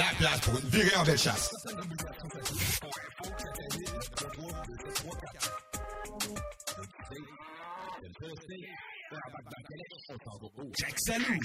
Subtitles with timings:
[0.00, 1.50] La place pour une virée en belle chasse.
[10.74, 11.40] Check salut.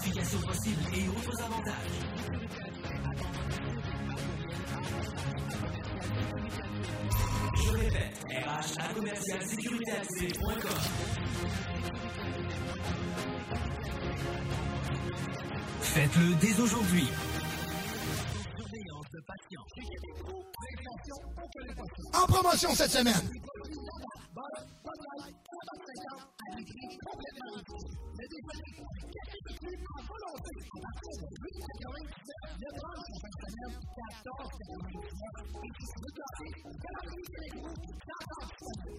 [0.00, 1.74] Compétitif, bonification possible et autres avantages.
[7.56, 9.40] Je répète, RH à commercial.
[15.80, 17.08] Faites-le dès aujourd'hui.
[22.14, 23.40] En promotion cette semaine.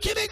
[0.02, 0.32] Québec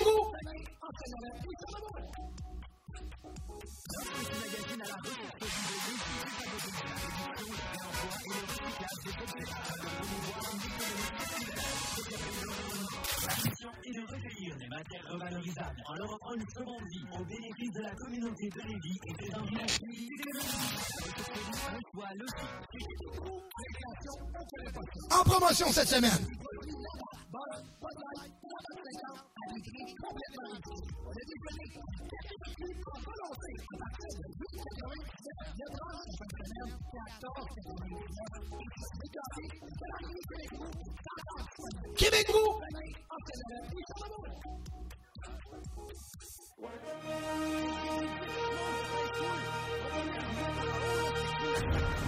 [12.59, 12.99] Brou.
[13.85, 17.81] et de recueillir des matières revalorisables en leur offrant une seconde vie au bénéfice de
[17.81, 19.29] la communauté de Lévis et des
[22.15, 22.49] logique.
[25.11, 26.27] En promotion cette semaine.
[41.97, 42.61] Québec Brou.
[51.55, 51.98] C'est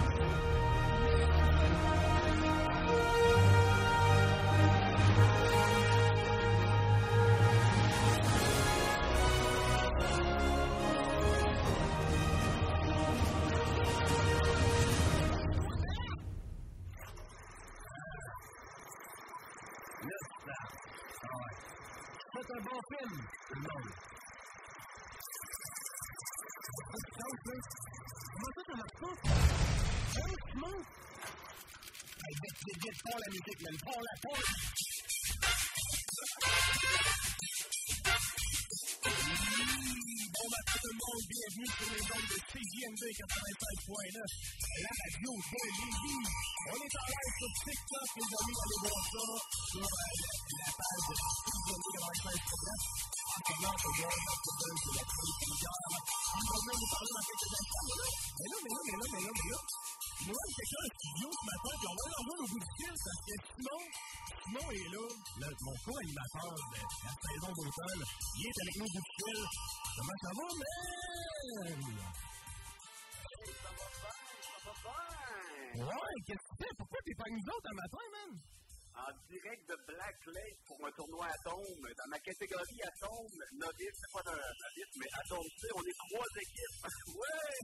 [64.43, 65.05] Simon, est là,
[65.37, 68.03] le, mon co-animateur de la saison d'automne.
[68.35, 69.39] Il est avec nous du fil.
[69.97, 70.69] Comment ça va, man?
[75.73, 76.73] Ouais, qu'est-ce que tu fais?
[76.77, 78.31] Pourquoi t'es pas avec nous autres un matin, man?
[78.95, 81.81] En direct de Black Lake pour un tournoi Atome.
[81.81, 86.29] Dans ma catégorie Atome, novice, c'est pas un novice, mais Atome C, on est trois
[86.41, 86.79] équipes.
[87.15, 87.55] ouais!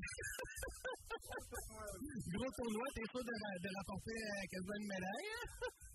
[2.33, 5.31] Gros tournoi, t'es sûr de, de rapporter euh, quasiment une médaille?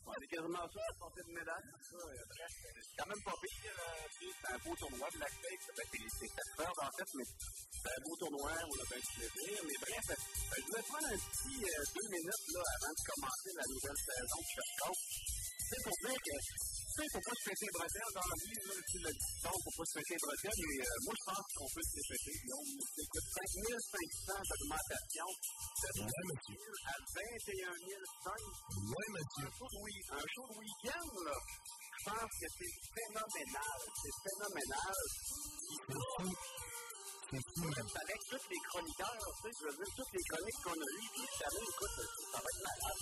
[0.05, 1.69] On est quasiment sûr de porter une médaille.
[1.73, 3.76] Euh, bref, c'est quand même pas pire.
[3.79, 5.62] euh, C'est un beau tournoi, Black Lake.
[5.76, 9.00] Ben, c'est c'est sept heures en fait, mais c'est un beau tournoi, on a bien
[9.00, 9.58] plaisir.
[9.62, 10.17] Mais bref, euh,
[10.58, 14.38] je voulais prendre un petit euh, deux minutes là, avant de commencer la nouvelle saison
[14.43, 15.00] de Shercock.
[15.72, 18.58] C'est pour dire que, tu sais, faut pas se péter les bretelles dans la vie,
[18.60, 21.24] là, tu le dis, donc, faut pas se péter les bretelles, mais euh, moi, je
[21.32, 22.36] pense qu'on peut se les péter.
[22.44, 26.60] Là, on écoute 5500 d'augmentation de Ouais, monsieur.
[26.84, 28.36] à 21 500.
[28.92, 29.48] Ouais, monsieur.
[29.48, 29.80] Un show de
[30.12, 33.80] un show de week-end, là, je pense que c'est phénoménal.
[33.96, 35.00] C'est phénoménal.
[35.16, 36.36] C'est.
[37.32, 37.88] C'est fou, man.
[37.96, 41.08] Avec tous les chroniqueurs, tu sais, je veux dire, toutes les chroniques qu'on a eues,
[41.16, 41.96] puis cette année, écoute,
[42.28, 43.00] ça va être malade.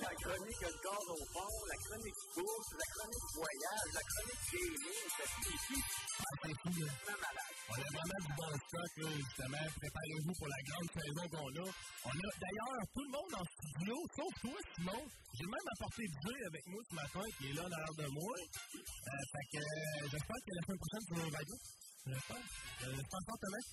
[0.00, 5.04] La chronique Le gaz au fond, la chronique bourse, la chronique voyage, la chronique gaming,
[5.16, 5.78] c'est ici,
[6.20, 6.92] Ah, c'est fou, là.
[7.06, 7.52] c'est malade.
[7.66, 9.64] On a vraiment du bon stock, là, justement.
[9.80, 11.66] Préparez-vous pour la grande saison qu'on a.
[12.06, 15.02] On a d'ailleurs tout le monde en studio, sauf toi, Simon.
[15.36, 18.34] J'ai même apporté Jay avec nous ce matin, qui est là derrière de moi.
[18.36, 21.58] Euh, fait que euh, j'espère que la semaine prochaine, tu vas être là.
[22.06, 22.36] J'espère.
[22.36, 23.64] Euh, J'espère fortement.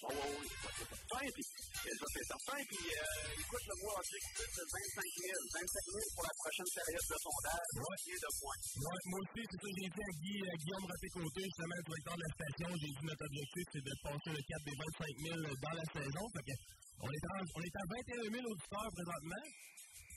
[0.00, 3.96] Oh, oui, oui, c'est certain, puis euh, ça c'est certain, puis euh, écoute, le mois
[4.00, 8.60] objectif, c'est 25 000, 25 000 pour la prochaine période de sondage, moitié de points.
[8.80, 12.16] Ouais, moi aussi, c'est ça, j'ai dit à, Guy, à Guillaume Raté-Côté, justement, le directeur
[12.16, 15.36] de la station, j'ai dit notre objectif, c'est de passer le cap des 25 000
[15.60, 16.24] dans la saison.
[16.32, 16.54] Fait que
[17.00, 19.44] on est, en- on est à 21 000 auditeurs présentement.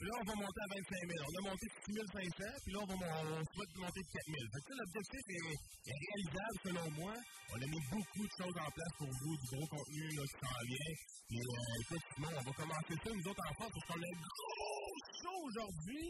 [0.04, 1.16] Puis là, on va monter à 25 000.
[1.16, 4.36] On a monté de 6 500, puis là, on, va, on souhaite monter de 4
[4.36, 4.36] 000.
[4.52, 5.56] Fait que l'objectif est,
[5.88, 7.14] est réalisable selon moi.
[7.16, 10.36] On a mis beaucoup de choses en place pour vous, du gros contenu là, qui
[10.44, 10.92] s'en vient.
[11.24, 14.20] Puis, euh, Simon, on va commencer ça, nous autres, en France, parce qu'on a un
[14.28, 14.92] gros
[15.24, 16.04] show aujourd'hui.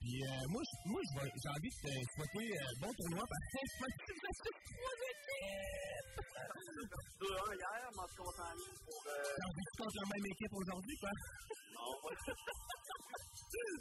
[0.00, 3.44] Puis, euh, moi, je- moi je j'ai envie de te souhaiter euh, bon tournoi parce
[3.44, 3.76] que je
[4.08, 6.16] toutes trois équipes.
[7.20, 9.00] 2-1 hier, mais tout cas, on s'enligne pour...
[9.04, 11.12] Euh, T'as envie de la même équipe aujourd'hui, quoi.
[11.76, 11.92] non,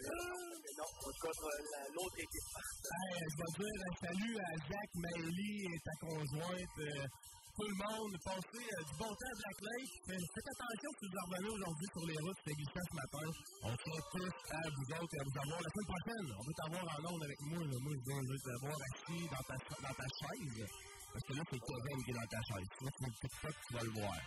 [0.07, 2.49] mais non, on se contre la- l'autre équipe.
[2.53, 6.77] Je vais dire un salut à Jacques, Maëlie et ta conjointe.
[6.79, 7.07] euh,
[7.53, 9.93] tout le monde, passez euh, du bon temps à Black Lake.
[10.09, 13.25] Faites attention si vous revenez aujourd'hui sur les routes, c'est glissant ce matin.
[13.69, 16.27] On tient tous à vous autres à vous avoir la semaine prochaine.
[16.33, 17.61] On veut t'avoir en ondes avec moi.
[17.61, 19.55] Moi, je veux t'avoir assis dans ta,
[19.85, 20.65] dans ta chaise.
[21.13, 22.69] Parce que là, c'est Kevin qui est dans ta chaise.
[22.81, 24.17] Là, sur le TikTok, tu vas le voir.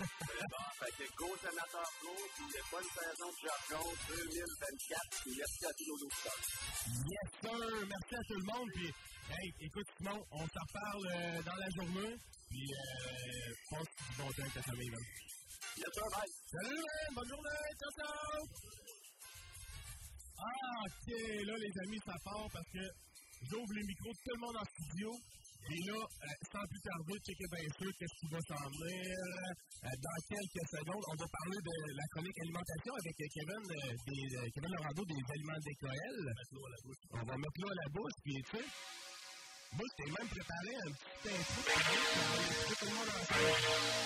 [0.00, 5.72] Bon, fait que go sénateur Flo, puis bonne saison de jargon 2024, puis merci à
[5.76, 6.40] tous nos auditeurs.
[7.12, 7.60] Yes, sir!
[7.84, 8.68] Merci à tout le monde.
[8.72, 12.16] Puis, hey, écoute, Simon, on s'en reparle euh, dans la journée.
[12.48, 15.04] Puis, euh, passe du bon temps avec ta famille, man.
[15.76, 16.32] Yes, sir, bye.
[16.56, 17.08] Salut, man!
[17.20, 17.68] Bonne journée!
[17.76, 18.40] Ciao, ciao!
[20.40, 21.06] Ah, ok,
[21.44, 22.84] là, les amis, ça part parce que
[23.44, 25.12] j'ouvre les micros de tout le monde en studio.
[25.68, 29.12] Et là, euh, sans plus tarder, checker bien sûr qu'est-ce qui va s'en venir.
[29.12, 34.50] Euh, dans quelques secondes, on va parler de la chronique alimentation avec euh, Kevin, des,
[34.50, 36.16] Kevin Lorando des aliments d'Écoël.
[37.12, 38.64] On va mettre l'eau à la bouche, puis tu sais,
[39.72, 41.62] moi, je t'ai même préparé un petit intro
[42.74, 44.00] tout le monde ensemble.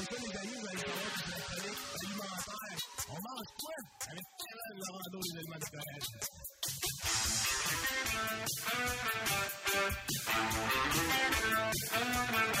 [0.00, 2.78] Les amis, vous allez savoir que c'est la chronique alimentaire.
[3.08, 3.76] On mange quoi
[4.08, 6.04] avec Kevin Lorando des aliments d'Écoël?
[11.90, 12.59] So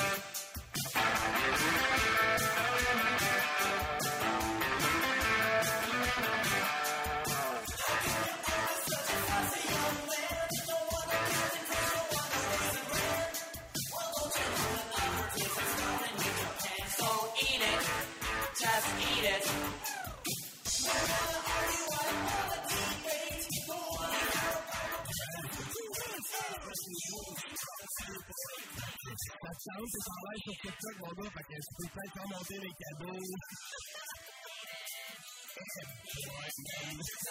[29.50, 32.14] Ça te chante, t'es en live sur TikTok, mon gars, fait que tu peux peut-être
[32.14, 33.18] faire monter les cadeaux.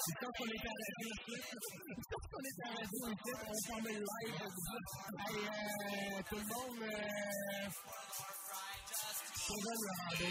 [0.03, 1.35] C'est quand qu'on est à la radio ici.
[1.39, 4.35] C'est quand qu'on est à la radio ici, on s'en met live.
[5.29, 7.71] Hey, euh, tout le monde, euh,
[9.47, 10.27] Kevin Lorando.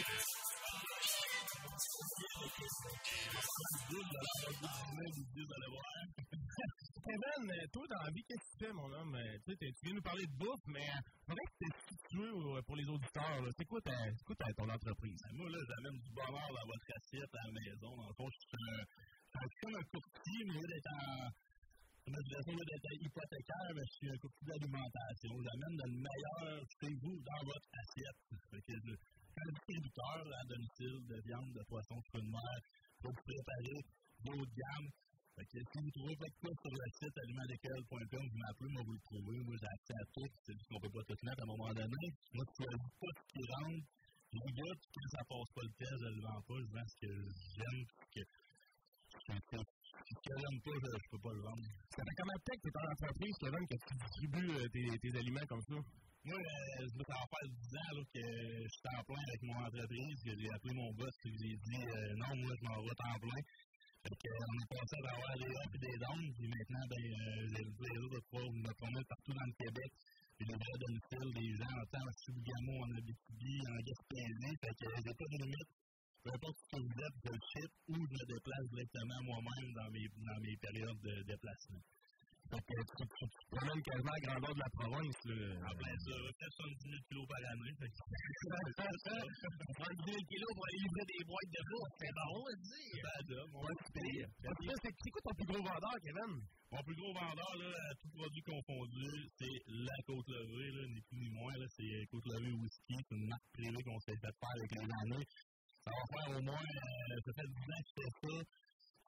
[7.09, 9.15] Kevin, euh, toi, dans la vie, qu'est-ce que tu fais, mon homme?
[9.17, 12.29] Euh, Tu viens nous parler de bouffe, mais euh, faudrait que tu t'es situé
[12.69, 13.41] pour les auditeurs.
[13.57, 13.97] C'est quoi, ta,
[14.29, 15.17] quoi ta- ton entreprise?
[15.25, 17.93] Ben, moi, là, j'amène du bonheur dans votre assiette à la maison.
[17.97, 21.33] Dans le je suis comme un courtier, mais d'être en.
[22.09, 25.33] Comment d'être hypothécaire, ben, je suis un courtier d'alimentation.
[25.49, 28.21] J'amène le meilleur chez vous dans votre assiette.
[28.53, 32.57] Je, suis un distributeur à domicile de viande, de poisson, de fruits de mer,
[33.01, 33.81] pour préparer
[34.29, 34.89] vos de gamme.
[35.39, 38.99] Fait que si vous trouvez de quoi sur le site alimentdécal.com, vous m'appelez, moi vous
[38.99, 39.39] le trouvez.
[39.47, 40.27] Moi j'ai accès à tout.
[40.43, 42.07] C'est juste qu'on peut pas tout mettre à un moment donné.
[42.35, 43.87] Moi, je choisis pas ce qui rentre.
[44.35, 46.59] Je goûte, quand ça passe pas le test, je le vends pas.
[46.59, 47.11] Je vends ce que
[47.55, 51.63] j'aime, que, que j'aime pas, je, je peux pas le vendre.
[51.95, 54.91] Ça fait combien de temps que t'es en entreprise, Kevin, que tu distribues euh, tes,
[54.99, 55.79] tes aliments comme ça?
[56.27, 59.41] Moi, euh, je ça va faire 10 ans là, que je suis en plein avec
[59.47, 62.83] mon entreprise, que j'ai appelé mon boss et j'ai dit euh, non, moi je m'en
[62.83, 63.39] vais en plein.
[63.99, 67.03] Que, on est passé à avoir des ups et des downs, puis maintenant, ben,
[67.51, 69.93] j'ai le plaisir de pouvoir me promener partout dans le Québec.
[70.39, 74.55] Puis les vrais domiciles, des gens en temps, sur Gamo, en Abitibi, en Gaspésie.
[74.63, 75.73] Fait que euh, j'ai pas de limite.
[76.23, 79.69] Peu importe ce que vous êtes, je le ship ou je me déplace directement moi-même
[79.75, 81.83] dans mes, dans mes périodes de déplacement.
[82.49, 85.21] Que tu, te promènes quasiment à grandeur de la province.
[85.29, 85.37] Là.
[85.69, 87.75] En plein ça, fait 70 000 kilos par année.
[87.77, 88.01] Fait que
[89.69, 91.93] On prend 10 000 kilos pour aller livrer des boîtes de bouffe.
[92.01, 93.05] C'est bon, on va dire.
[93.05, 96.33] c'est ça, mon là, C'est quoi ton plus gros vendeur, Kevin?
[96.73, 101.01] Mon plus gros vendeur, là, à tout produit confondu, c'est la Côte Levée, là, ni
[101.05, 101.53] plus ni moins.
[101.53, 102.97] Là, c'est Côte Levée Whisky.
[102.97, 105.27] C'est une marque privée qu'on s'est fait faire avec les années.
[105.85, 108.37] Ça va faire au moins, euh, ça fait 10 ans que je fais ça.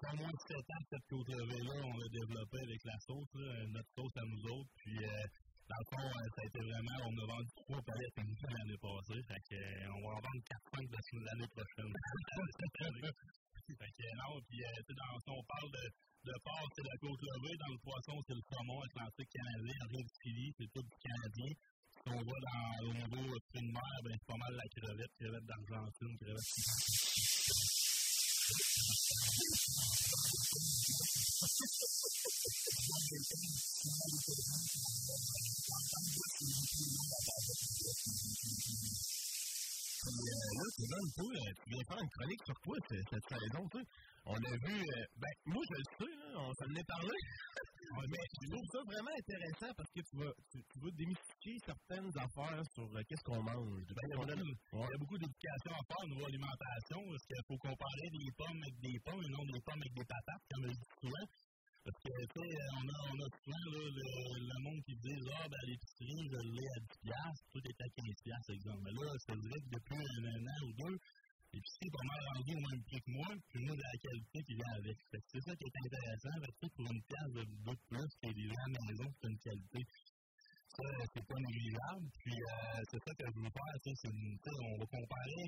[0.01, 3.93] Au moins 7 ans cette Côte Levée-là, on l'a développée avec la sauce, là, notre
[3.93, 4.73] sauce à nous autres.
[4.81, 5.25] Puis, euh,
[5.69, 8.49] dans le fond, euh, ça a été vraiment, on a vendu trois palettes comme ça
[8.49, 9.21] l'année passée.
[9.29, 11.93] Fait que, euh, on va en vendre 4-5 de suite l'année prochaine.
[13.77, 16.87] fait que, non, puis, euh, tu sais, dans, si on parle de, de porc, c'est
[16.89, 17.57] la côte levée.
[17.61, 21.53] Dans le poisson, c'est le saumon atlantique canadien, rien de Chili, c'est tout du canadien.
[21.53, 25.45] Si on va dans, au niveau de mer, ben, c'est pas mal la crevette, crevette
[25.45, 27.40] d'Argentine, crevette
[40.91, 43.87] Là, euh, tu viens faire une chronique sur toi cette saison, tu sais.
[44.27, 47.17] On a vu, euh, ben, moi, je le sais, hein, on s'en est parlé.
[48.09, 52.13] mais je trouve ça vraiment intéressant parce que tu vas, tu, tu vas démystifier certaines
[52.15, 53.83] affaires sur euh, qu'est-ce qu'on mange.
[53.91, 58.09] Ben, y a a beaucoup d'éducation à faire au niveau alimentation, parce qu'il faut comparer
[58.13, 60.93] des pommes avec des pommes et non des pommes avec des patates, comme je dis
[61.01, 61.27] souvent.
[61.81, 64.05] Parce que, tu sais, on a, on a souvent là, le,
[64.37, 67.89] le monde qui dit Ah, ben, l'épicerie, je l'ai à 10$, piastres, tout est à
[67.89, 68.83] 15$, exemple.
[68.85, 70.99] Mais là, c'est vrai que depuis un an ou deux,
[71.53, 74.39] l'épicerie est pas mal rendu au même prix que moi, puis moi, de la qualité
[74.47, 74.97] qui vient avec.
[75.11, 78.47] C'est ça qui est intéressant, parce que pour une pièce de de plus que les
[78.47, 79.81] gens à la maison, c'est une qualité.
[80.71, 82.07] Ça, c'est pas négligeable.
[82.23, 83.75] Puis, euh, c'est ça que je veux faire,
[84.63, 85.45] on va comparer.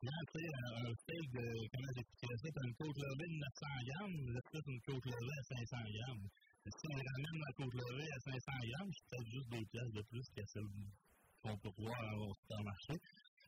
[0.00, 3.66] Souvent, tu sais, un, steak de, comment j'expliquerais ça, t'as une côte levée de 900
[3.90, 6.26] grammes, peut-être une côte levée à 500 grammes.
[6.64, 9.92] Et si on ramène la côte levée à 500 grammes, c'est peut-être juste des pièces
[9.92, 10.72] de plus que celles
[11.42, 12.94] qu'on peut voir au supermarché.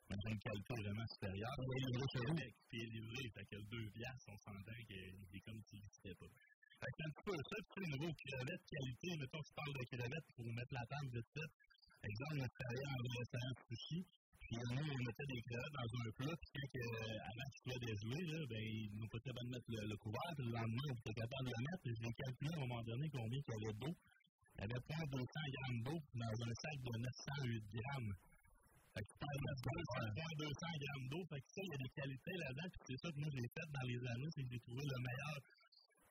[0.08, 1.56] C'est une qualité vraiment supérieure.
[1.58, 5.60] Et le Québec, puis est livré, fait que deux pièces, on s'entend qu'il est comme
[5.62, 6.32] s'il n'existait pas.
[6.82, 9.76] Fait que c'est un petit peu ça, puis au niveau crevettes, qualité, mettons, tu parles
[9.78, 11.50] de crevettes pour mettre la table vite fait.
[12.02, 14.00] Exemple, on a travaillé en restaurant sushi,
[14.42, 17.82] puis nous, on mettait des crevettes dans un plat, puis quand, euh, avant qu'il soit
[17.86, 20.98] déjoué, là, ben, ils nous pas de mettre le, le couvert, puis le lendemain, on
[20.98, 23.56] était capable de le mettre, puis j'ai calculé à un moment donné combien il y
[23.62, 23.94] avait d'eau.
[23.94, 28.12] Il y avait pas 200 grammes d'eau dans un sac de 908 grammes.
[28.92, 31.80] Fait que tu parles de 200, 200 grammes d'eau, fait que ça, il y a
[31.80, 34.50] des qualités là-dedans, puis c'est ça que moi j'ai fait dans les années, c'est que
[34.52, 35.36] j'ai trouvé le meilleur,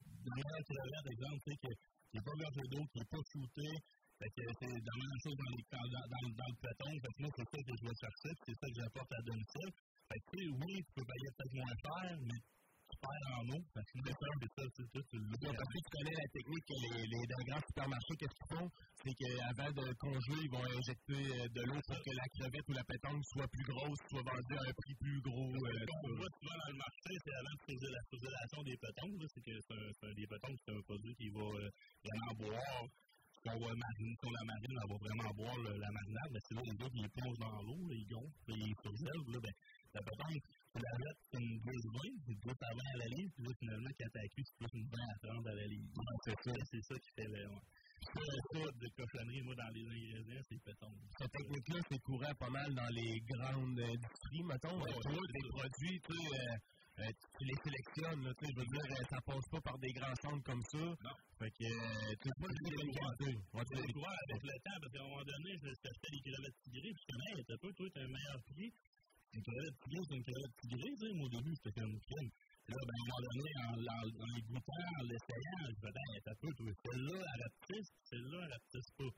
[0.01, 3.69] le meilleur crevette, exemple, tu sais, qui n'est pas gorgé d'eau, qui n'est pas shooté,
[4.21, 6.91] fait que c'est la même chose dans, les, dans, dans, dans le péton.
[7.01, 9.71] Fait que moi, c'est ça que je vais chercher, c'est ça que j'apporte à domicile.
[9.73, 12.39] Fait que, tu sais, oui, tu peux payer peut-être moins cher, mais
[13.01, 13.61] perds en eau.
[13.73, 17.01] Fait que c'est c'est ça, c'est Ouais, Parce que tu connais la technique que les,
[17.11, 18.69] les, dans les grands supermarchés, qu'est-ce qu'ils font?
[19.01, 22.73] C'est qu'avant de congeler, ils vont injecter euh, de l'eau pour que la crevette ou
[22.77, 25.49] la pétanque soit plus grosse, soit vendue à un prix plus gros.
[25.49, 26.19] euh, Ce qu'on tout ça.
[26.21, 30.13] voit souvent dans le marché, c'est avant de poser la congélation des là, c'est que
[30.13, 31.69] des pétons, c'est un produit qui va euh,
[32.05, 32.85] vraiment boire.
[33.41, 36.53] Qu'on va mariner sur la marine, elle va vraiment boire le- la marinade, mais c'est
[36.53, 39.53] là, les autres, ils plongent dans l'eau, ils gonflent, ils surgèlent, là, ben,
[39.93, 43.31] la pétanque, tu la jettes c'est une 10-20, c'est 10 à 20 à la livre,
[43.35, 45.89] puis là, finalement, quand t'as cuit, c'est une 20 à 30 à la livre.
[46.23, 47.43] c'est ça, c'est ça qui fait le.
[48.01, 50.97] Ça, ça, de cochonnerie, moi, dans les ingrédients, c'est pétanque.
[51.19, 54.79] Cette technique-là, c'est courant pas mal dans les grandes industries, mettons.
[54.81, 56.57] Ouais, Euh, des produits, tu sais, euh,
[56.99, 59.77] euh, tu les sélectionnes, là, tu sais, je veux dire, euh, ça passe pas par
[59.79, 60.77] des grands centres comme ça.
[60.77, 61.15] Non.
[61.39, 64.99] Fait que, euh, tu sais, pas C'est des le vois avec le temps, parce qu'à
[64.99, 68.01] un moment donné, je t'achetais des crevettes tigrées, puis je connais, t'as peu, toi, t'as
[68.01, 68.71] un meilleur prix.
[69.33, 72.29] Une tigrée, c'est une crevette tigrée, tu sais, au début, c'était comme crème.
[72.67, 75.91] Là, ben, à un moment donné, en, en, en les goûtant, en l'essayant, je me
[75.91, 79.11] disais, t'as peu, toi, celle-là, elle rapetisse, celle-là, elle rapetisse pas.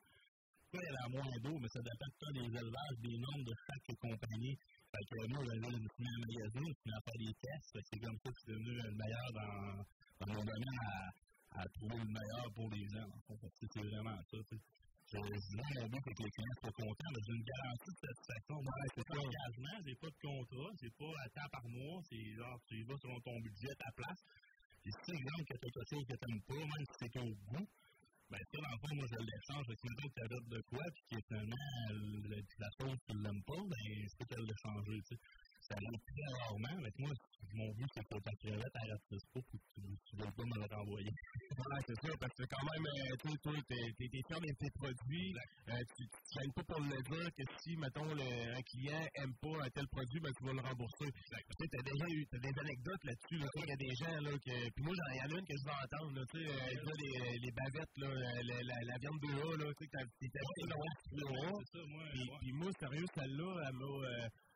[0.64, 3.90] Pourquoi elle a moins d'eau, mais ça dépend de des élevages, des nombres de chaque
[3.98, 4.56] compagnie.
[4.94, 8.02] Fait que moi, j'avais une première magasin, je venais faire des tests, fait que c'est
[8.06, 9.86] comme ça que je suis devenu le meilleur dans,
[10.22, 13.10] dans mon domaine à, à trouver le meilleur pour les gens.
[13.10, 14.38] En fait, c'est vraiment ça.
[14.50, 14.62] tu sais.
[15.14, 18.56] Mon but, c'est que les clients soient contents, mais j'ai une garantie de satisfaction.
[18.66, 22.26] Moi, c'est pas d'engagement, j'ai pas de contrat, c'est pas à temps par mois, c'est
[22.34, 24.22] genre, tu y vas selon ton budget, ta place.
[24.86, 27.68] Et si, exemple, a quelque chose que tu n'aimes pas, même si c'est au goût,
[28.34, 31.16] ben ça, dans le fond, moi, je l'échange avec autre tablette de quoi, puis qui
[31.22, 33.86] est finalement, le- la chose, tu l'aimes pas, ben
[34.18, 35.20] c'est qu'elle l'a changé, tu sais.
[35.64, 37.12] Ça arrive très rarement, mais moi,
[37.56, 39.80] mon but, c'est que ta crevette, elle reste pas, puis tu
[40.18, 41.12] ne veux pas me la renvoyer.
[41.64, 44.72] Ouais, c'est ça, parce que quand même, euh, tu sais, toi, t'es fier de tes
[44.76, 45.32] produits,
[45.70, 49.34] euh, tu tu gênes pas pour le dire que si, mettons, le- un client aime
[49.40, 51.08] pas un tel produit, ben, tu vas le rembourser.
[51.14, 53.96] Tu sais, t'as déjà eu des anecdotes là-dessus, là, tu sais, il y a des
[54.02, 56.24] gens, là, que, puis moi, il y en a une que je veux entendre, là,
[56.28, 59.96] tu sais, euh, les, les bavettes, là, la, viande de A, là, tu sais, que
[59.96, 61.62] t'as- pas dans le moi,
[62.12, 62.38] Puis, moi.
[62.42, 63.94] puis moi, sérieux, celle-là, elle m'a,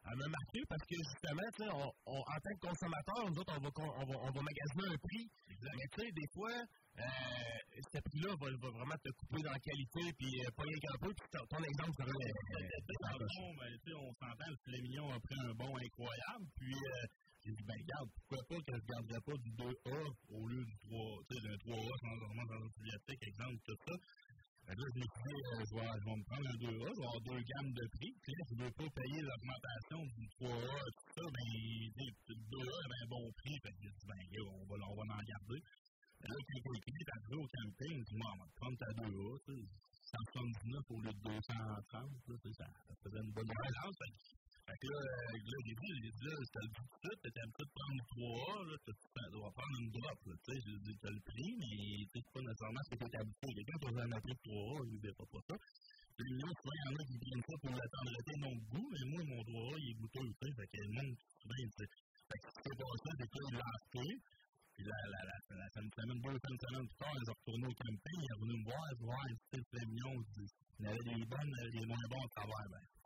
[0.07, 3.61] elle m'a marqué parce que justement, on, on- en tant que consommateur, nous autres, on
[3.61, 5.25] va, on va, on va magasiner un prix.
[5.47, 7.57] Mais tu sais, des fois, euh,
[7.91, 10.97] ce prix-là va, va vraiment te couper dans la qualité, puis euh, pas rien qu'un
[11.03, 11.11] peu.
[11.13, 12.29] Puis ton, ton exemple, c'est vrai.
[13.03, 15.71] Dans le fond, ben, tu sais, on s'entend, le filet mignon a pris un bon
[15.77, 17.05] incroyable, puis euh,
[17.43, 19.97] j'ai dit, ben regarde, pourquoi pas que je ne garderais pas du 2A
[20.35, 23.77] au lieu du 3, tu sais, d'un 3A sans vraiment dans une bibliothèque, exemple, tout
[23.87, 23.93] ça.
[24.67, 27.23] Là, je suis dit, je, vais, je vais me prendre un 2A, je vais avoir
[27.23, 31.11] deux gammes de prix, puis là, je ne veux pas payer l'augmentation du 3A, tout
[31.15, 31.47] ça, ben,
[31.95, 35.03] le 2A avait un bon prix, fait que j'ai ben, gars, on va, on va
[35.07, 35.59] en garder.
[36.19, 38.77] Là, quand le client est arrivé au camping, il dit, bon, on va te prendre
[38.77, 39.63] ta 2A, tu sais,
[40.35, 43.99] 179 au lieu de 230, là, tu sais, ça, ça faisait une bonne balance.
[44.67, 46.87] Fait, que- là, euh, là, j'ai dit, j'ai dit, je le dis
[47.63, 48.91] de prendre le 3A, là, tu
[49.31, 52.19] tu vas prendre une drop, tu sais, j'ai dit, t'as le prix, mais tu sais,
[52.19, 53.49] c'est pas nécessairement ce que t'es habitué.
[53.55, 55.55] Quelqu'un qui a jamais pris de 3A, il ne verra pas ça.
[56.17, 57.87] Puis là, il y en a qui prennent ça pour la
[58.59, 59.99] de goût, mais moi, mon 3A, il est
[60.35, 60.91] tu sais, fait le
[61.63, 61.87] il dit,
[62.27, 62.75] fait que ce qui s'est
[63.23, 63.63] c'est que là,
[64.75, 66.85] puis la, la, la, la semaine, semaine,
[67.39, 69.23] retournés au camping, ils sont venus me voir, ils voir,
[71.25, 72.27] bonnes, des moins bons
[72.67, 72.96] ben,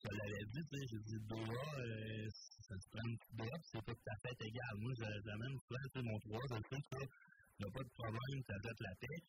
[0.00, 2.28] je l'avais dit, tu sais, j'ai dit, deux A, euh,
[2.64, 4.74] ça se prend une petite drop, c'est pas tout à fait égal.
[4.80, 7.84] Moi, je- j'amène souvent, tu sais, mon 3 je sais que il n'y a pas
[7.84, 9.20] de problème, ça jette la paix.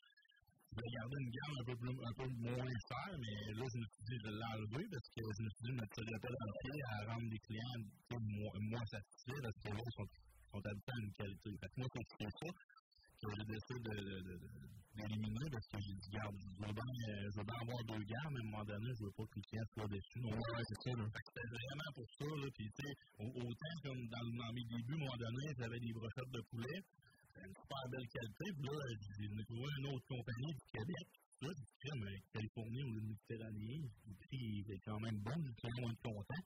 [0.72, 3.78] Je vais garder une gamme un peu, plus, un peu moins chère, mais là, je
[3.82, 6.58] me suis dit, je vais l'enlever parce que je me suis dit, je dans le
[6.64, 10.08] pied à rendre les clients moins, moins satisfaits parce que là, ils sont,
[10.56, 11.50] sont habitués à une qualité.
[11.60, 12.50] Fait que moi, c'est c'est ça
[13.22, 16.74] que j'ai décidé de, de, de, de- d'éliminer parce que j'ai dit, garde, je veux
[16.74, 16.90] bien,
[17.32, 19.36] je veux bien avoir deux gammes, mais à un moment donné, je veux pas que
[19.38, 20.20] les clients soient déçus.
[20.26, 21.06] Donc, ouais, c'est ça, là.
[21.06, 22.48] C'était vraiment pour ça, là.
[22.58, 25.80] Puis, tu sais, au- autant comme dans, dans mes débuts, à un moment donné, j'avais
[25.80, 26.80] des brochettes de poulet,
[27.46, 28.46] une super belle qualité.
[28.58, 31.08] Puis là, j'ai trouvé une autre compagnie du Québec.
[31.42, 35.38] Là, dit, Crème, euh, Californie ou le Méditerranée, le prix il est quand même bon,
[35.42, 36.42] j'ai très moins content.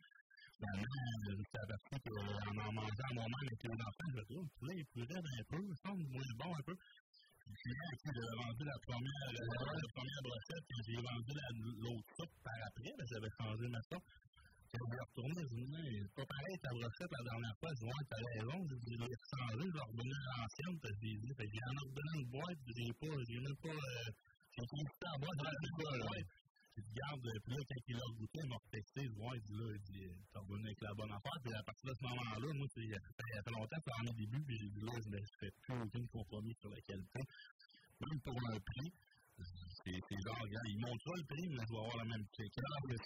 [0.55, 0.87] Finalement,
[1.27, 4.45] je me suis aperçu qu'en en mangeant moi-même avec les enfants, je me dis, oh,
[4.47, 6.75] le poulet est plus raide un peu, il semble moins bon un peu.
[6.75, 12.07] Puis sais, j'avais vendu la première, la, la première brochette, puis j'ai vendu la- l'autre
[12.15, 14.07] soupe par après, ben, j'avais changé ma soupe.
[14.75, 17.79] Je vais retourner, je me dis, mais pas pareil ta brochette la dernière fois, je
[17.79, 21.19] dis, ouais, t'as raison, je l'ai changé, je vais revenir à l'ancienne, parce que j'ai
[21.19, 24.07] dit, que j'ai en ordonné une boîte, j'ai pas, j'ai même pas, euh,
[24.55, 26.44] j'ai commencé en boîte, j'en ai pas,
[26.75, 26.83] là.
[26.83, 29.55] Puis je garde, puis là, quand il a goûté, il m'a je vois, il dit,
[29.55, 32.47] là, il dit, t'es revenu avec la bonne affaire, puis à partir de ce moment-là,
[32.53, 34.93] moi, il y a fait il longtemps, puis en mes débuts, puis j'ai dit, là,
[34.99, 37.21] je ne fais plus aucun compromis sur la qualité.
[37.95, 38.91] Même pour un prix,
[39.35, 42.25] c'est c'est genre, regarde, ils montent pas le prix, mais je vais avoir la même
[42.35, 42.47] c'est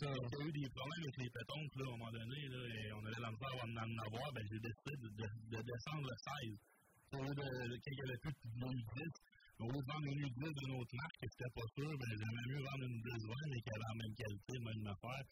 [0.02, 2.42] ça, il y a eu des problèmes avec les pétonques, là, à un moment donné,
[2.50, 5.26] là, et on allait dans le faire, on en avoir, ben, j'ai décidé de, de,
[5.26, 6.58] de descendre le 16.
[7.10, 9.14] Au lieu de, il y avait plus de U10,
[9.68, 12.64] lieu de vendre une U10 d'une autre marque, que c'était pas sûr, ben, j'aimais mieux
[12.64, 15.26] vendre une 10 mais qui avait la même qualité, même affaire.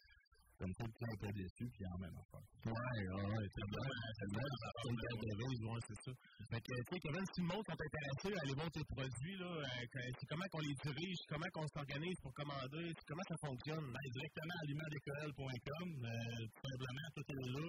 [0.58, 2.42] Comme ça, le client un peu déçu, puis en même affaire.
[2.66, 3.86] Ouais, ouais, c'est bien,
[4.18, 6.12] c'est bien, carte de vise, ouais, c'est ça.
[6.50, 9.38] Fait que, tu sais, Kevin, si le monde sont intéressés à aller voir tes produits,
[9.38, 13.86] là, euh, c'est comment qu'on les dirige, comment qu'on s'organise pour commander, comment ça fonctionne?
[13.86, 17.68] Ben, directement à alimentdécolle.com, euh, tout simplement, tout est là,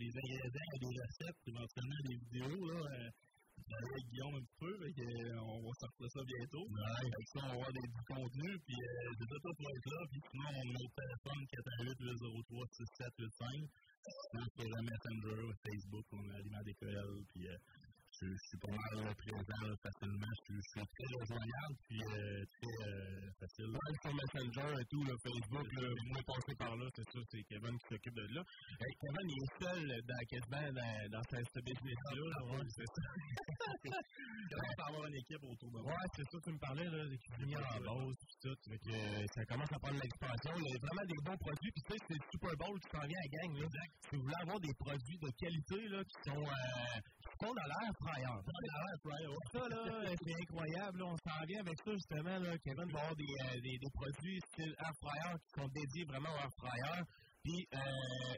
[0.00, 3.10] les, ingrédients, des recettes, éventuellement des vidéos, là, euh,
[3.68, 6.64] avec Guillaume un peu, euh, on va sortir ça bientôt.
[6.68, 7.10] Ouais.
[7.10, 10.00] Que ça, on va avoir des, du contenu, puis c'est ça, tout pour être là.
[10.10, 13.70] Puis sinon, mon numéro de téléphone, 418 803 6785.
[14.30, 17.56] Sinon, sur le Messenger, Facebook, on a Aliment DKL, puis euh,
[18.20, 20.32] je, je suis pas mal présent là, facilement.
[20.48, 23.70] Je, je suis très rejoignable, puis euh, très euh, facile.
[23.72, 27.42] Ouais, sur Messenger et tout, le Facebook, là, moi passé par là, c'est ça, c'est
[27.44, 28.42] Kevin qui s'occupe de là.
[29.00, 32.20] Kevin, il est seul dans, quasiment dans, dans ce, business-là.
[32.20, 33.02] là, ouais, c'est ça.
[34.50, 35.92] commence à avoir une équipe autour de moi.
[35.92, 38.56] Ouais, c'est ça, tu me parlais, là, des cuisiniers en base, tout.
[38.68, 40.52] Fait que euh, ça commence à prendre l'expansion.
[40.56, 43.06] Il y a vraiment des bons produits, puis tu sais, c'est Super Bowl qui s'en
[43.06, 43.66] vient à gang, là.
[44.10, 47.68] Si vous voulez avoir des produits de qualité, là, qui sont, euh, qui sont dans
[47.70, 47.92] l'air
[49.52, 49.82] Ça, là,
[50.22, 51.06] c'est incroyable, là.
[51.06, 52.58] On s'en vient avec ça, justement, là.
[52.58, 56.30] Kevin va avoir des, euh, des, des produits style air fryer qui sont dédiés vraiment
[56.30, 57.02] au air fryer.
[57.42, 57.80] Puis, euh,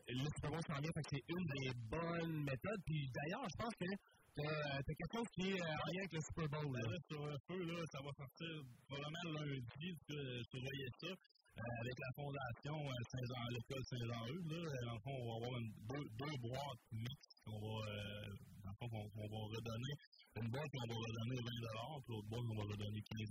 [0.08, 2.82] le Super Bowl s'en vient, c'est une des bonnes méthodes.
[2.86, 3.90] Puis, d'ailleurs, je pense que
[4.36, 6.82] t'as t'as quelque chose qui est euh, en lien avec le Super Bowl, là.
[6.86, 8.50] Là, sur un feu, là, ça va sortir
[8.86, 11.12] probablement lundi, que je surveillais ça.
[11.58, 15.34] Euh, avec la fondation euh, Saint-Jean, l'école Saint-Jean-Eudes, là, euh, dans le fond, on va
[15.36, 19.40] avoir une, deux, deux boîtes mixtes qu'on va, euh, dans le fond, on, on, va
[19.52, 19.94] redonner
[20.40, 23.28] une banque, on va redonner 20 puis l'autre banque, on va redonner 15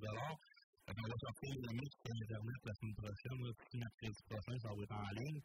[0.92, 4.82] on va sortir le mix sur Internet la semaine prochaine, puis mercredi prochain, ça va
[4.84, 5.42] être en ligne.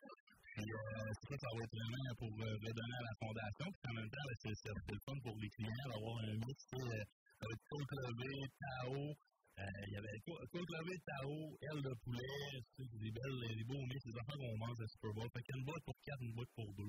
[0.57, 3.67] Puis euh, ça, ça va être vraiment pour euh, redonner à la fondation.
[3.71, 7.59] Puis en même temps, c'est le fun pour les clients d'avoir un mix euh, avec
[7.69, 9.15] Côte Levée, Tao.
[9.57, 11.33] Il y avait Côte Levée, Tao,
[11.63, 15.29] Elle de Poulet, des belles, des beaux mix, des affaires qu'on mange à Super Bowl.
[15.33, 16.85] Fait qu'il y a une boîte pour 4, une boîte pour 2.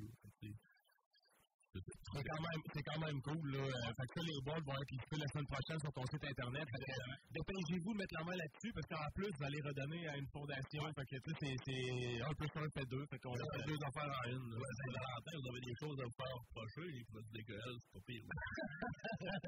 [1.85, 3.63] C'est quand même, c'est quand même cool, là.
[3.67, 6.65] Euh, Fait que les boîtes vont être listées la semaine prochaine sur ton site internet.
[6.71, 10.01] Fait que, euh, dépêchez-vous de mettre la main là-dessus, parce qu'en plus, vous allez redonner
[10.07, 10.83] à une fondation.
[10.97, 13.05] Fait que, tu sais, c'est- c'est un plus un fait deux.
[13.11, 14.47] Fait qu'on a fait deux affaires en une.
[14.57, 18.03] Ouais, Saint-Valentin, vous avez des choses à vous faire reprocher, les produits d'école, c'est pas
[18.07, 18.25] pire.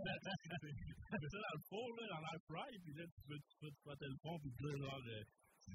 [0.60, 3.54] tu mets ça dans le four, là, dans l'air fry, puis là, tu peux, tu
[3.60, 5.24] tu peux le fond, puis là, genre, euh,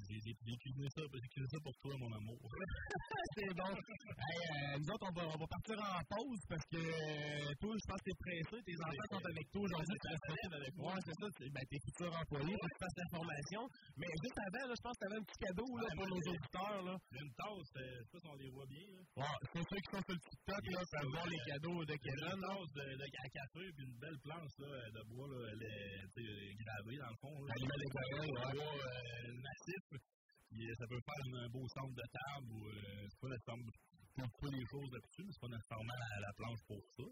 [0.09, 2.39] j'ai ça, j'ai ça pour toi, mon amour.
[3.37, 3.73] c'est bon.
[3.75, 7.73] Hey, euh, nous autres, on va, on va partir en pause parce que euh, toi,
[7.75, 8.57] je pense que t'es pressé.
[8.65, 9.99] Tes enfants sont avec toi aujourd'hui.
[10.05, 10.95] Tu avec moi.
[11.05, 11.27] c'est ça.
[11.41, 13.63] Ben, tes futurs employés, tu fasses l'information.
[13.97, 16.83] Mais juste avant, là, je pense que t'avais un petit cadeau là, pour nos auditeurs.
[16.85, 16.95] Là.
[17.13, 19.01] Une tasse, je sais pas si on les voit bien, là.
[19.15, 22.35] Ouais, c'est ceux qui sont sur le TikTok, là, peuvent voir les cadeaux de Kevin.
[22.35, 26.99] une tasse de, de à café, puis une belle planche, là, de bois, là, gravée,
[26.99, 27.55] dans le fond, là.
[27.55, 28.55] Ouais.
[28.55, 29.84] bois euh, massif.
[29.93, 33.73] Euh, ça peut faire un, beau centre de table ou euh, c'est pas nécessairement
[34.15, 37.07] pour les choses là-dessus, c'est pas nécessairement la, la planche pour ça.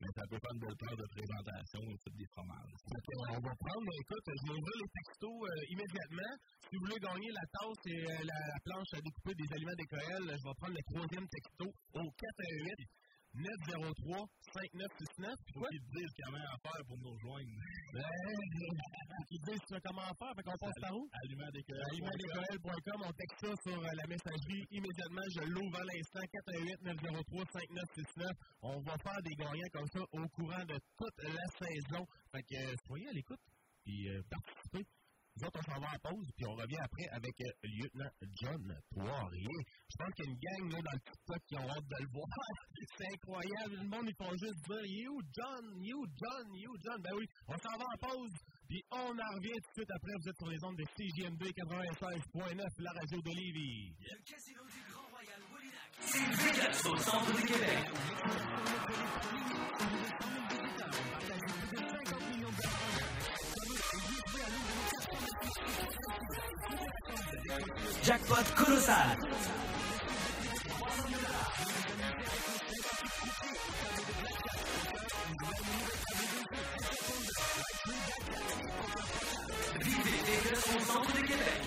[0.00, 2.74] Mais ça peut faire une belle planche de présentation et tout des fromages.
[3.30, 6.32] On va prendre, écoute, je ouvrir les textos euh, immédiatement.
[6.66, 9.78] Si vous voulez gagner la tasse et euh, la, la planche à découper des aliments
[9.78, 12.90] d'école, je vais prendre le troisième texto au 418
[13.38, 15.34] 903 5969.
[15.44, 15.68] Puis Faut quoi?
[15.68, 17.50] qu'ils te disent comment à faire pour nous rejoindre.
[19.30, 21.08] Ils disent tu sais comment faire, fait qu'on passe par où?
[21.52, 21.80] D'école.
[21.90, 25.22] alimentdécoel.com, on texte ça sur euh, la messagerie immédiatement.
[25.34, 26.20] Je l'ouvre à l'instant,
[26.84, 28.32] 418-903-5969.
[28.62, 32.06] On va faire des gagnants comme ça au courant de toute la saison.
[32.32, 33.40] Fait que euh, soyez à l'écoute
[33.88, 34.84] euh, participez.
[35.38, 38.10] Nous autres, on s'en va en pause, puis on revient après avec euh, lieutenant
[38.42, 39.58] John Poirier.
[39.88, 41.96] Je pense qu'il y a une gang là, dans le TikTok qui ont hâte de
[42.02, 42.26] le voir.
[42.98, 43.76] C'est incroyable.
[43.78, 47.02] Le monde, ils font juste dire You John, You John, You John.
[47.02, 48.34] Ben oui, on s'en va en pause,
[48.66, 50.12] puis on en revient tout de suite après.
[50.18, 53.94] Vous êtes sur les ondes de CGMD 96.9, la radio de Lévis.
[54.10, 55.38] Le casino du Grand Royal.
[56.00, 57.86] C'est Vegas au centre du Québec.
[68.02, 69.16] Jackpot colossal.
[79.80, 81.62] Vivez Vegas au centre du Québec.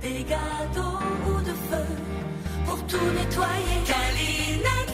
[0.00, 1.86] Des gâteaux ou de feu
[2.66, 3.82] pour tout nettoyer.
[3.86, 4.93] Calinette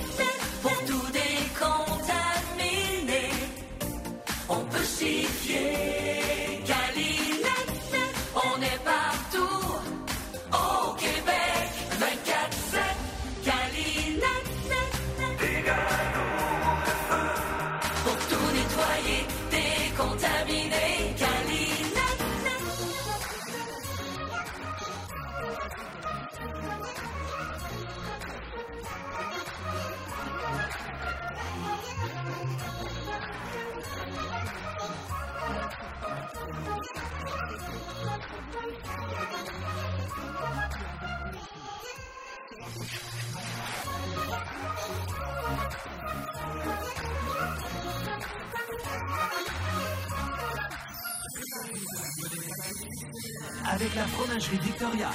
[53.96, 55.11] la fromagerie Victoria.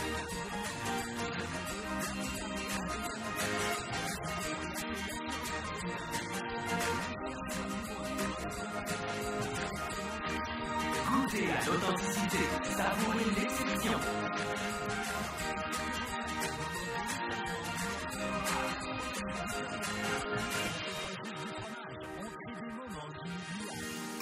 [11.10, 12.38] Goûtez à l'authenticité,
[12.76, 13.94] savourez l'exception.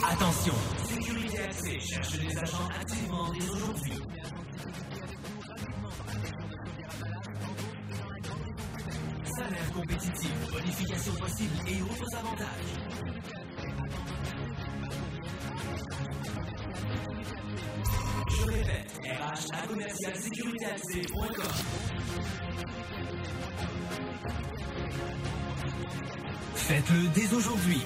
[0.05, 0.53] Attention,
[0.89, 4.12] Sécurité Accès cherche des agents activement dès aujourd'hui.
[9.73, 12.73] Compétitif, bonification possible et autres avantages.
[18.29, 20.13] Je répète, RH à commercial.
[26.55, 27.81] Faites-le dès aujourd'hui.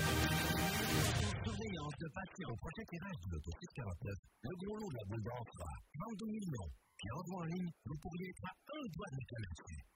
[1.43, 4.13] Surveillance de patients au prochain tirage de l'auto 649.
[4.43, 5.73] Le gros lot de la boule d'or sera
[6.09, 6.69] 22 millions.
[6.97, 9.76] Puis en en ligne, vous pourriez être à un doigt de là-dessus.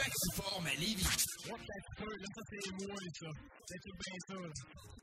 [0.00, 1.04] Maxiform à Lévis.
[1.44, 1.56] Là,
[2.34, 3.30] ça, c'est moi, ça.
[3.68, 4.38] C'est tout bien ça.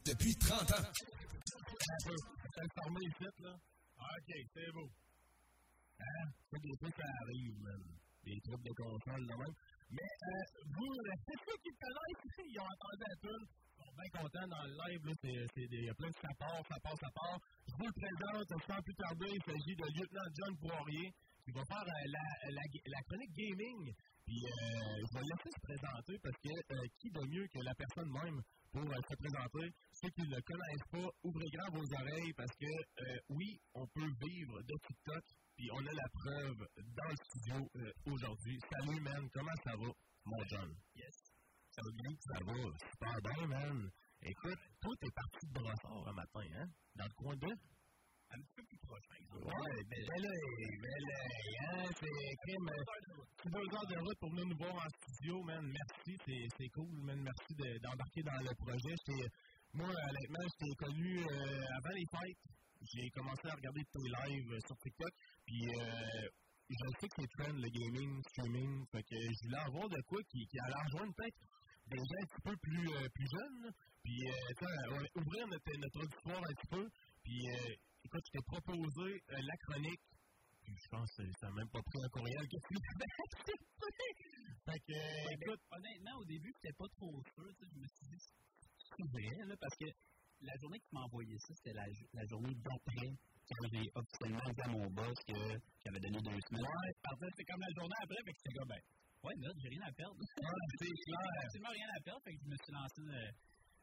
[0.05, 0.89] Depuis 30 ans.
[0.93, 3.53] C'est le ici, là.
[3.53, 4.89] OK, c'est beau.
[5.99, 6.25] Hein?
[6.49, 7.81] Ça, des fois, ça arrive, man.
[8.25, 9.55] Des trucs de console, là, même.
[9.91, 13.45] Mais, euh, vous, c'est ceux qui connaissent ici, ils ont entendu la tune.
[13.45, 15.13] Ils sont bien contents dans le live, là.
[15.21, 17.37] C'est, c'est des, il y a plein de ça part, ça part, ça part.
[17.69, 21.13] Je vous le présente, sans plus tarder, il s'agit de lieutenant John Poirier,
[21.47, 23.95] qui va faire euh, la, la, la chronique gaming.
[24.27, 27.59] Puis, euh, je vais le laisser se présenter parce que euh, qui de mieux que
[27.63, 28.39] la personne même
[28.75, 29.65] pour euh, se présenter?
[29.95, 32.71] Ceux qui ne le connaissent pas, ouvrez grand vos oreilles parce que,
[33.29, 35.23] oui, on peut vivre de TikTok.
[35.55, 37.57] Puis, on a la preuve dans le studio
[38.11, 38.59] aujourd'hui.
[38.67, 39.23] Salut, man.
[39.31, 39.89] Comment ça va,
[40.25, 40.69] mon John?
[40.95, 41.15] Yes.
[41.71, 42.11] Ça va bien?
[42.27, 42.55] Ça va
[42.91, 43.89] super bien, man.
[44.21, 46.67] Écoute, toi, t'es parti de Brossard un matin, hein?
[46.95, 47.76] Dans le coin de?
[48.29, 49.45] Un petit peu plus proche, par exemple.
[49.47, 50.31] Ouais, ben là,
[50.83, 51.19] ben là,
[51.71, 52.69] hein, c'est crime.
[53.45, 55.63] Deux heures de route pour venir nous voir en studio, man.
[55.63, 56.11] Merci,
[56.57, 57.21] c'est, cool, man.
[57.21, 58.95] Merci de- d'embarquer dans le projet.
[59.73, 62.43] Moi, honnêtement, je t'ai connu euh, avant les fêtes.
[62.83, 65.13] J'ai commencé à regarder tes lives euh, sur TikTok.
[65.45, 66.27] Puis, euh,
[66.69, 68.85] je sais que c'est trend, le gaming, streaming.
[68.91, 71.39] Fait que je voulais avoir de quoi qui, qui allait rejoindre peut-être
[71.87, 73.71] des gens un petit peu plus, euh, plus jeunes.
[74.03, 76.85] Puis, euh, ouvrir notre, notre auditoire un petit peu.
[77.23, 77.75] Puis, euh,
[78.07, 80.03] écoute, je t'ai proposé euh, la chronique.
[80.63, 82.75] Puis, je pense que ça n'a même pas pris un courriel que tu.
[84.67, 84.97] Fait que,
[85.35, 87.47] écoute, honnêtement, au début, j'étais pas trop sûr.
[87.59, 89.87] Je me suis dit, c'est vrai, là, parce que
[90.41, 93.11] la journée que tu m'as envoyé ça, c'était la, la journée d'après
[93.47, 95.39] quand j'ai officiellement dit à mon boss que
[95.83, 96.67] j'avais donné deux semaines.
[96.67, 98.81] Ouais, parfait, c'était comme la journée après, fait que c'était comme, ben,
[99.23, 100.19] ouais, là, j'ai rien à perdre.
[100.19, 101.27] c'est clair.
[101.31, 103.31] J'ai absolument rien à perdre, fait que je me suis lancé euh,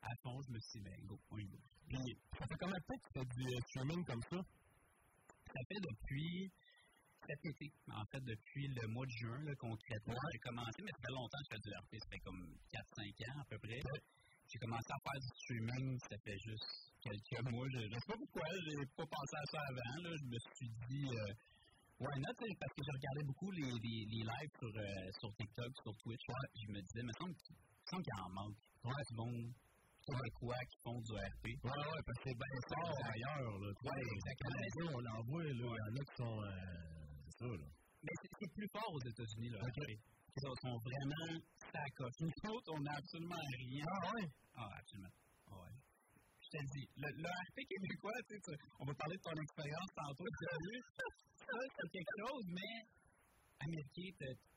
[0.05, 1.19] à fond, je me suis dit, ben, go.
[1.29, 4.39] Puis, ça fait combien de temps que tu fais du euh, streaming comme ça?
[4.41, 6.53] Ça fait depuis
[7.27, 10.15] cet été, en fait, depuis le mois de juin, là, concrètement.
[10.33, 13.33] J'ai commencé, mais ça fait longtemps que je fais du RP, ça fait comme 4-5
[13.33, 13.81] ans à peu près.
[14.45, 16.69] J'ai commencé à faire du streaming, ça fait juste
[17.01, 17.67] quelques mois.
[17.73, 19.95] Je ne sais pas pourquoi, j'ai pas pensé à ça avant.
[20.05, 20.11] Là.
[20.21, 21.33] Je me suis dit, euh,
[22.05, 25.73] why not, parce que je regardais beaucoup les, les, les lives sur, euh, sur TikTok,
[25.81, 26.25] sur Twitch.
[26.29, 27.57] Je me disais, mais semble que
[27.89, 28.61] sens qu'il en manque.
[28.85, 29.05] Ouais,
[30.05, 31.45] du monde québécois qui font du RP.
[31.65, 33.59] Ouais, ouais, parce que c'est bien fort ailleurs.
[33.59, 33.69] Là.
[33.69, 34.93] Ouais, exactement.
[34.95, 35.51] on l'envoie, là.
[35.53, 36.43] Il y en a qui sont.
[36.43, 36.51] Euh,
[37.25, 37.69] c'est ça, là.
[38.03, 39.81] Mais c'est plus fort aux États-Unis, le RP.
[40.37, 41.41] Ils sont vraiment
[41.73, 42.21] sacoches.
[42.21, 43.85] Nous autres, on n'a absolument rien.
[43.89, 44.29] Ah, ouais?
[44.57, 45.15] Ah, absolument.
[45.49, 45.75] Ah, ouais.
[46.43, 49.33] Je te le dis, le, le RP québécois, tu sais, on va parler de ton
[49.41, 50.77] expérience tantôt, tu as vu,
[51.39, 52.75] ça, c'est quelque chose, mais
[53.65, 54.09] américain,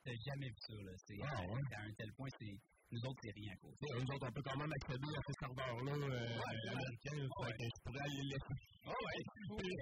[0.04, 0.92] t'as jamais vu ça, là.
[1.08, 2.58] C'est Ah, à un tel point, c'est.
[2.89, 3.71] Nous autres, c'est rien, quoi.
[3.76, 7.19] Tu sais, Nous autres, on peut quand même accéder à ces serveurs-là euh, américains.
[7.19, 8.56] là, fait que Je pourrais aller les laisser.
[8.88, 9.78] Ah ouais, tu pourrais.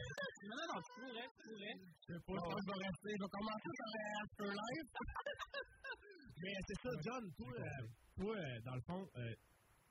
[0.49, 1.75] Non, non, non, tu pourrais, tu pourrais.
[1.85, 3.11] Je sais pas je vais rester.
[3.13, 3.91] Je vais commencer par
[4.25, 4.93] Afterlife.
[6.41, 7.23] Mais c'est ça, John.
[7.37, 7.87] Toi, euh,
[8.17, 9.33] toi euh, dans le fond, euh,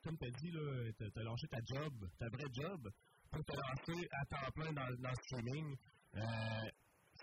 [0.03, 2.91] comme tu as dit, tu as lâché ta job, ta vraie job,
[3.31, 5.77] pour te lancer à temps plein dans, dans le streaming.
[6.17, 6.71] Euh,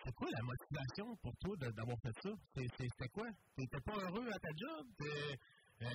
[0.04, 2.30] c'est quoi la motivation pour toi d'avoir fait ça?
[2.56, 3.28] C'était quoi?
[3.56, 4.88] T'étais pas heureux à ta job?
[5.82, 5.88] Euh,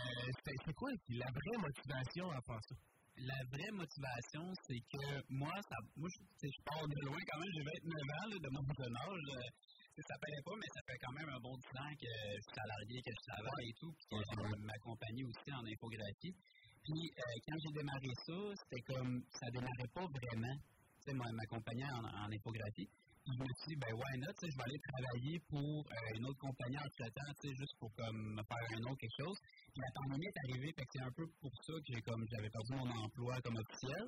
[0.42, 2.74] c'est quoi la vraie motivation à faire ça?
[3.16, 7.52] La vraie motivation, c'est que moi, ça, moi je, je pars de loin quand même,
[7.54, 9.28] j'ai 29 ans là, de mon jeune âge.
[9.30, 12.42] euh, ça paraît pas, mais ça fait quand même un bon 10 ans que je
[12.44, 14.34] suis salarié, que je travaille et tout, puis que je
[14.66, 16.34] m'accompagne aussi en infographie.
[16.82, 20.56] Puis euh, quand j'ai démarré ça, c'était comme, ça démarrait pas vraiment.
[21.00, 22.90] Tu sais, moi, m'accompagner en, en infographie.
[23.26, 26.38] Je me suis dit, ben why not, je vais aller travailler pour euh, une autre
[26.38, 29.38] compagnie en temps, juste pour comme me faire un autre quelque chose.
[29.74, 32.22] Puis la pandémie est arrivée, fait que c'est un peu pour ça que j'ai comme
[32.30, 34.06] j'avais perdu mon emploi comme officiel.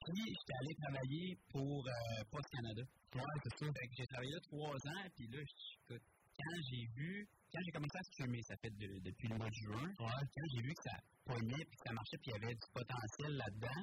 [0.00, 2.82] Puis j'étais allé travailler pour euh, Post Canada.
[3.14, 3.66] Ouais, c'est ça.
[3.68, 6.04] Fait que j'ai travaillé là trois ans, puis là, je- écoute,
[6.40, 9.60] quand j'ai vu, quand j'ai commencé à streamer, ça fait de- depuis le mois de
[9.60, 12.54] juin, quand j'ai vu que ça pognait, puis que ça marchait, puis il y avait
[12.56, 13.80] du potentiel là-dedans,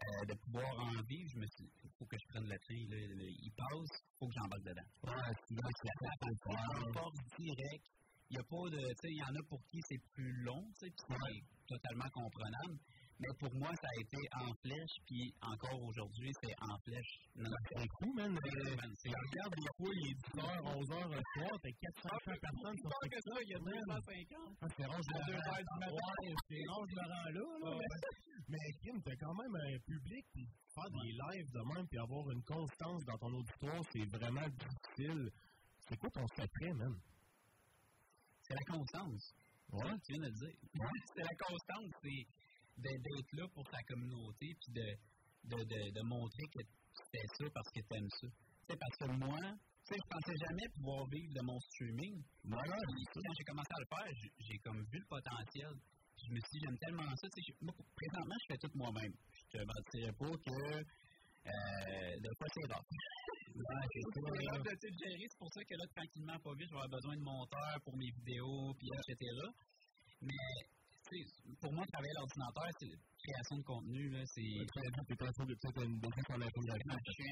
[0.00, 2.58] euh, de pouvoir en vivre, je me suis dit, il faut que je prenne le
[2.58, 4.88] train, là, là, il passe, il faut que j'embarque dedans.
[5.04, 7.86] Ouais, c'est la, porte directe.
[8.30, 10.86] Il y a pas de, il y en a pour qui c'est plus long, tu
[10.86, 12.78] sais, puis c'est totalement comprenable.
[13.20, 17.12] Mais pour moi, ça a été en flèche, puis encore aujourd'hui, c'est en flèche.
[17.36, 18.32] C'est fou, man.
[18.32, 22.08] Euh, Tu regardes des fois, il est 10h, 11h le soir, t'as 400
[22.40, 24.56] personnes sur que ça, il y a 250.
[24.62, 25.62] Ah, c'est rare, je me rends-.
[25.92, 27.78] Ouais, c'est rare, je me rends là.
[28.52, 32.30] Mais- Kim, t'as quand même un public, puis faire des lives de même, puis avoir
[32.30, 35.30] une constance dans ton auditoire, c'est vraiment difficile.
[35.88, 36.94] C'est quoi ton secret, man?
[38.42, 39.24] C'est la constance.
[39.72, 39.96] Ouais.
[40.04, 40.56] Tu viens de le dire.
[41.16, 42.26] c'est la constance, c'est
[42.76, 44.88] d'être là pour ta communauté, puis de,
[45.44, 48.28] de, de, de montrer que tu fais ça parce que tu aimes ça.
[48.68, 52.22] Sais, parce que moi, tu sais, je pensais jamais pouvoir vivre de mon streaming.
[52.44, 55.74] Moi, quand j'ai commencé à le faire, j'ai comme vu le potentiel.
[56.22, 57.28] Je me suis dit, j'aime tellement ça.
[57.60, 59.14] Moi, présentement, je fais tout moi-même.
[59.32, 60.84] Je te mentirais pas que
[61.42, 62.84] euh, fois, c'est rare.
[63.52, 67.96] C'est pour ça que là, tranquillement, pas vite, je vais avoir besoin de monteurs pour
[67.96, 69.18] mes vidéos, puis etc.
[70.22, 70.46] Mais,
[71.60, 74.54] pour moi, travailler à l'ordinateur, c'est la création de contenu, c'est...
[74.72, 74.80] Ça
[75.44, 75.56] de
[76.42, 76.88] infographie.
[77.04, 77.30] Je suis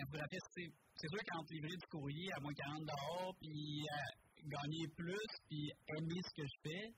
[0.54, 3.96] c'est c'est sûr qu'entre livrer du courrier à moins 40 dehors, puis euh,
[4.44, 6.92] gagner plus, puis aimer ce que je fais,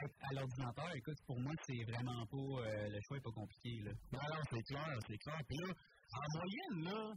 [0.00, 2.36] à l'ordinateur, écoute, pour moi, c'est vraiment pas...
[2.36, 3.92] euh, le choix est pas compliqué, là.
[4.12, 5.40] Non, non, c'est clair, c'est clair.
[5.46, 5.74] Puis là,
[6.14, 7.14] en moyenne, là,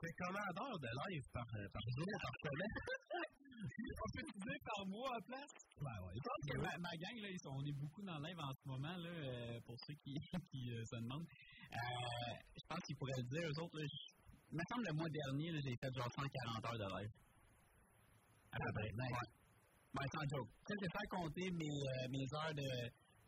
[0.00, 2.76] c'est combien d'heures de live par, par jour, par semaine?
[3.56, 5.54] On peut dire par mois à place?
[5.80, 6.12] Ben ouais.
[6.14, 8.38] Je pense que ma, ma gang, là, ils sont, on est beaucoup dans le live
[8.38, 10.14] en ce moment, là, euh, pour ceux qui,
[10.52, 11.26] qui euh, se demandent.
[11.72, 13.84] Je pense qu'ils pourraient le dire, eux autres, là,
[14.52, 17.12] il me semble le mois dernier, j'ai fait genre 140 heures de live.
[18.52, 18.92] À peu près.
[18.92, 19.35] Ouais.
[19.96, 20.50] Ben, sans joke.
[20.68, 22.68] Ça, c'est faire compter mes, euh, mes heures de,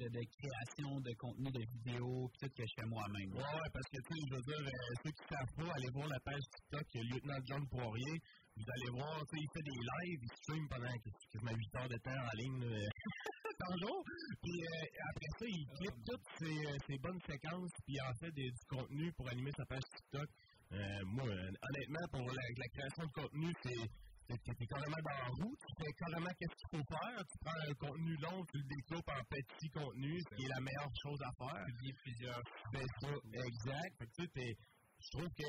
[0.04, 3.32] de, de création de contenu de vidéos, tout que je fais moi-même.
[3.32, 5.90] Ouais, ouais, parce que, tu sais, je veux dire, euh, ceux qui savent pas, allez
[5.96, 8.16] voir la page TikTok euh, Lieutenant John Poirier.
[8.52, 10.92] Vous allez voir, tu sais, il fait des lives, il stream pendant
[11.32, 12.84] quasiment 8 heures de temps en ligne, là,
[13.64, 13.98] par jour.
[14.44, 18.14] Puis euh, après ça, il clip toutes ses, euh, ses bonnes séquences, puis il en
[18.20, 20.28] fait des, du contenu pour animer sa page TikTok.
[20.72, 23.88] Euh, moi, euh, honnêtement, pour la, la création de contenu, c'est.
[24.28, 27.74] T'es carrément dans la roue, tu fais carrément qu'est-ce qu'il faut faire, tu prends un
[27.80, 31.32] contenu long, tu le découpes en petits contenus, ce qui est la meilleure chose à
[31.32, 31.64] faire.
[31.64, 32.42] Publier plusieurs.
[32.72, 33.12] C'est ça,
[33.48, 33.92] exact.
[33.98, 34.52] Fait que tu sais,
[35.00, 35.48] je trouve que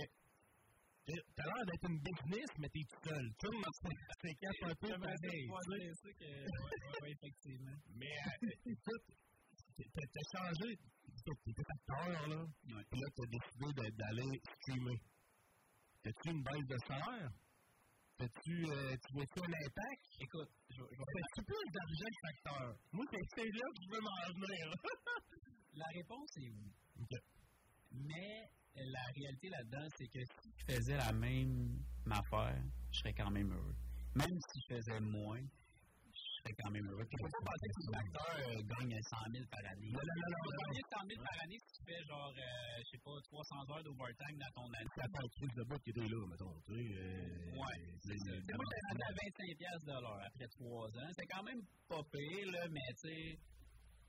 [1.35, 3.25] t'as l'air d'être une business, mais t'es tout seul.
[3.35, 5.43] Tu sais, c'est- c'est casse un peu pareil.
[5.67, 5.91] tu.
[5.99, 7.03] C'est que.
[7.03, 7.77] ouais, effectivement.
[7.99, 9.07] Mais euh, écoute,
[9.75, 10.77] t'as changé,
[11.43, 14.99] t'étais acteur, là, puis là, t'as décidé d'aller streamer.
[16.03, 17.31] T'as-tu une baisse de salaire?
[18.21, 20.03] Euh, tu vois-tu un impact?
[20.19, 22.75] Écoute, je, je Fais-tu plus d'argent que facteur?
[22.91, 23.05] Moi,
[23.35, 24.73] c'est là que je veux m'en venir.
[25.73, 26.73] La réponse est oui.
[27.91, 31.79] Mais la réalité là-dedans, c'est que si je faisais la même
[32.11, 32.61] affaire,
[32.91, 33.75] je serais quand même heureux.
[34.15, 35.41] Même si je faisais moins,
[36.39, 37.05] serais quand même heureux.
[37.05, 39.91] Puis, faut pas penser que les acteurs euh, gagnent 100 000 par année.
[39.91, 40.15] Non, non,
[40.63, 43.83] gagner 100 000 par année si tu fais genre, euh, je sais pas, 300 heures
[43.83, 44.93] d'overtime dans ton année.
[44.95, 46.55] Ça fait un truc de bout qui était là, mettons.
[46.65, 48.31] Tu sais, euh, Ouais, c'est ça.
[48.31, 51.11] Moi, j'étais rendu à 25 piastres de l'heure après 3 ans.
[51.17, 53.39] C'est quand même pas pire, là, mais tu sais,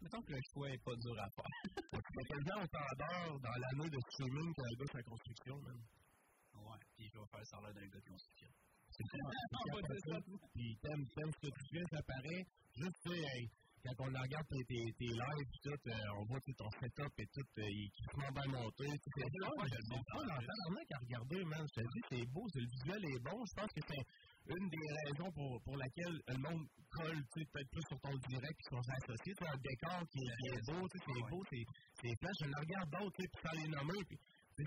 [0.00, 1.54] mettons que le choix est pas dur à faire.
[1.90, 5.82] C'est quasiment au standard dans l'année de streaming qu'un gars fait la construction, même.
[6.54, 8.48] Ouais, puis je vais faire ça l'air d'un gars de construction.
[9.01, 9.18] Ça.
[10.07, 10.18] Ça.
[10.55, 12.44] Puis t'aimes, ce que tu fais, ça paraît.
[12.76, 13.51] Juste, hey,
[13.84, 17.26] quand on regarde tes, tes, tes lives, tout, euh, on voit tout ton setup et
[17.32, 18.84] tout, euh, il est crissement bien monté.
[18.84, 20.01] C'est là, c'est bon.
[20.05, 21.64] Ah, l'entendre à regarder, man.
[21.64, 23.40] Je te dis, c'est beau, le visuel est bon.
[23.40, 24.05] Je pense que c'est
[24.53, 28.14] une des raisons pour, pour laquelle le monde colle, tu sais, peut-être plus sur ton
[28.28, 29.32] direct puis sur ses associés.
[29.32, 32.36] Tu sais, un décor qui est, beau, tu sais, c'est beau, c'est, flash.
[32.40, 34.18] Je le regarde d'autres, puis sans les nommer, puis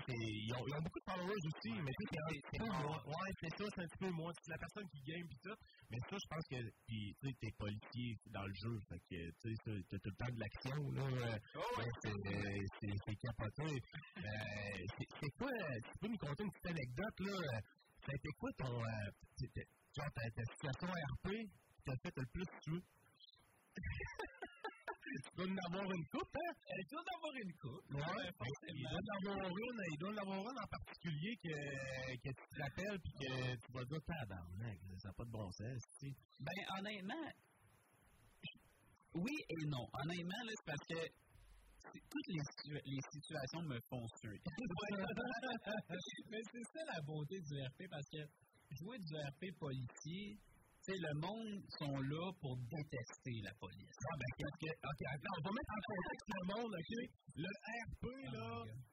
[0.08, 3.02] ils, ont, ils ont beaucoup de followers aussi, mais tu sais, c'est un peu moi.
[3.06, 4.32] Ouais, c'est ça, c'est un petit peu moi.
[4.42, 5.56] C'est la personne qui game pis tout.
[5.90, 9.54] Mais ça, je pense que, tu sais, t'es policier dans le jeu, fait que, tu
[9.54, 11.02] sais, t'as tout le temps de l'action, là.
[11.04, 11.38] euh,
[11.78, 13.62] ouais, c'est, euh, c'est, c'est capoté.
[14.18, 17.60] Euh, c'est, c'est quoi, tu peux nous conter une petite anecdote, là?
[18.04, 19.10] Ça a été quoi ton, euh,
[19.96, 22.82] genre, ta, ta situation RP qui t'a fait le plus tuer?
[25.22, 26.52] tu dois en avoir une coupe, hein?
[26.64, 27.86] Tu dois en avoir une coupe.
[27.94, 28.30] Ouais,
[28.74, 31.54] il doit en avoir une, il doit en avoir une en particulier que,
[32.24, 35.50] que tu te rappelles puis que tu vas dire tabarnak, ça n'a pas de bon
[35.52, 36.14] sens, tu sais.
[36.40, 37.26] Ben, honnêtement,
[39.14, 39.86] oui et non.
[40.02, 41.00] Honnêtement, là, c'est parce que
[41.94, 44.40] toutes les, situa- les situations me font suer.
[46.30, 48.18] Mais c'est ça la beauté du RP parce que
[48.74, 50.36] jouer du RP policier,
[50.84, 53.96] sais, le monde sont là pour détester la police.
[54.04, 54.70] Ah, ben, qu'est-ce que.
[54.84, 56.92] Ok, attends, on va mettre en contexte le monde, ok?
[57.36, 57.50] Le
[57.88, 58.48] RP, là,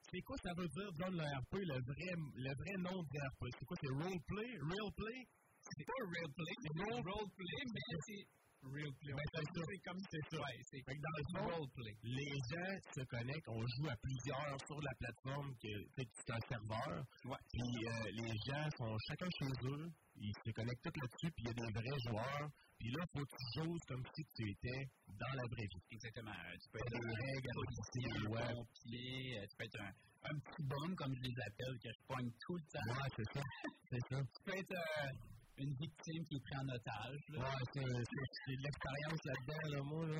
[0.09, 3.41] c'est quoi ça veut dire, John, le RP, le vrai, le vrai nom du RP?
[3.59, 4.49] C'est quoi, c'est roleplay?
[4.59, 5.19] Real play?
[5.61, 8.23] C'est pas role play, c'est role play, mais c'est
[8.63, 9.13] real play.
[9.13, 9.61] Ben, c'est ça.
[9.67, 10.37] C'est comme c'est ça.
[10.41, 14.79] Ouais, c'est Fait que dans le les gens se connectent, on joue à plusieurs sur
[14.81, 17.03] la plateforme que c'est un serveur.
[17.51, 19.85] Puis euh, les gens sont chacun chez eux,
[20.21, 22.49] ils se connectent tous là-dessus, puis il y a des vrais joueurs.
[22.77, 25.83] Puis là, faut que tu joues comme si tu étais dans la vraie vie.
[25.91, 26.31] Exactement.
[26.31, 29.93] Euh, Tu peux Il être un des un pompier, euh, tu peux être un,
[30.29, 32.87] un petit bonhomme, comme je les appelle, que je pogne tout le temps.
[32.89, 33.41] Ouais, c'est ça.
[33.89, 34.17] C'est ça.
[34.33, 35.30] Tu peux être euh,
[35.61, 37.21] une victime qui est prise en otage.
[37.29, 37.39] Là.
[37.41, 40.19] Ouais, c'est, de l'expérience là-dedans, là, moi, là.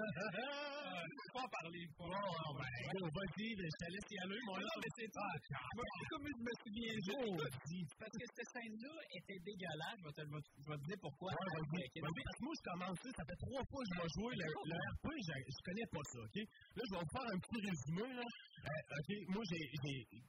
[0.00, 1.84] Faut pas en parler.
[1.96, 4.70] Faut Ouais, ouais, ben, gros, vas-y, je te laisse y aller, moi, là.
[4.80, 5.26] mais c'est ça.
[6.10, 7.92] Comme je me souviens juste.
[7.98, 9.98] Parce que cette scène-là était dégueulasse.
[10.00, 11.30] Je vais te, je vais te- je vais te dire pourquoi.
[11.30, 11.80] Ouais, vas-y.
[11.80, 14.34] Ok, Vas-y, parce que moi, je commence, ça fait trois fois que je vais jouer
[14.40, 16.36] le, le RP, je, je connais pas ça, OK?
[16.40, 18.26] Là, je vais vous faire un petit résumé, là.
[18.60, 19.64] Euh, OK, moi, j'ai,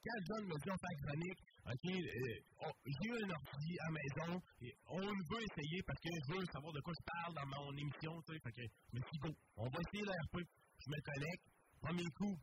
[0.06, 4.74] quand John me dit on fait chronique, OK, euh, j'ai un ordi à maison, et
[4.90, 8.22] on veut essayer parce que je veux savoir de quoi je parle dans mon émission,
[8.26, 10.42] tu sais, fait que, je me suis dit, on va essayer le RP.
[10.42, 11.46] Je me connecte,
[11.82, 12.36] premier coup,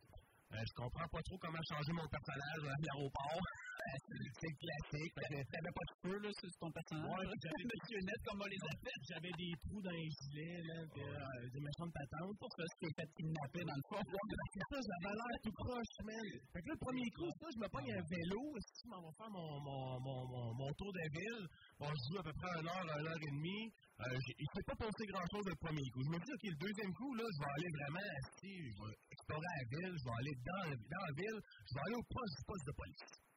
[0.53, 3.43] euh, je comprends pas trop comment changer mon personnage à l'aéroport.
[3.79, 5.13] c'est classique.
[5.15, 7.09] Fait que T'avais pas de feu, là, sur ton personnage.
[7.09, 9.03] Ouais, j'avais Monsieur Net, comme on les appelle.
[9.09, 12.37] j'avais des trous dans les gilets, là, puis, euh, des méchantes patentes.
[12.39, 14.03] Pour ça, t'es fait kidnapper dans le fond.
[14.03, 16.27] Ça, j'avais l'air tout proche, man.
[16.53, 19.01] Fait que là, le premier coup, ça, je me pogne un vélo, si je m'en
[19.03, 21.45] vais faire mon, mon, mon, mon, mon tour de ville.
[21.79, 23.67] Bon, je joue à peu près une heure, une heure et demie.
[23.99, 26.03] Euh, il ne pas passé grand-chose le premier coup.
[26.07, 28.95] Je me dis, OK, le deuxième coup, là, je vais aller vraiment assis, je vais
[29.11, 32.35] explorer la ville, je vais aller dans, dans la ville, je vais aller au poste
[32.39, 33.28] du poste de police.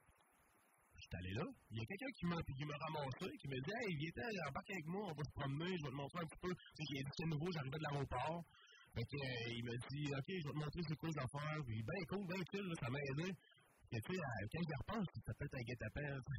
[1.11, 1.47] Je suis allé là.
[1.71, 4.71] Il y a quelqu'un qui m'a qui m'a ramassé, qui me dit Hey, viens, embarque
[4.71, 6.53] avec moi, on va se promener, je vais te montrer un petit peu.
[6.55, 8.43] Tu sais, j'ai dit c'est nouveau, j'arrivais de l'aéroport.
[8.95, 11.61] Fait euh, il m'a dit Ok, je vais te montrer c'est quoi les affaires.
[11.67, 13.27] Puis, ben cool, ben chill, ça m'a aidé.
[13.93, 14.21] Et tu sais,
[14.51, 16.21] quand j'y repense, ça peut être un guet-apens.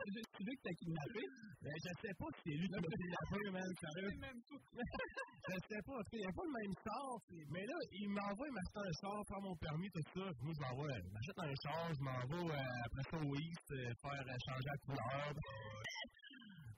[0.00, 0.08] Tu
[0.44, 1.20] veux que t'as kidnappé?
[1.60, 3.70] Ben, je sais pas si c'est lui qui m'a kidnappé, man.
[5.50, 7.20] Je sais pas, sais, il n'y a pas le même sort.
[7.50, 10.32] Mais là, il m'envoie m'acheter un char, faire mon permis, tout ça.
[10.40, 13.72] Moi, je m'envoie, je m'achète un char, je m'en vais euh, après ça au East,
[13.72, 15.34] euh, faire euh, changer la couleur.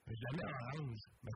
[0.07, 1.31] je la mets en orange, ma.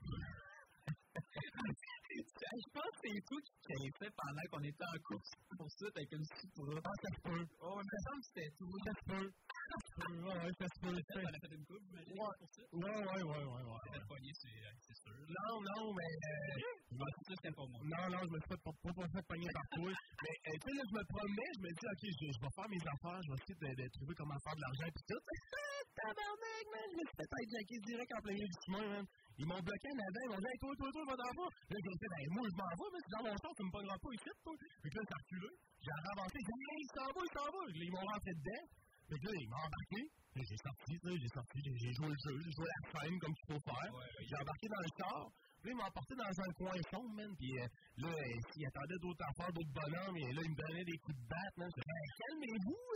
[2.10, 5.86] Je pense que c'est toi qui l'avais fait pendant qu'on était en course pour ça
[5.94, 6.74] avec une Supra.
[6.82, 7.44] Ah, ça se peut.
[7.62, 8.74] Oh, il me semble que c'était tout.
[8.84, 9.28] Ça se peut.
[9.30, 10.90] Ça se peut, ouais, ça se peut.
[10.90, 12.36] On a fait une coupe, j'imagine, Ouais.
[12.40, 12.82] pour.
[12.82, 15.14] Ouais, ouais, ouais, ouais, pogné, c'est euh, c'est sûr.
[15.14, 16.02] Non, non, mais.
[16.02, 16.58] euh,
[16.90, 17.80] Je vais ça, c'était pas moi.
[17.86, 19.90] Non, non, je me suis pas, pas, pas, fait pogner par toi.
[19.94, 22.70] Mais, euh, tu sais, là, je me promenais, je me dis, OK, je, vais faire
[22.74, 25.22] mes affaires, je vais essayer de, trouver comment faire de l'argent, puis tout.
[26.00, 29.04] Tabarnak, man, je me suis fait hijacker direct en plein milieu du chemin, man.
[29.40, 31.50] Ils m'ont bloqué en avant, ils m'ont dit, hey, toi, toi, toi, va t'en pas.
[31.72, 33.72] Là, j'ai fait, ben, moi, je m'en vais, mais c'est dans mon sens, tu me
[33.72, 34.52] pogneras pas ici, toi.
[34.60, 35.50] Puis là, ça reculé.
[35.80, 37.60] J'ai avancé, j'ai dit, hey, il s'en va, il s'en va.
[37.72, 38.64] Ils m'ont rentré dedans.
[39.08, 40.00] Fait que là, il m'a embarqué.
[40.36, 43.60] J'ai sorti, j'ai sorti, j'ai joué le jeu, j'ai joué la scène comme il faut
[43.64, 43.92] faire.
[44.22, 45.24] J'ai embarqué dans le char.
[45.60, 47.32] Puis là, il m'a emporté dans un coin sombre, man.
[47.36, 47.66] Puis euh,
[47.96, 50.16] là, euh, il attendait d'autres affaires, d'autres bonhommes.
[50.16, 51.70] Et là, il me donnait des coups de batte, man.
[51.74, 52.86] Hey, calmez-vous,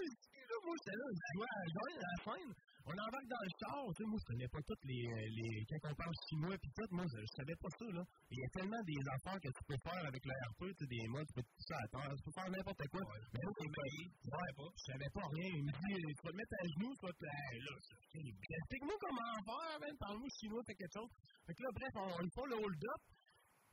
[0.54, 0.58] là.
[0.64, 2.52] Moi, j'étais là, je jouais à la joie, à la scène.
[2.84, 5.64] On embarque dans le char, tu sais, moi, je connais pas toutes les, euh, les,
[5.72, 8.02] quand on parle chinois pis tout, moi, je, je savais pas ça, là.
[8.28, 10.88] Il y a tellement des affaires que tu peux faire avec le RP, tu sais,
[10.92, 13.02] des modes, tu peux tout ça à terre, tu peux faire n'importe quoi.
[13.32, 15.48] Mais c'est pas, ouais, pas, je savais pas rien.
[15.48, 18.20] Il me dit, tu vas te mettre à genoux, tu vas te, hey, là, c'est-
[18.20, 21.12] explique-moi comment faire, man, parle-moi chinois, fais quelque chose.
[21.48, 23.02] Fait que là, bref, on, on fait le hold-up.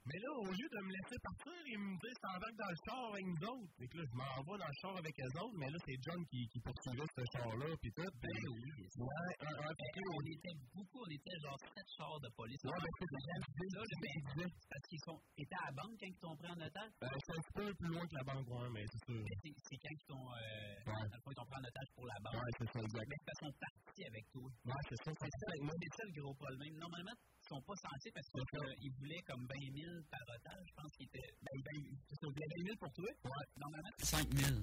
[0.09, 3.01] Mais là, au lieu de me laisser partir, il me dit, s'embarque dans le char
[3.13, 3.69] avec nous autres.
[3.77, 5.97] Fait que là, je m'en vais dans le char avec eux autres, mais là, c'est
[6.01, 8.09] John qui, qui poursuivait ce char-là, puis tout.
[8.17, 8.71] Ben oui.
[8.97, 12.57] Ouais, un, un, Ben, on était beaucoup, on était genre sept chars de police.
[12.65, 13.81] Ouais, ben, c'est ça.
[13.85, 13.97] le
[14.41, 16.93] mec, parce qu'ils sont, étaient à la banque quand ils t'ont pris en otage.
[17.05, 19.21] Euh, c'est un peu plus loin que la banque, ouais, mais c'est sûr.
[19.21, 22.41] C'est c'est quand ils t'ont, euh, ils t'ont pris en otage pour la banque.
[22.41, 23.05] Ouais, c'est ça, exact.
[23.05, 24.47] Mais parce qu'ils sont partis avec toi.
[24.65, 25.49] Ouais, c'est ça, c'est C'est ça.
[25.61, 26.73] c'est ça le gros problème.
[26.81, 30.67] Normalement, ils sont pas censés parce qu'ils voulaient comme 20 000 par otage.
[30.67, 31.33] Je pense qu'ils étaient.
[31.41, 33.09] Ben, ben, c'est ça, 20 000 pour toi.
[33.25, 33.31] Ouais.
[33.57, 34.59] Normalement, c'est 5 000.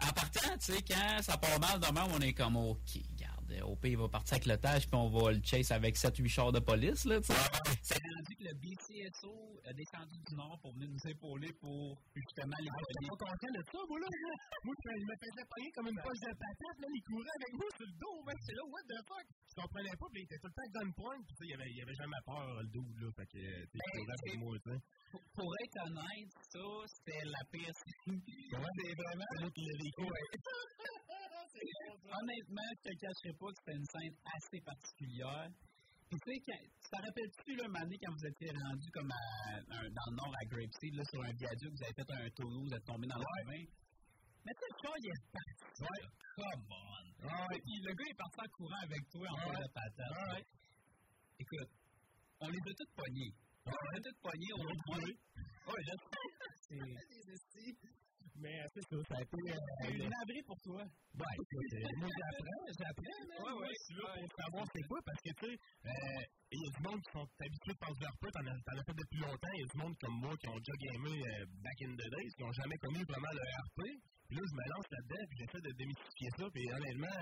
[0.00, 3.76] En partant, tu sais, quand ça part mal demain, on est comme, OK, garde, au
[3.76, 6.60] pire, il va partir avec l'otage, puis on va le chase avec 7-8 chars de
[6.60, 7.40] police, là, tu sais.
[7.82, 9.32] C'est rendu que le BCSO
[9.64, 13.16] a descendu du nord pour venir nous épauler pour justement les Ah, j'étais police.
[13.16, 14.08] pas content de ça, moi, là.
[14.64, 16.86] Moi, je il me faisait pogner comme une poche de patate, là.
[16.92, 18.36] Il courait avec moi sur le dos, man.
[18.44, 19.26] C'est là, what the fuck?
[19.48, 21.70] Je comprenais pas, puis il était tout le temps gunpoint, puis tu sais, il avait,
[21.72, 23.08] il avait jamais peur, le dos, là.
[23.16, 24.80] Fait que, tu sais, il courait avec moi, tu sais.
[25.32, 28.20] Pour, être honnête, ça, c'était la pire scène.
[28.20, 29.24] C'est vraiment.
[29.32, 30.04] C'est là qu'il a vécu.
[32.08, 35.50] Honnêtement, je te cacherai pas que c'était une scène assez particulière.
[36.08, 39.22] Puis tu sais, quand- tu t'en rappelles-tu, là, Mané, quand vous étiez rendu comme à,
[39.60, 42.60] un- dans le nord à Grapeseed, là, sur un viaduc, vous avez fait un tonneau,
[42.64, 43.64] vous êtes tombé dans le ravin?
[44.44, 45.82] Mais tu sais, le char, il est parti.
[45.84, 46.02] Ouais.
[46.38, 47.46] Come on.
[47.60, 49.60] Puis le gars est parti en courant avec toi en ouais.
[49.60, 50.16] de patate.
[50.32, 50.44] Ouais.
[51.40, 51.70] Écoute,
[52.40, 53.32] on les a tous pognés.
[53.66, 55.12] On les a tous pognés au moins.
[55.68, 55.94] Ouais, là,
[56.64, 56.78] c'est.
[58.38, 59.34] Mais euh, c'est ça, ça a été...
[59.34, 60.82] euh, une abri pour toi.
[60.82, 61.36] Ouais,
[61.98, 63.18] moi j'apprends, j'apprends.
[63.42, 66.22] Ouais, ouais, je suis là pour savoir c'est quoi, parce que tu sais, euh,
[66.54, 68.94] il y a du monde qui sont habitués de faire du RP, t'en as, fait
[68.94, 71.78] depuis longtemps, il y a du monde comme moi qui ont déjà gamé euh, back
[71.82, 73.78] in the days, qui n'ont jamais connu vraiment le RP.
[74.28, 77.18] Puis là, je me lance là-dedans, puis j'essaie de démystifier ça, puis honnêtement,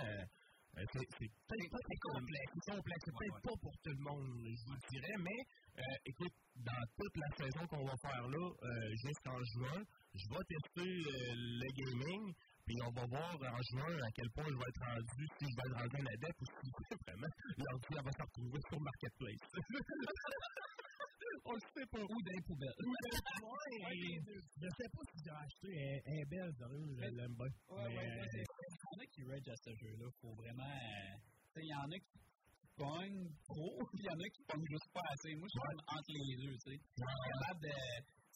[0.76, 2.52] c'est c'est peut-être pas très complexe.
[2.52, 5.40] C'est complexe, c'est peut-être pas pour tout le monde, je vous le dirais, mais
[5.80, 9.80] euh, écoute, dans toute la saison qu'on va faire là, euh, jusqu'en juin,
[10.12, 12.34] je vais tester euh, le gaming,
[12.66, 15.54] puis on va voir en juin à quel point je vais être rendu, si je
[15.56, 16.68] vais être rendu un adepte ou si
[17.06, 19.48] vraiment l'ordi elle va se retrouver sur Marketplace.
[21.46, 22.02] on le sait pas.
[22.02, 22.74] Ou dans les poubelles.
[23.46, 24.20] Ouais,
[24.60, 27.46] je sais pas si j'ai acheté un, un bel, sérieux, je l'aime bien.
[27.68, 28.44] Ouais, Mais, ouais,
[28.96, 30.06] en a qui rage à ce jeu-là.
[30.20, 30.64] Faut vraiment.
[30.64, 32.18] euh, il y en a qui
[32.76, 35.32] pognent trop, il y en a qui pognent juste pas assez.
[35.36, 36.78] Moi, je suis entre les deux, tu sais.
[36.80, 37.74] Je suis capable de.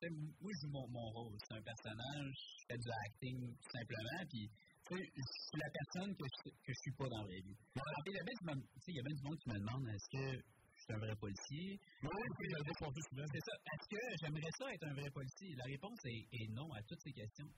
[0.01, 1.37] Tu sais, moi, je joue mon, mon rôle.
[1.45, 4.45] C'est un personnage, je fais du acting tout simplement, puis.
[4.91, 7.55] Je suis la personne que je, que je suis pas dans la vraie vie.
[7.55, 8.35] Il y a bien
[9.15, 11.79] du monde- qui me demande est-ce que je suis un vrai policier?
[13.07, 13.29] Souvent.
[13.31, 13.55] c'est ça.
[13.71, 15.55] Est-ce que j'aimerais ça être un vrai policier?
[15.63, 17.51] La réponse est, est non à toutes ces questions.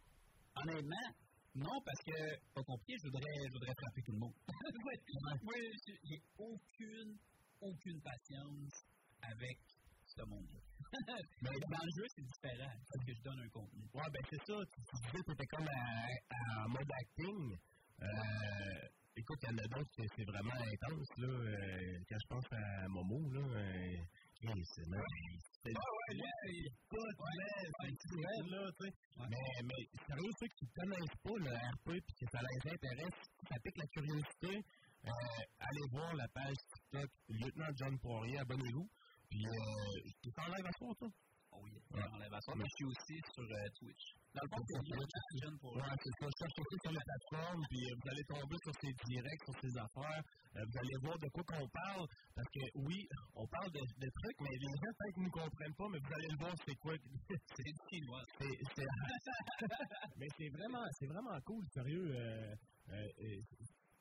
[0.60, 1.08] Honnêtement,
[1.54, 2.16] non, parce que,
[2.54, 4.34] pas compliqué, je voudrais, je voudrais frapper tout le monde.
[5.42, 7.18] Moi, j'ai aucune,
[7.60, 8.86] aucune patience
[9.20, 9.58] avec
[10.06, 10.60] ce monde-là.
[11.42, 13.82] Mais dans le jeu, c'est différent, parce que je donne un contenu.
[13.94, 14.56] Ouais, ben c'est ça.
[14.72, 15.68] Tu, disais que t'étais comme
[16.56, 17.56] en mode acting.
[18.00, 21.28] Euh, écoute, il y en a d'autres c'est vraiment intense, là.
[21.28, 23.40] euh, quand je pense à Momo, là.
[23.40, 23.96] Euh,
[24.42, 24.64] hey,
[25.64, 28.92] c'est c'est- Écoute, man, c'est cruel, là, tu sais.
[29.30, 33.56] Mais, mais sérieux, ceux qui connaissent pas le RP puis que ça les intéresse, ça
[33.62, 34.56] pique la curiosité,
[35.06, 35.10] euh,
[35.58, 38.88] allez voir la page TikTok Lieutenant John Poirier, abonnez-vous.
[39.30, 41.08] Puis, euh, tu t'en live à soir, toi?
[41.52, 41.70] Oui.
[41.92, 44.04] Mais je suis aussi sur euh, Twitch.
[44.32, 45.06] Dans le fond, c'est Ouais,
[45.42, 46.26] John pour Ouais, c'est ça.
[46.40, 49.74] Cherchez ça sur la plateforme, puis euh, vous allez tomber sur ses directs, sur ses
[49.76, 50.22] affaires.
[50.56, 52.06] Euh, vous allez voir de quoi qu'on parle.
[52.34, 55.76] Parce que oui, on parle de, de trucs, mais les gens peut-être ne nous comprennent
[55.76, 56.94] pas, mais vous allez le voir, c'est quoi.
[57.56, 58.24] C'est chinois.
[58.40, 58.86] C'est,
[60.16, 62.08] mais c'est vraiment, c'est vraiment cool, sérieux.
[62.16, 62.54] Euh,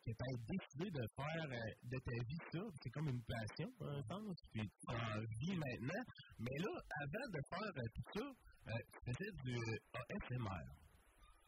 [0.05, 3.69] que tu as décidé de faire euh, de ta vie ça, c'est comme une passion,
[3.81, 6.03] un sens, puis tu en vis maintenant.
[6.39, 9.55] Mais là, avant de faire euh, tout ça, euh, tu faisais du
[9.93, 10.65] ASMR.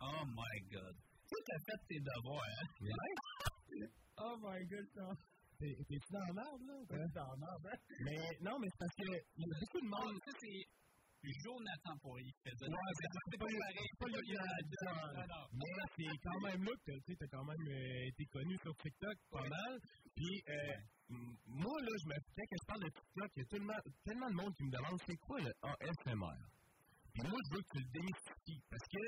[0.01, 0.95] Oh my god.
[1.27, 2.67] Tu as fait tes devoirs, hein?
[2.81, 3.87] Ouais.
[4.17, 5.17] oh my god.
[5.59, 6.75] T'es- T'es-tu dans merde, là?
[6.89, 7.77] T'es dans la merde, hein?
[8.05, 10.19] Mais non, mais c'est parce que il y a beaucoup de monde.
[10.25, 10.65] Ça, c'est
[11.43, 13.37] Jonathan Poirier qui faisait Ouais, c'est pas- C'est
[13.99, 14.19] c'est le
[14.69, 15.45] c'est non.
[15.53, 19.17] Mais c'est quand même là que tu as quand même euh, été connu sur TikTok
[19.31, 19.79] pas mal.
[20.15, 20.75] Puis euh,
[21.45, 24.29] moi, là, je me quand que je parle de TikTok, il y a tellement, tellement
[24.29, 26.39] de monde qui me demande c'est quoi le ASMR.
[27.13, 28.61] Puis moi, je veux que tu le démystifies.
[28.69, 29.03] Parce que,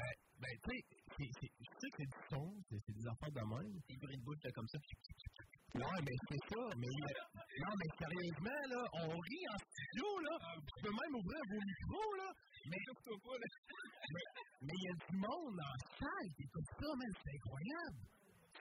[0.00, 0.80] euh, ben, tu sais,
[1.16, 3.72] c'est- c'est- je sais que c'est du son, c'est c'est des affaires de même.
[3.88, 4.78] Des bruits de bouche comme ça.
[5.74, 6.62] Ouais, mais c'est ça.
[6.76, 6.96] Mais
[7.60, 10.34] non, mais sérieusement, là, on rit en studio, là.
[10.60, 12.28] Tu peux même ouvrir vos micros, là.
[12.66, 12.76] Mais
[14.12, 14.26] mais
[14.62, 17.12] mais il y a du monde en salle qui écoute ça, man.
[17.24, 18.00] C'est incroyable.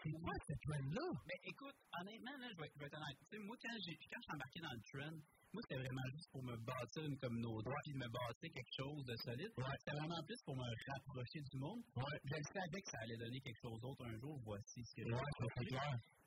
[0.01, 1.07] C'est quoi cette trend-là?
[1.27, 3.17] Mais écoute, honnêtement, là, je vais, je vais être honnête.
[3.19, 5.17] Tu sais, moi, quand, j'ai, quand je suis embarqué dans le trend,
[5.53, 9.15] moi, c'était vraiment juste pour me bâtir une communauté, puis me bâtir quelque chose de
[9.17, 9.51] solide.
[9.79, 11.83] C'était vraiment plus pour me rapprocher du monde.
[12.23, 14.39] Je le savais que ça allait donner quelque chose d'autre un jour.
[14.45, 15.19] Voici ce que Ouais,
[15.59, 15.77] j'ai.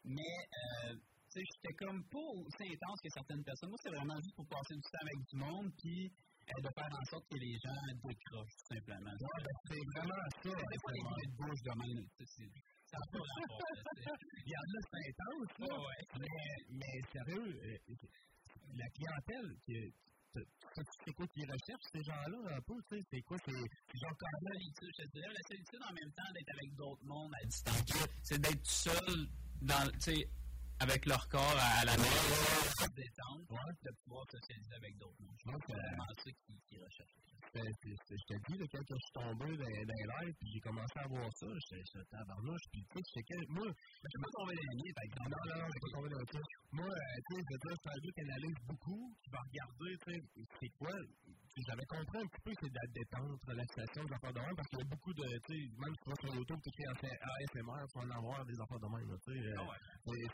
[0.04, 0.36] Mais,
[0.84, 3.70] euh, tu sais, j'étais comme pas aussi intense que certaines personnes.
[3.70, 6.12] Moi, c'était vraiment juste pour passer du temps avec du monde, puis
[6.44, 9.16] euh, de faire en sorte que les gens décrochent, tout simplement.
[9.16, 10.50] Ouais, ben, c'est vraiment ça.
[10.52, 12.04] C'est pas les de bouche de même.
[12.84, 13.64] Ça n'a pas rapport.
[14.44, 15.66] Il y en a, c'est intense, là.
[15.72, 16.02] Ouais, ouais.
[16.20, 17.94] Mais, mais sérieux, euh,
[18.74, 19.92] la clientèle, qui,
[21.04, 24.52] c'est quoi qu'ils recherchent, ces gens-là, un peu, tu sais, c'est quoi, c'est genre La
[24.52, 28.66] solitude, je la solitude en même temps d'être avec d'autres mondes à distance, c'est d'être
[28.66, 29.28] seul
[29.62, 30.28] dans, tu sais,
[30.80, 32.34] avec leur corps à, à la maison,
[32.78, 33.46] se détendre,
[33.82, 35.36] de pouvoir socialiser avec d'autres mondes.
[35.38, 37.14] Je pense que c'est vraiment ça qu'ils qui recherchent.
[37.54, 37.60] Je
[38.26, 41.46] te dis, quand je suis tombé dans, dans lives, puis j'ai commencé à voir ça,
[41.70, 45.04] j'étais tabarnouche, puis tu sais, que- moi, je suis pas tombé dans les nids, par
[45.04, 45.30] exemple.
[45.30, 46.40] Non, non, je suis pas tombé dans ça.
[46.72, 49.40] Moi, euh, tu sais, je veux dire, c'est un jeu qui analyse beaucoup, qui va
[49.46, 50.18] regarder, tu sais,
[50.58, 50.94] c'est quoi,
[51.62, 54.68] j'avais compris un petit peu, c'est de la détente, relaxation, des affaires de même, parce
[54.68, 57.82] qu'il y a beaucoup de, tu sais, même si tu vas sur YouTube, tu ASMR,
[57.94, 59.38] faut en avoir des affaires de même, tu sais.
[59.38, 59.62] euh,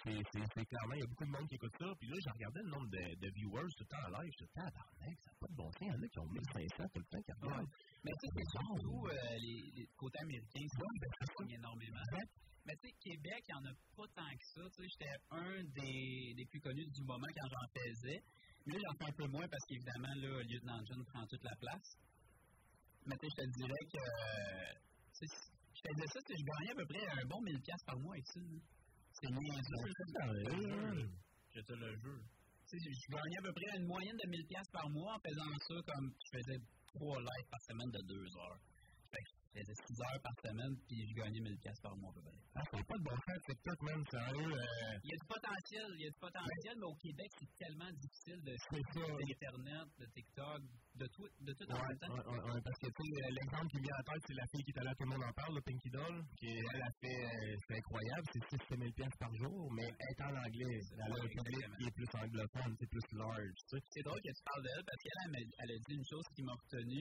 [0.02, 2.30] c'est- c'est- clairement, il y a beaucoup de monde qui écoute ça, puis là, j'ai
[2.30, 5.30] regardé le nombre de, de viewers tout le temps en live, je suis tabarnak, ça
[5.30, 7.22] n'a pas de bon sens, il y en a qui ont 1500 tout le temps
[7.22, 7.70] qui regardent.
[8.04, 10.84] Mais tu sais, c'est surtout euh, les, côtés américains, ça,
[11.20, 12.06] ça pogne énormément.
[12.66, 14.62] Mais tu sais, Québec, il n'y en a pas tant que ça.
[14.68, 18.20] Tu sais, j'étais un des, des plus connus du moment quand j'en faisais.
[18.66, 21.96] Là, j'en fais un peu moins parce qu'évidemment, là, Lieutenant John prend toute la place.
[23.06, 23.98] Mais tu sais, je te dirais que.
[23.98, 24.72] euh,
[25.16, 25.36] tu sais,
[25.74, 28.18] je faisais ça, tu sais, je gagnais à peu près un bon 1000$ par mois
[28.18, 28.62] ici.
[29.12, 29.88] C'est niaiseux.
[31.54, 32.22] Je te le jure.
[32.68, 35.58] Tu sais, je gagnais à peu près une moyenne de 1000$ par mois en faisant
[35.66, 36.60] ça comme je faisais
[36.94, 38.60] trois lives par semaine de deux heures.
[39.10, 42.14] Fait que je faisais 6 heures par semaine, puis je gagnais 1000$ par mois à
[42.14, 42.38] peu près.
[42.54, 44.52] Ah, c'est pas de bon sens, TikTok, même, sérieux.
[44.54, 47.52] euh, Il y a du potentiel, il y a du potentiel, mais au Québec, c'est
[47.58, 50.60] tellement difficile de d'Internet, de TikTok,
[50.94, 52.14] de tout, de tout en même temps.
[52.14, 54.46] ouais, ouais, parce que tu sais, l'exemple qui me vient à la tête, c'est la
[54.54, 56.92] fille qui est allée tout le monde en parle, le Pinky Doll, qui elle a
[57.02, 60.78] fait, euh, c'est incroyable, c'est 6 000 pièces par jour, mais elle est en anglais.
[60.78, 63.82] Elle a un public qui est plus anglophone, c'est plus large, tu sais.
[63.90, 66.26] C'est drôle que tu parles d'elle parce qu'elle, elle, m'a- elle a dit une chose
[66.34, 67.00] qui m'a retenu.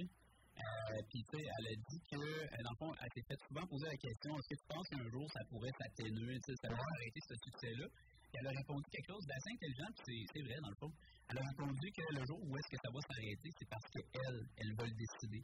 [0.59, 3.39] Euh, puis, tu sais, elle a dit que, euh, dans le fond, elle s'est fait
[3.47, 6.55] souvent poser la question est-ce que tu penses qu'un jour ça pourrait s'atténuer, tu sais,
[6.61, 7.87] ça pourrait arrêter ce succès-là?
[8.33, 10.91] Elle a répondu quelque chose d'assez intelligent, puis c'est- vrai, dans le fond.
[11.29, 14.39] Elle a répondu que le jour où est-ce que ça va s'arrêter, c'est parce qu'elle,
[14.57, 15.41] elle va le décider.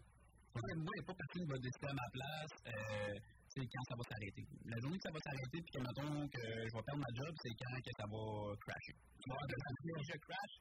[0.54, 2.54] Moi, moi, il n'y a pas personne qui va décider à ma place.
[2.70, 3.16] Euh,
[3.50, 4.44] c'est quand ça va s'arrêter.
[4.70, 7.32] La journée que ça va s'arrêter, puis que, mettons, que je vais perdre ma job,
[7.42, 8.24] c'est quand que ça va
[8.62, 8.96] crasher.
[9.26, 10.54] Moi, si je crash,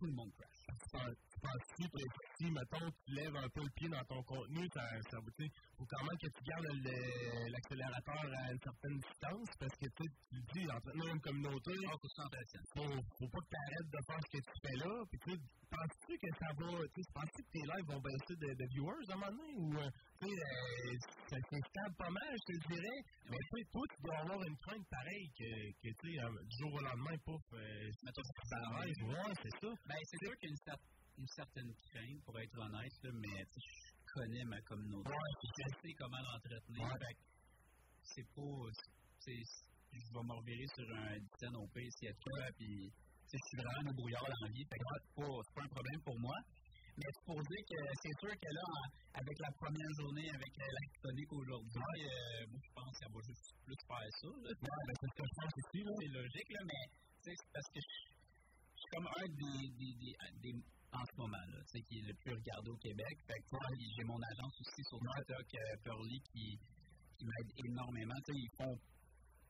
[0.00, 0.58] tout le monde crash.
[1.40, 2.04] Tu penses-tu que
[2.36, 6.04] si, mettons, tu lèves un peu le pied dans ton contenu, ça, ça faut quand
[6.04, 6.68] même que tu gardes
[7.48, 12.08] l'accélérateur à une certaine distance, parce que tu le dis, entretenir une communauté, Ah, faut
[13.16, 14.92] faut, pas que tu arrêtes de faire ce que tu fais là.
[15.08, 19.06] Puis penses-tu que ça va, tu penses-tu que tes lives vont baisser de, de viewers
[19.08, 19.88] à un moment donné, ou euh,
[20.20, 23.00] tu sais, euh, ça s'installe pas mal, je te le dirais.
[23.32, 26.36] Mais tu sais, toi, tu dois avoir une crainte pareille que, que tu sais, euh,
[26.44, 29.00] du jour au lendemain, pouf, ça arrête.
[29.08, 29.70] Ouais, c'est ça.
[29.88, 33.10] Ben, c'est sûr qu'il y a une, cer- une certaine crainte, pour être honnête, là,
[33.12, 35.10] mais je connais ma communauté.
[35.12, 36.88] je sais comment l'entretenir.
[36.88, 37.14] Que
[38.02, 38.64] C'est pas.
[39.26, 42.88] Je vais me revirer sur un dizaine au pire s'il y a de quoi, puis
[43.30, 46.38] je suis vraiment au brouillard dans la vie, c'est pas, un problème pour moi.
[46.96, 48.66] Mais c'est pour dire que c'est sûr que là,
[49.14, 50.82] avec la première journée, avec euh, la
[51.30, 54.30] aujourd'hui, euh, moi je pense qu'elle va juste plus faire ça.
[54.30, 54.50] Là.
[54.50, 55.92] Ouais, ben, c'est ce que je pense aussi, là.
[56.00, 56.82] C'est logique, là, mais
[57.22, 57.90] c'est parce que je
[58.70, 61.98] je suis comme un des, des, des, des- en ce moment, là, tu sais, qui
[61.98, 63.14] est le plus regardé au Québec.
[63.26, 66.46] Fait que moi, j'ai mon agence aussi sur TikTok, euh, Pearly, qui,
[67.16, 68.18] qui m'aide énormément.
[68.26, 68.76] Tu sais, ils font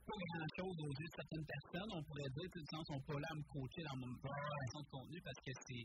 [0.04, 2.92] pas grand-chose aux yeux de certaines personnes, on pourrait dire, tu sais, du sens, ils
[2.92, 5.84] sont pas là à me coacher dans mon création de contenu parce que c'est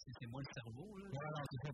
[0.00, 0.96] c'est moi le cerveau.
[0.96, 1.06] Là.
[1.12, 1.70] Ouais, c'est ça.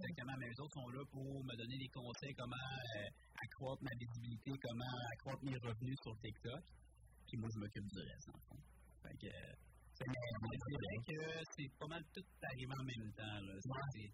[0.00, 3.08] Exactement, mais les autres sont là pour me donner des conseils, comment euh,
[3.44, 6.62] accroître ma visibilité, comment accroître mes revenus sur TikTok.
[7.28, 8.60] Puis moi, je m'occupe du reste, en fond.
[9.04, 11.18] Fait que, c'est- mais je dirais que
[11.56, 13.40] c'est pas mal tout arrivé en même temps.
[13.46, 13.54] Là.
[13.60, 14.12] C'est- c'est-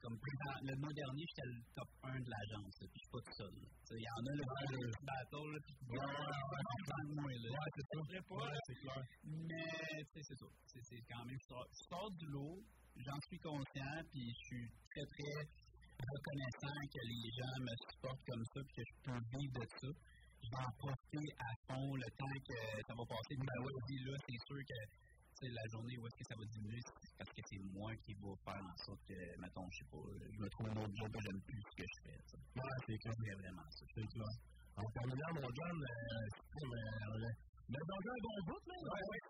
[0.00, 0.14] comme
[0.62, 3.54] le mois dernier, j'étais le top 1 de l'agence, puis je suis pas tout seul.
[3.90, 7.48] Il y en a là, le battle, là, puis Ouais, ouais, ouais, là.
[7.50, 7.98] Ouais, c'est ça.
[8.06, 9.02] Je sais pas, Ouais, c'est clair.
[9.24, 10.46] Mais, c'est ça.
[10.66, 11.48] C'est c'est quand même, je
[11.90, 12.62] sors, du lot,
[13.02, 15.34] j'en suis conscient, puis je suis très, très
[15.96, 19.90] reconnaissant que les gens me supportent comme ça, puis que je peux vivre de ça.
[20.44, 23.34] Je vais en profiter à fond le temps que ça va passer.
[23.34, 24.78] Ouais, puis là, c'est sûr que
[25.40, 28.12] sais, la journée où est-ce que ça va diminuer, c'est parce que c'est moi qui
[28.14, 31.10] va faire en sorte que, mettons, je sais pas, je me trouve un autre job
[31.12, 32.18] que j'aime plus ce que je fais.
[32.56, 33.14] Ouais, c'est clair.
[33.16, 33.84] C'est vraiment ça.
[33.94, 34.34] C'est clair.
[34.76, 36.28] En terminant, mon John, euh,
[36.60, 37.32] euh,
[37.68, 38.76] mais dans un bon bout, là.
[38.78, 39.20] Ouais, ouais.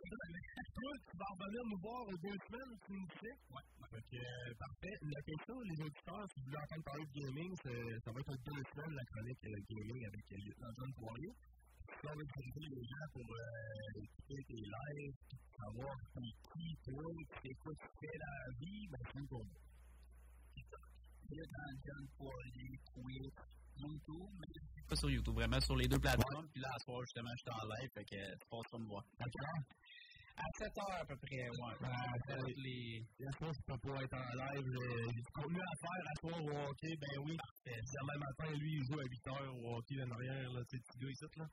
[0.76, 3.36] Toi, tu vas revenir nous voir deux semaines, tu nous disais.
[3.48, 3.64] Ouais.
[3.96, 4.96] Que, euh, parfait.
[5.00, 8.62] Notez ça, les auditeurs, si vous voulez entendre parler de gaming, ça va être deux
[8.76, 11.32] semaines, la chronique euh, gaming avec euh, lieutenant John Poirier.
[11.86, 15.14] On va utiliser les gens pour euh, écouter tes lives,
[15.56, 17.02] savoir c'est qui, toi,
[17.42, 19.60] c'est quoi tu fais dans la vie, ben c'est pour moi.
[21.28, 23.34] Lieutenant John Poirier, Twitch,
[23.78, 26.46] YouTube, mais pas sur YouTube, vraiment sur les deux plateformes.
[26.52, 28.86] Puis là, à ce soir, justement, je suis en live, fait que tu passeras me
[28.86, 29.04] voir.
[30.38, 31.76] À 7 heures à peu près, ouais.
[32.28, 33.02] Euh, les...
[33.20, 34.68] La fois, je peux pas être en live.
[34.68, 36.94] euh, J'ai du contenu à faire à soir au hockey.
[37.00, 37.36] Ben oui.
[37.64, 40.50] Demain matin, lui, il joue à 8 h au hockey là, en arrière.
[40.52, 41.46] Là, tu sais, petit gars ici, là.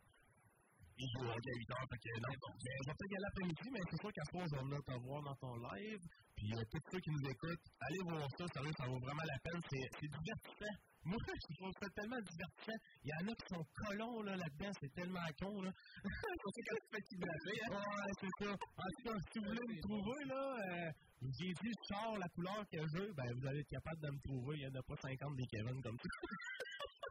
[0.98, 1.89] Il hockey à 8 h.
[1.89, 2.54] Fait que non.
[2.64, 4.94] Mais je vais peut-être y aller l'après-midi, mais c'est sûr qu'à je vais venir te
[5.02, 6.02] voir dans ton live.
[6.36, 8.46] Puis euh, tous ceux qui nous écoutent, allez voir ça.
[8.54, 9.62] Sérieux, ça vaut vraiment la peine.
[9.70, 10.76] C'est c'est divertissant.
[11.06, 12.80] Moi, je trouve ça tellement divertissant.
[13.04, 14.72] Il y en a qui sont colons là, là-dedans.
[14.80, 15.62] C'est tellement con.
[15.62, 15.72] Là.
[16.46, 17.58] On sait quand tu fais kidnapper.
[17.60, 17.76] Hein?
[17.76, 18.52] Ouais, c'est ça.
[18.54, 20.91] En tout cas, si vous voulez me trouver, là, euh,
[21.39, 24.20] j'ai dit sors la couleur que je veux, ben vous allez être capable de me
[24.22, 24.58] trouver.
[24.58, 26.10] Il n'y en a pas 50 des Kevin comme ça.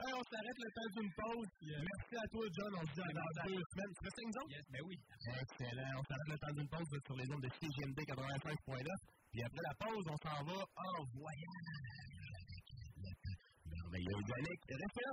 [0.00, 1.48] Hey, on s'arrête le temps d'une pause.
[1.60, 2.72] Merci à toi, John.
[2.80, 3.92] On se dit à dans deux semaines.
[3.92, 4.00] Tu?
[4.48, 4.96] Yes, ben oui.
[5.40, 6.00] Excellent.
[6.00, 8.88] On s'arrête le temps d'une pause sur les ondes de CGMD 85.9.
[9.32, 11.92] Puis après la pause, on s'en va en voyage.
[13.66, 14.60] Merveilleux Yannick.
[14.70, 15.12] Restez là.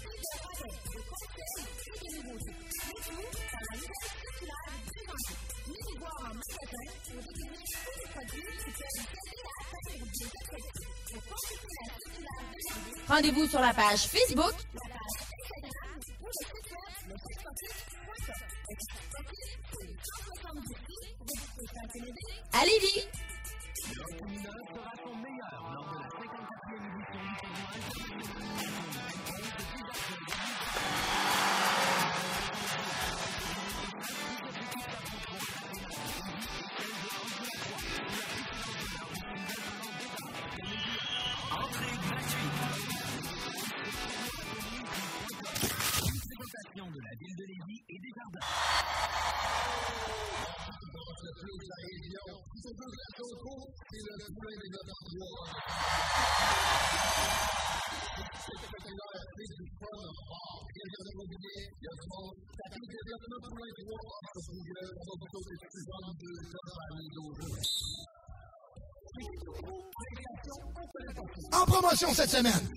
[13.11, 14.53] Rendez-vous sur la page Facebook
[22.63, 23.10] Lévis.
[72.31, 72.71] Promotion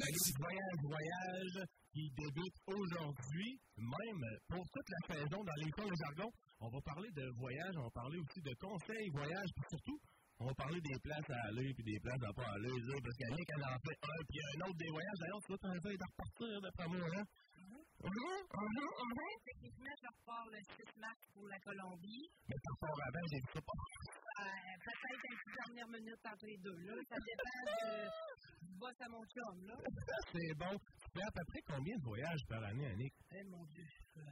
[0.00, 0.08] la
[0.40, 1.58] Voyage Voyage
[1.92, 6.30] qui débute aujourd'hui, même pour toute la saison dans l'émission Le Jargon.
[6.60, 9.98] On va parler de voyage, on va parler aussi de conseils voyage, puis surtout,
[10.38, 13.16] on va parler des places à aller puis des places à pas aller, là, parce
[13.16, 15.18] qu'Annick, elle en fait un, puis un autre des voyages.
[15.20, 17.24] D'ailleurs, tu vas t'en de repartir, d'après moi, hein?
[19.44, 22.30] Techniquement, je repars le 6 mars pour la Colombie.
[22.48, 23.72] Mais tu repars avant, j'ai vu ça pas.
[24.40, 26.78] Euh, Peut-être une petite dernière minute entre les deux.
[26.86, 26.94] Là.
[27.08, 27.60] Ça dépend
[28.62, 29.66] du boss à mon chum.
[29.66, 29.76] Là.
[30.32, 30.78] C'est bon.
[30.78, 33.14] Tu fais à peu près combien de voyages par année, Annick?
[33.32, 33.84] Eh mon Dieu.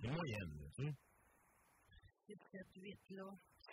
[0.03, 0.93] Une moyenne, là, tu sais.
[2.27, 3.25] 6, 7, 8, là.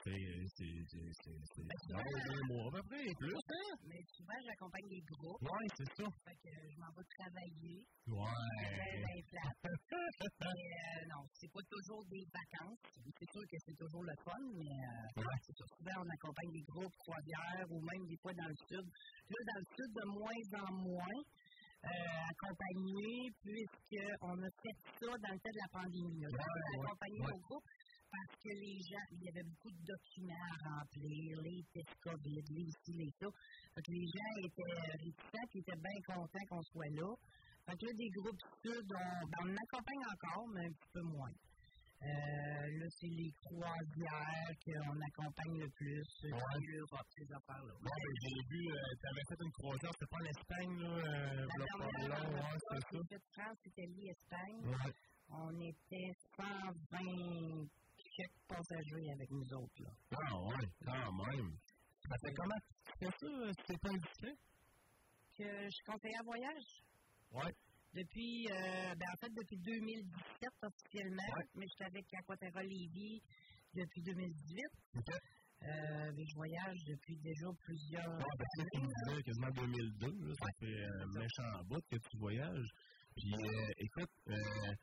[0.04, 0.12] C'est.
[0.56, 0.76] C'est.
[0.88, 1.12] C'est.
[1.24, 1.38] C'est.
[1.54, 1.94] C'est.
[1.94, 3.74] Non, deux mois, à peu près, plus, hein?
[3.88, 5.42] Mais souvent, j'accompagne des groupes.
[5.42, 6.06] Ouais, c'est ça.
[6.26, 7.80] Fait que je m'en vais travailler.
[8.08, 9.02] Ouais.
[9.02, 9.66] C'est plate.
[10.42, 12.80] mais euh, non, c'est pas toujours des vacances.
[13.18, 15.40] C'est sûr que c'est toujours le fun, mais euh, Ouais.
[15.42, 15.66] c'est ça.
[15.78, 18.86] Souvent, on accompagne des groupes, croisières, ou même des fois dans le sud.
[18.86, 21.22] Là, dans le sud, de moins en moins.
[21.86, 21.90] Euh,
[22.34, 26.22] accompagné, puisqu'on a fait ça dans le temps de la pandémie.
[26.22, 26.30] là.
[26.34, 27.30] Ouais, on a accompagné ouais.
[27.30, 27.70] nos groupes
[28.16, 32.42] parce que les gens, il y avait beaucoup de documents à remplir, les tests COVID,
[32.50, 33.28] les ci, les ça.
[33.76, 37.12] Que les gens étaient réticents, puis étaient bien contents qu'on soit là.
[37.68, 41.34] Que là, des groupes sud, on, ben, on accompagne encore, mais un petit peu moins.
[42.04, 47.74] Euh, là, c'est les croisières qu'on accompagne le plus, euh, l'Europe, ces affaires-là.
[47.74, 51.48] Ouais, ben, j'ai vu, tu avais fait une croisière, c'était pas en Espagne, là, euh,
[51.48, 53.20] La dernière, a ouais, c'est ça.
[53.32, 54.62] France, Italie, Espagne.
[54.64, 54.94] Ouais.
[55.30, 57.68] On était 120
[58.16, 59.84] quelques passagers avec nous autres.
[59.84, 59.90] Là.
[60.12, 61.58] Ah, ouais, quand même.
[62.08, 62.62] Ça fait comment?
[62.86, 64.36] Tu fais ça, euh, si c'est pas indiscret?
[65.38, 66.68] Que je suis conseillère voyage
[67.32, 67.52] Ouais.
[67.94, 73.22] depuis, euh, ben, en fait, depuis 2017 officiellement, mais je suis avec Aquaterra Lévis
[73.74, 74.64] depuis 2018.
[74.96, 75.10] OK.
[75.64, 80.28] Euh, mais je voyage depuis déjà plusieurs Ouais, parce que tu me disais quasiment 2002,
[80.28, 82.70] là, ça fait un méchant bout que tu voyages.
[83.16, 84.74] Puis, euh, écoute, euh,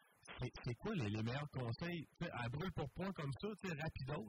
[0.42, 3.74] c'est c'est quoi les, les meilleurs conseils, à brûle pour point comme ça, tu sais,
[3.74, 4.26] rapidos,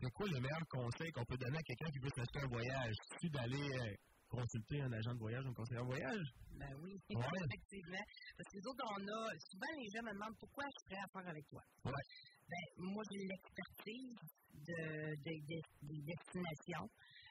[0.00, 2.94] c'est quoi les meilleurs conseils qu'on peut donner à quelqu'un qui veut s'acheter un voyage?
[3.20, 3.94] C'est d'aller euh,
[4.30, 6.26] consulter un agent de voyage, un conseiller en voyage?
[6.58, 7.24] Ben oui, Ouais.
[7.44, 8.04] effectivement.
[8.36, 9.20] Parce que les autres, on a.
[9.50, 11.62] Souvent, les gens me demandent pourquoi je ferais affaire avec toi?
[11.84, 12.06] Ouais.
[12.48, 14.20] Ben, moi, j'ai l'expertise
[14.54, 16.88] de, de, de- des destinations.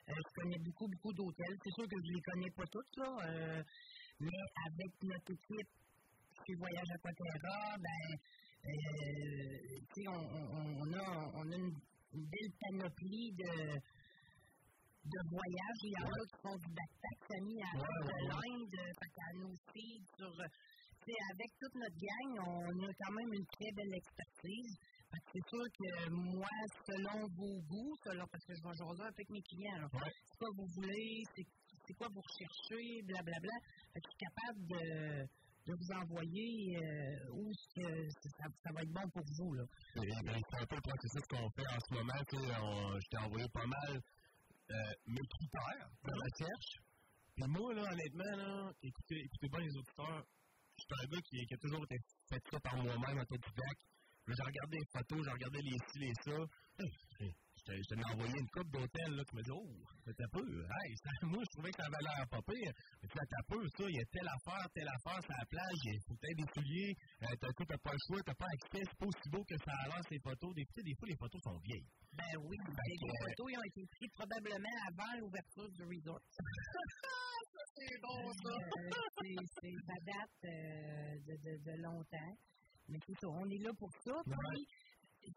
[0.09, 1.57] Euh, je connais beaucoup, beaucoup d'hôtels.
[1.63, 3.09] C'est sûr que je les connais pas toutes, là.
[3.29, 3.63] euh,
[4.19, 5.71] mais avec notre équipe
[6.45, 8.05] chez Voyage Aquaterra, ben,
[8.65, 9.77] euh,
[10.07, 11.73] on, on, on a, on a une,
[12.13, 13.53] une belle panoplie de,
[15.05, 15.81] de voyages.
[15.83, 18.27] Il y en a qui font du backpack, Samy, à Ouais, de ouais, ouais.
[18.29, 18.79] l'Inde,
[19.15, 23.47] qu'à nos filles, sur, tu sais, avec toute notre gang, on a quand même une
[23.47, 24.75] très belle expertise.
[25.31, 26.49] C'est sûr que moi,
[26.87, 29.87] selon vos goûts, selon, parce que je vais jaser un peu avec mes clients, là.
[29.93, 31.21] c'est quoi vous voulez,
[31.85, 33.55] c'est quoi vous recherchez, blablabla.
[33.93, 35.27] Fait que je suis capable de,
[35.65, 39.53] de vous envoyer euh, où que ça, ça va être bon pour vous.
[39.53, 39.63] Là?
[39.95, 42.19] Et, ben, c'est un peu le processus qu'on fait en ce moment.
[42.19, 44.01] Je t'ai envoyé pas mal
[44.71, 46.71] euh, mes critères de recherche.
[47.35, 50.23] Puis moi, là, honnêtement, là, écoutez, écoutez bien les auditeurs.
[50.77, 51.97] Je suis un gars qui, qui a toujours été
[52.29, 53.83] fait ça par moi-même, autodidacte.
[54.27, 56.37] Là, J'ai regardé les photos, j'ai regardé les ci, les ça.
[57.63, 59.71] Je t'ai- envoyé une coupe d'hôtels, là, tu me dis, oh,
[60.03, 60.43] c'était peu.
[60.43, 62.71] Hey, ça, moi, je trouvais que ça avait l'air pas pire.
[63.01, 65.79] Mais tu t'as peu, ça, il y a telle affaire, telle affaire, sur la plage,
[65.87, 66.93] il faut peut-être des souliers,
[67.23, 69.71] euh, t'as, t'as pas le choix, t'as pas accès, c'est pas aussi beau que ça
[69.79, 70.51] a l'air, ces photos.
[70.53, 71.87] Des, tu sais, des fois, les photos sont vieilles.
[72.11, 75.83] Ben oui, Fait les que, euh, photos ils ont été prises probablement avant l'ouverture du
[75.87, 76.21] resort.
[77.79, 78.53] c'est bon, ça.
[79.23, 82.33] c'est, c'est, ça date euh, de, de, de longtemps.
[82.89, 84.11] Mais c'est ça, on est là pour ça.
[84.27, 84.67] Puis,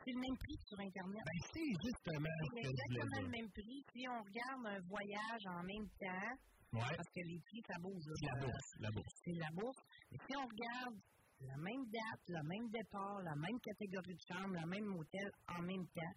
[0.05, 1.23] c'est le même prix que sur Internet.
[1.27, 3.79] Ben, c'est justement ce C'est que exactement le même prix.
[3.93, 6.35] Si on regarde un voyage en même temps,
[6.73, 6.97] Ouais.
[6.97, 8.05] parce que les prix, ça bouge.
[8.07, 8.15] là.
[8.21, 9.15] La bourse, la bourse.
[9.25, 9.79] C'est la bourse.
[10.11, 10.97] Mais si on regarde
[11.41, 15.63] la même date, le même départ, la même catégorie de chambre, le même hôtel en
[15.63, 16.15] même temps,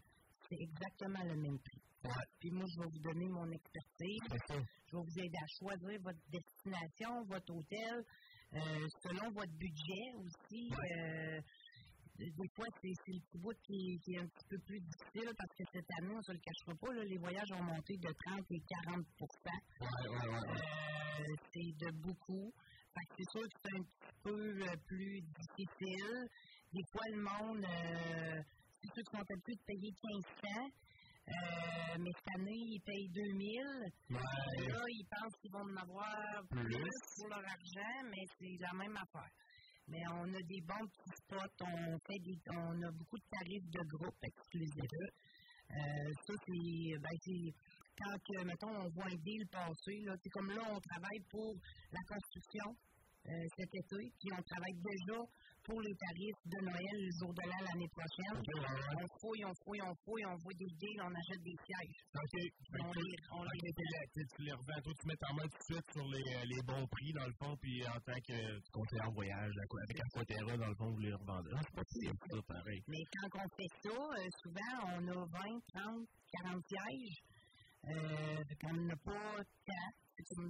[0.49, 1.81] c'est exactement le même prix.
[2.39, 4.25] Puis moi, je vais vous donner mon expertise.
[4.49, 8.03] Je vais vous aider à choisir votre destination, votre hôtel,
[8.53, 10.71] euh, selon votre budget aussi.
[10.73, 11.39] Euh,
[12.19, 15.53] des fois, c'est le petit bout qui, qui est un petit peu plus difficile parce
[15.57, 18.11] que cette année, on ne se le cachera pas, là, les voyages ont monté de
[18.25, 19.03] 30 et 40%
[19.81, 22.51] Euh, C'est de beaucoup.
[23.17, 26.27] C'est sûr que c'est un petit peu euh, plus difficile.
[26.73, 28.41] Des fois, le monde, euh,
[28.81, 30.71] c'est ceux qui sont habitués de payer 1500.
[31.29, 33.61] Euh, mais cette année, ils payent 2000.
[34.09, 36.99] Là, ils pensent qu'ils vont en avoir plus, Plus.
[37.17, 39.29] pour leur argent, mais c'est la même affaire.
[39.89, 43.69] Mais on a des bons petits spots, on, fait des, on a beaucoup de tarifs
[43.69, 44.91] de groupe exclusifs.
[45.71, 47.53] Euh, ça, c'est, ben, c'est
[47.97, 51.55] quand, que, mettons, on voit un deal passer, là, c'est comme là, on travaille pour
[51.91, 52.75] la construction
[53.27, 55.19] euh, cet été, puis on travaille déjà
[55.69, 58.41] pour les tarifs de Noël le jour de l'an l'année prochaine.
[58.41, 61.99] On fouille, on fouille, on fouille, on voit des deals, on achète des sièges.
[62.17, 62.35] OK.
[62.81, 65.45] On les, on Ok, les tu les- tu les revends, toi, tu mets ta main
[65.45, 68.17] tout de suite sur les, euh, les bons prix, dans le fond, puis en tant
[68.25, 68.37] que
[68.73, 71.51] conseiller en voyage, avec Aquaterra, dans le fond, vous les revendez.
[71.53, 72.81] Ah, c'est pas pire, ça, pareil.
[72.89, 77.17] Mais quand on fait ça, euh, souvent, on a 20, 30, 40 sièges.
[77.93, 80.49] Euh, on n'a pas tant.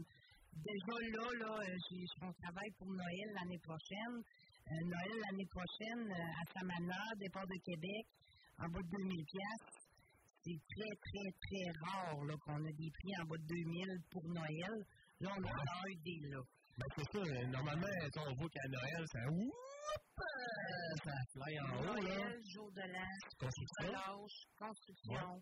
[0.49, 4.23] Déjà là, là, euh, j'ai on travaille pour Noël l'année prochaine.
[4.75, 8.05] Noël l'année prochaine, euh, à Samana, départ de Québec,
[8.59, 9.75] en bas de 2000 pièces.
[10.41, 12.15] C'est très, très, très rare
[12.45, 14.75] qu'on a des prix en bas de 2000 pour Noël.
[15.19, 16.39] Là, on a un des là.
[16.77, 17.17] Ben, c'est ça.
[17.19, 19.19] euh, Normalement, on voit qu'à Noël, ça.
[19.19, 22.01] Euh, Ça fly en haut, là.
[22.01, 23.87] Noël, jour de l'an, Construction.
[23.87, 25.41] relâche, construction,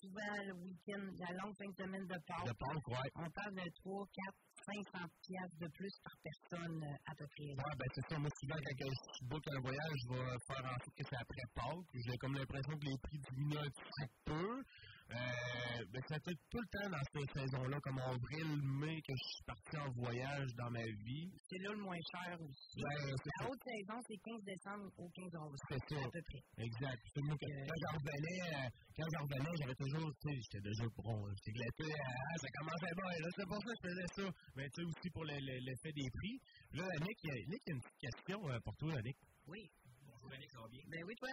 [0.00, 2.46] souvent le week-end, la longue fin de semaine de Pâques.
[2.46, 3.10] De Pâques, ouais.
[3.16, 4.34] On parle de 3, 4,
[4.66, 7.50] 500 piastres de plus par personne euh, à peu près.
[7.50, 8.18] Ouais, ben c'est ça.
[8.18, 11.46] Moi, souvent, quand je book un voyage, je vais faire en sorte que c'est après
[11.54, 11.90] Pâques.
[11.94, 14.62] J'ai comme l'impression que les prix diminuent un petit peu.
[15.08, 19.14] Euh, ben, ça fait tout le temps dans cette saison-là, comme en avril, mai, que
[19.16, 21.32] je suis parti en voyage dans ma vie.
[21.48, 22.76] C'est là le moins cher aussi.
[22.76, 25.56] Ben, c'est la haute saison, c'est 15 décembre au 15 avril.
[25.72, 25.96] C'est ça.
[26.04, 26.42] À peu près.
[26.60, 27.00] Exact.
[27.14, 28.68] C'est moi que quand j'en revenais, euh,
[29.00, 32.94] quand j'en revenais, j'avais toujours, tu sais, j'étais déjà bon, j'étais glatté, ah, ça commençait
[33.00, 34.26] bien, là, c'est pour ça que je faisais ça.
[34.56, 36.36] Mais tu sais, aussi pour le- le- l'effet des prix.
[36.76, 38.92] Là, Nick, il y a, Nick, il y a une petite question euh, pour toi,
[39.00, 39.16] Nick.
[39.48, 39.62] Oui.
[40.04, 40.82] Bonjour Annick, ça va bien?
[40.92, 41.28] Ben oui, toi.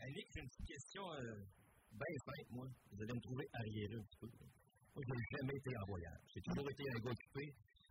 [0.00, 1.44] Annick, j'ai une petite question euh,
[1.96, 2.66] bien simple, moi.
[2.92, 4.28] Vous allez me trouver arriéré un petit peu.
[4.36, 6.22] Moi, je n'ai jamais été en voyage.
[6.32, 7.44] J'ai toujours été un gars occupé.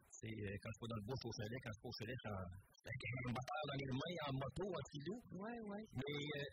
[0.09, 1.59] C'est euh, quand je suis dans le bois, au chalet.
[1.61, 2.51] Quand je suis au chalet, je suis en-
[2.85, 5.17] avec un moteur dans les mains, en moto, en filou.
[5.43, 5.83] Ouais, ouais.
[5.91, 6.49] Mais euh,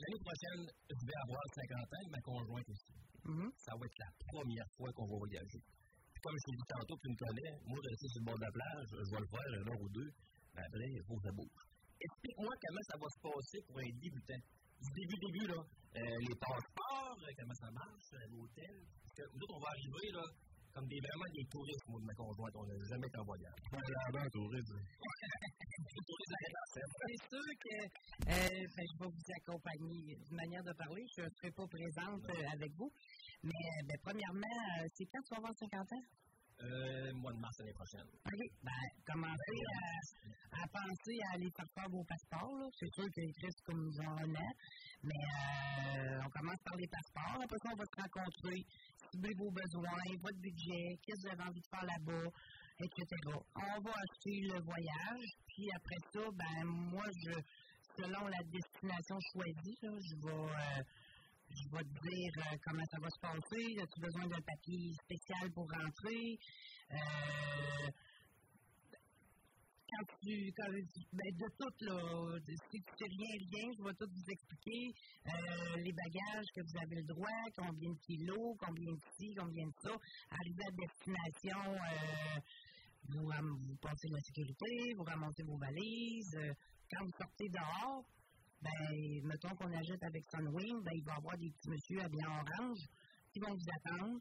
[0.00, 2.92] l'année prochaine, je vais avoir 50 ans, ma conjointe aussi.
[3.22, 3.50] Mm-hmm.
[3.62, 5.60] Ça va être la première fois qu'on va voyager.
[5.62, 8.46] Puis comme je t'ai dit tantôt, tu me connais, moi, rester sur le bord de
[8.46, 10.10] la plage, je vais le faire un heure ou deux.
[10.54, 11.62] Mais après, il faut que ça bouge.
[12.02, 14.42] Explique-moi comment ça va se passer pour un débutant.
[14.90, 15.62] Début, début, là,
[15.96, 18.82] euh, les passeports, euh, comment ça marche, euh, l'hôtel?
[19.02, 20.24] Parce que nous autres, on va arriver, là,
[20.74, 22.54] comme des, vraiment des touristes, moi, de ma conjointe.
[22.56, 23.54] On n'a jamais été en voyage.
[23.72, 23.78] Ouais,
[24.12, 24.76] là, tourisme.
[25.82, 26.32] Les touristes.
[26.72, 27.76] C'est sûr que
[28.32, 31.04] euh, ben, je vais vous accompagner d'une manière de parler.
[31.16, 32.90] Je ne serai pas présente euh, avec vous.
[33.42, 36.04] Mais ben, premièrement, euh, c'est quand tu vas avoir 50 ans?
[36.62, 38.06] Euh, mois de mars l'année prochaine.
[38.06, 38.40] OK.
[38.62, 42.70] Ben, commencez à, à penser à aller faire faire vos passeports.
[42.78, 44.52] C'est sûr qu'ils restent comme genre un an.
[45.02, 47.42] Mais euh, on commence par les passeports.
[47.42, 48.62] Après ça, on va se rencontrer,
[49.10, 52.28] cibler vos besoins, votre budget, qu'est-ce que vous avez envie de faire là-bas,
[52.78, 53.04] etc.
[53.56, 55.26] On va acheter le voyage.
[55.48, 57.32] Puis après ça, ben moi, je
[57.98, 60.30] selon la destination choisie, je vais...
[60.30, 60.82] euh,
[61.56, 63.64] je vais te dire euh, comment ça va se passer.
[63.80, 66.38] As-tu besoin d'un papier spécial pour rentrer?
[66.92, 67.90] Euh,
[69.90, 70.72] quand tu, quand,
[71.12, 74.94] ben, de tout, là, si tu sais rien, rien, je vais tout vous expliquer.
[75.28, 79.66] Euh, les bagages que vous avez le droit, combien de kilos, combien de ci, combien
[79.66, 79.94] de ça.
[80.30, 81.76] Arrivé à destination,
[83.08, 86.38] vous, vous passez la sécurité, vous ramassez vos valises.
[86.90, 88.04] quand vous sortez dehors,
[88.62, 92.26] ben, mettons qu'on ajoute avec Sunwing, ben, il va y avoir des petits messieurs habillés
[92.26, 92.78] en orange
[93.32, 94.20] qui vont vous attendre.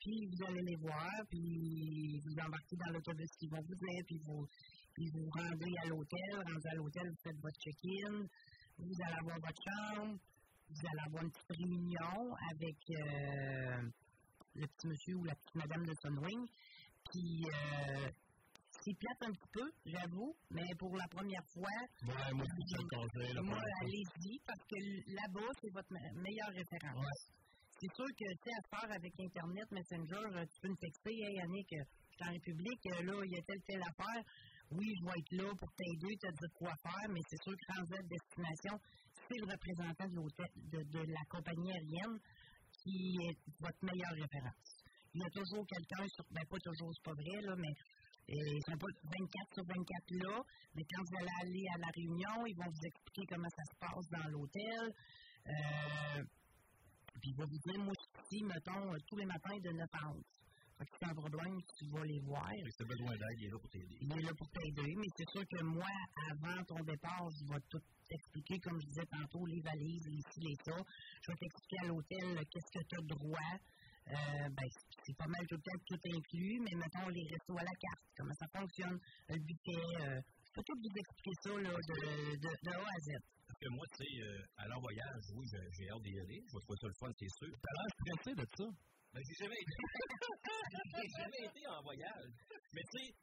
[0.00, 4.18] Puis vous allez les voir, puis vous embarquez dans l'autobus qu'ils vont vous dire, puis
[4.24, 4.46] vous,
[5.12, 6.36] vous rendez à l'hôtel.
[6.36, 8.26] Rendu à l'hôtel, vous faites votre check-in,
[8.78, 10.18] vous allez avoir votre chambre,
[10.68, 13.82] vous allez avoir une petite réunion avec euh,
[14.54, 16.46] le petit monsieur ou la petite madame de Sunwing.
[17.10, 18.10] Puis euh,
[18.84, 24.64] c'est plate un petit peu, j'avoue, mais pour la première fois, Ouais, moi, allez-y, parce
[24.68, 24.78] que
[25.12, 27.20] là-bas, c'est votre me- meilleure référence.
[27.80, 31.12] C'est sûr que, tu sais, à faire avec Internet, Messenger, euh, tu peux me texter,
[31.12, 34.22] hey, Yannick, euh, je suis en République, euh, là, il y a telle, telle affaire.
[34.72, 37.66] Oui, je vais être là pour t'aider, te dire quoi faire, mais c'est sûr que
[37.72, 38.74] rendu à destination,
[39.28, 42.16] c'est le représentant de l'hôtel, de, de la compagnie aérienne
[42.84, 44.60] qui est votre meilleure référence.
[45.12, 47.72] Il y a toujours quelqu'un sur, ben pas toujours, c'est pas vrai, là, mais
[48.28, 50.42] ils sont pas 24 sur 24 là,
[50.74, 53.76] mais quand vous allez aller à la réunion, ils vont vous expliquer comment ça se
[53.78, 54.94] passe dans l'hôtel.
[55.46, 56.22] Euh,
[57.20, 60.08] puis ils vont vous dire, moi, ici, mettons, euh, tous les matins de 9 à
[60.08, 60.22] 11.
[60.78, 62.48] Fait que si un problème, tu vas les voir.
[62.48, 63.98] Si tu as besoin d'aide, il est là pour t'aider.
[64.00, 65.92] Il est là pour t'aider, mais c'est sûr que moi,
[66.30, 70.40] avant ton départ, je vais tout t'expliquer, comme je disais tantôt, les valises, les ci,
[70.40, 70.76] les ça.
[71.20, 73.52] Je vais t'expliquer à l'hôtel qu'est-ce que tu as droit.
[74.08, 74.68] Euh, ben,
[75.04, 78.04] c'est pas mal tout le temps tout inclus, mais mettons les restos à la carte,
[78.16, 78.98] comment ça fonctionne,
[79.28, 80.20] le buffet, euh,
[80.56, 83.08] vous expliquer ça là, de, de, de A à Z.
[83.46, 86.42] Parce que moi, tu sais, euh, en voyage, oui, j'ai hâte d'y aller.
[86.46, 87.54] Je vais trouver ça le fun, c'est sûr.
[87.60, 88.66] T'as l'air stressé de ça.
[89.12, 89.74] Ben, j'ai jamais été.
[90.94, 92.34] j'ai jamais été en voyage.
[92.72, 93.14] Mais tu sais,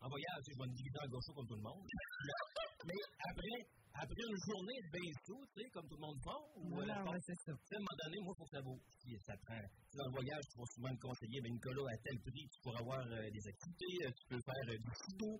[0.00, 1.86] en voyage, je vais me diviser en gaucho comme tout le monde.
[2.86, 3.58] Mais après,
[3.94, 7.10] après une journée de bain tu sais, comme tout le monde fait, ou Non, euh,
[7.14, 7.52] ouais, c'est ça.
[7.52, 8.80] à un moment donné, moi, que ça vaut.
[9.00, 9.62] Puis ça prend.
[9.90, 12.58] tu Dans le voyage, tu vas souvent me conseiller, ben, Nicolas, à tel prix, tu
[12.62, 15.30] pourras avoir euh, des activités, euh, tu peux faire du ski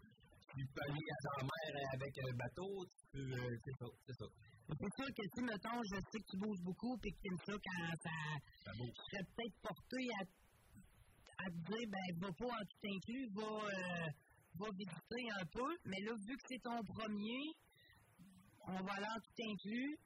[0.55, 3.27] tu peux aller à la mer avec un bateau, tu peux.
[3.65, 4.27] c'est ça, c'est ça.
[4.71, 7.43] C'est sûr que si, mettons, je sais que tu bouges beaucoup et que tu aimes
[7.45, 8.11] ça quand ça.
[8.71, 10.23] Je serais peut-être porté à,
[11.43, 13.51] à te dire, ben, va pas en tout inclus, va,
[14.63, 15.71] va visiter un peu.
[15.87, 17.43] Mais là, vu que c'est ton premier,
[18.67, 19.99] on va en tout inclus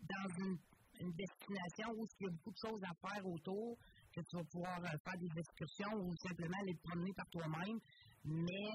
[0.00, 0.58] dans une,
[1.00, 3.78] une destination où il y a beaucoup de choses à faire autour,
[4.14, 7.78] que tu vas pouvoir euh, faire des excursions ou simplement aller te promener par toi-même,
[8.24, 8.70] mais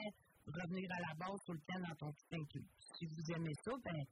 [0.48, 2.68] revenir à la base tout le temps dans ton tout inclus.
[2.98, 4.04] Si vous aimez ça, ben,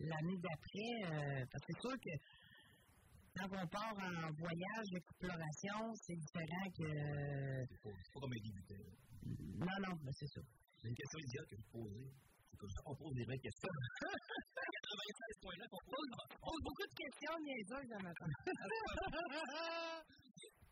[0.00, 2.14] l'année d'après, euh, parce que c'est sûr que
[3.36, 7.66] quand on part en voyage d'exploration, c'est différent que.
[7.68, 8.74] C'est pas, comme un débutant.
[9.26, 10.40] Non, non, mais c'est ça.
[10.76, 12.12] C'est une question idiote que vous posez.
[12.54, 13.68] C'est qu'on pose des vraies questions.
[13.68, 16.10] 96 points là qu'on pose.
[16.14, 18.28] On pose beaucoup de questions niaiseuses à matin.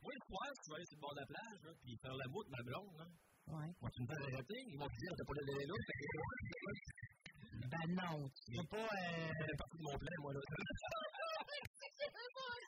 [0.02, 2.14] Moi, le soir, tu vas aller sur le bord de la plage, là, puis faire
[2.14, 3.06] la boute, ma blonde, là.
[3.54, 3.70] Ouais.
[3.80, 6.06] Moi, tu me fais arrêter, ils vont te dire, t'as pas d'aller là, fait que.
[7.70, 8.82] Ben non, tu peux pas.
[8.82, 9.56] Euh...
[9.58, 10.40] Partie de mon plan, moi, là.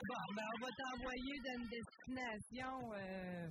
[0.07, 3.49] Bon, ben on va t'envoyer dans une destination euh,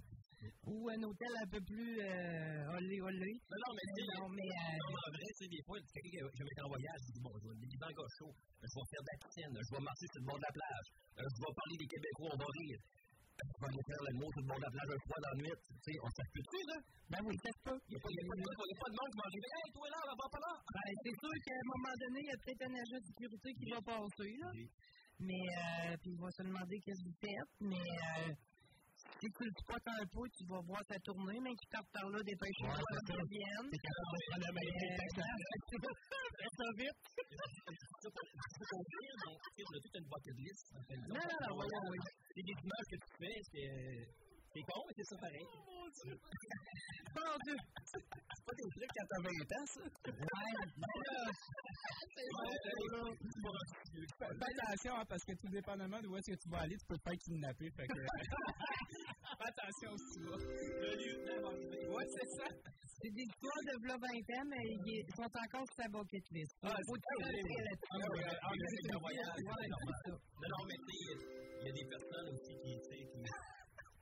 [0.67, 3.31] ou un hôtel un peu plus euh, olé olé.
[3.49, 6.23] Non, non, mais sais, non, mais, euh, non, en vrai, sais, des fois, qui a
[6.23, 8.27] jamais été en voyage, il dit, bon, je vais me gaucho,
[8.59, 10.87] je vais faire de la piscine, je vais marcher sur le bord de la plage,
[11.19, 12.79] euh, je vais parler des Québécois, on va rire.
[13.33, 15.33] Je vais aller faire le mot sur le bord de la plage un soir dans
[15.33, 16.77] la nuit, tu sais, on s'appelle-tu, là?
[17.11, 17.79] Ben oui, peut.
[17.89, 20.17] N'y pas- il y a, pas de- monde qui va arriver, hey, toi là, on
[20.17, 20.53] va pas là!
[20.73, 23.49] Ben, c'est sûr qu'à un moment donné, il y a peut-être un agent de sécurité
[23.53, 24.49] qui va passer, là.
[25.19, 27.51] Mais, euh, puis il va se demander qu'est-ce que vous faites.
[27.61, 28.33] Mais, euh,
[29.19, 32.09] si tu le spots un peu, tu vas voir sa tournée, mais qui part par
[32.09, 32.83] là, dépêche-toi, Ouais,
[33.79, 37.01] capable de prendre la Euh, ça vite.
[39.63, 40.67] C'est une bucket list.
[40.73, 41.99] Non, non, non, oui, oui.
[42.35, 44.22] C'est des images que tu fais, c'est.
[44.53, 45.41] C'est con, mais c'est ça pareil.
[47.15, 47.57] Mon Dieu!
[47.85, 48.05] C'est
[48.45, 49.81] pas des trucs quand t'as 20 ans, ça.
[49.81, 51.25] Ouais, là,
[52.13, 53.53] c'est bon,
[53.93, 56.85] Fais fais attention, hein, parce que tout dépendamment d'où est-ce que tu vas aller, tu
[56.85, 57.69] peux te faire kidnapper.
[57.71, 57.97] Fait que...
[59.49, 60.37] attention où tu vas.
[61.89, 62.45] Ouais, c'est ça.
[63.01, 66.53] C'est des histoires de v'là 20 ans, mais ils sont encore sur sa bucket list.
[66.61, 67.25] Ah, c'est ça.
[70.47, 73.52] Non, mais il y a des personnes aussi qui, tu sais,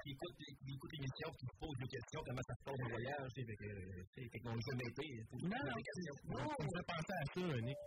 [0.03, 3.29] qui, qui écoutent l'émission, qui se posent des questions, comment ça se passe en voyage,
[3.33, 5.07] tu sais, fait que, tu sais, fait qu'on n'a jamais été.
[5.07, 6.55] tu sais, Non, non.
[6.57, 7.77] Ça me fait penser à ça, Nick.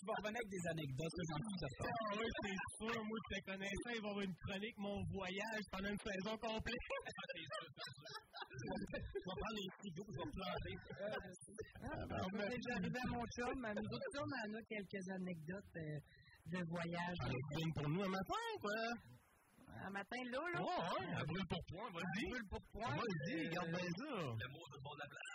[0.00, 1.12] Tu vas revenir avec des anecdotes.
[1.20, 3.04] Ah oui, c'est sûr.
[3.04, 6.36] Moi, je te connaissais, il va y avoir une chronique, mon voyage, pendant une saison
[6.38, 6.74] complète.
[8.60, 10.74] Je vais prendre les studios, je vais me planter.
[11.82, 13.60] Ah, ben, on est déjà arrivé à mon chum.
[13.60, 15.98] mais Nous autres, on en a quelques anecdotes euh,
[16.50, 17.16] de voyage.
[17.62, 18.72] Une pour nous un matin, quoi.
[19.82, 20.60] Un matin, là, là.
[20.60, 22.28] Ouais, ouais, à brûle pour point, vas-y.
[22.28, 22.94] brûle pour point.
[22.96, 24.12] Vas-y, Euh, regarde bien ça.
[24.40, 25.30] L'amour de bord de la plage.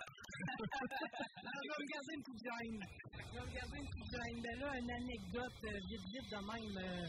[0.45, 2.79] Alors, je vais me garder une petite gêne.
[3.15, 4.37] Je vais me garder une petite gêne.
[4.43, 6.77] Mais là, une anecdote euh, vite, vite de même.
[6.77, 7.07] euh,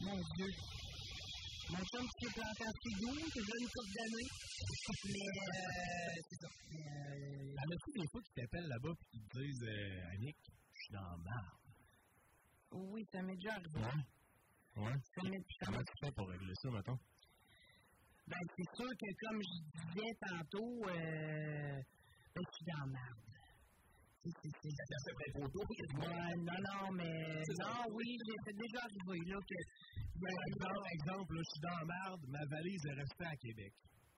[0.00, 0.50] mon Dieu.
[1.70, 4.30] Mon chum qui s'est planté déjà une couple d'années.
[5.04, 6.48] Mais, euh, c'est ça.
[6.48, 10.80] Euh, T'en as-tu des fois qui t'appellent là-bas et qui te disent, euh, Annick, je
[10.84, 11.65] suis dans la marde.
[12.72, 13.80] Oui, ça m'est déjà arrivé.
[13.80, 14.82] Ouais.
[14.82, 14.94] Ouais.
[15.14, 16.98] Ça m'est Comment tu fais pour régler ça, mettons?
[18.28, 21.80] Ben, c'est sûr que, comme je disais tantôt, euh,
[22.34, 23.26] ben, je suis dans merde.
[25.94, 29.54] Ouais, non, non, mais, non, oui, c'est déjà arrivé, là, que,
[30.16, 33.72] Ben, exemple, exemple, là, je suis dans la marde, ma valise est restée à Québec.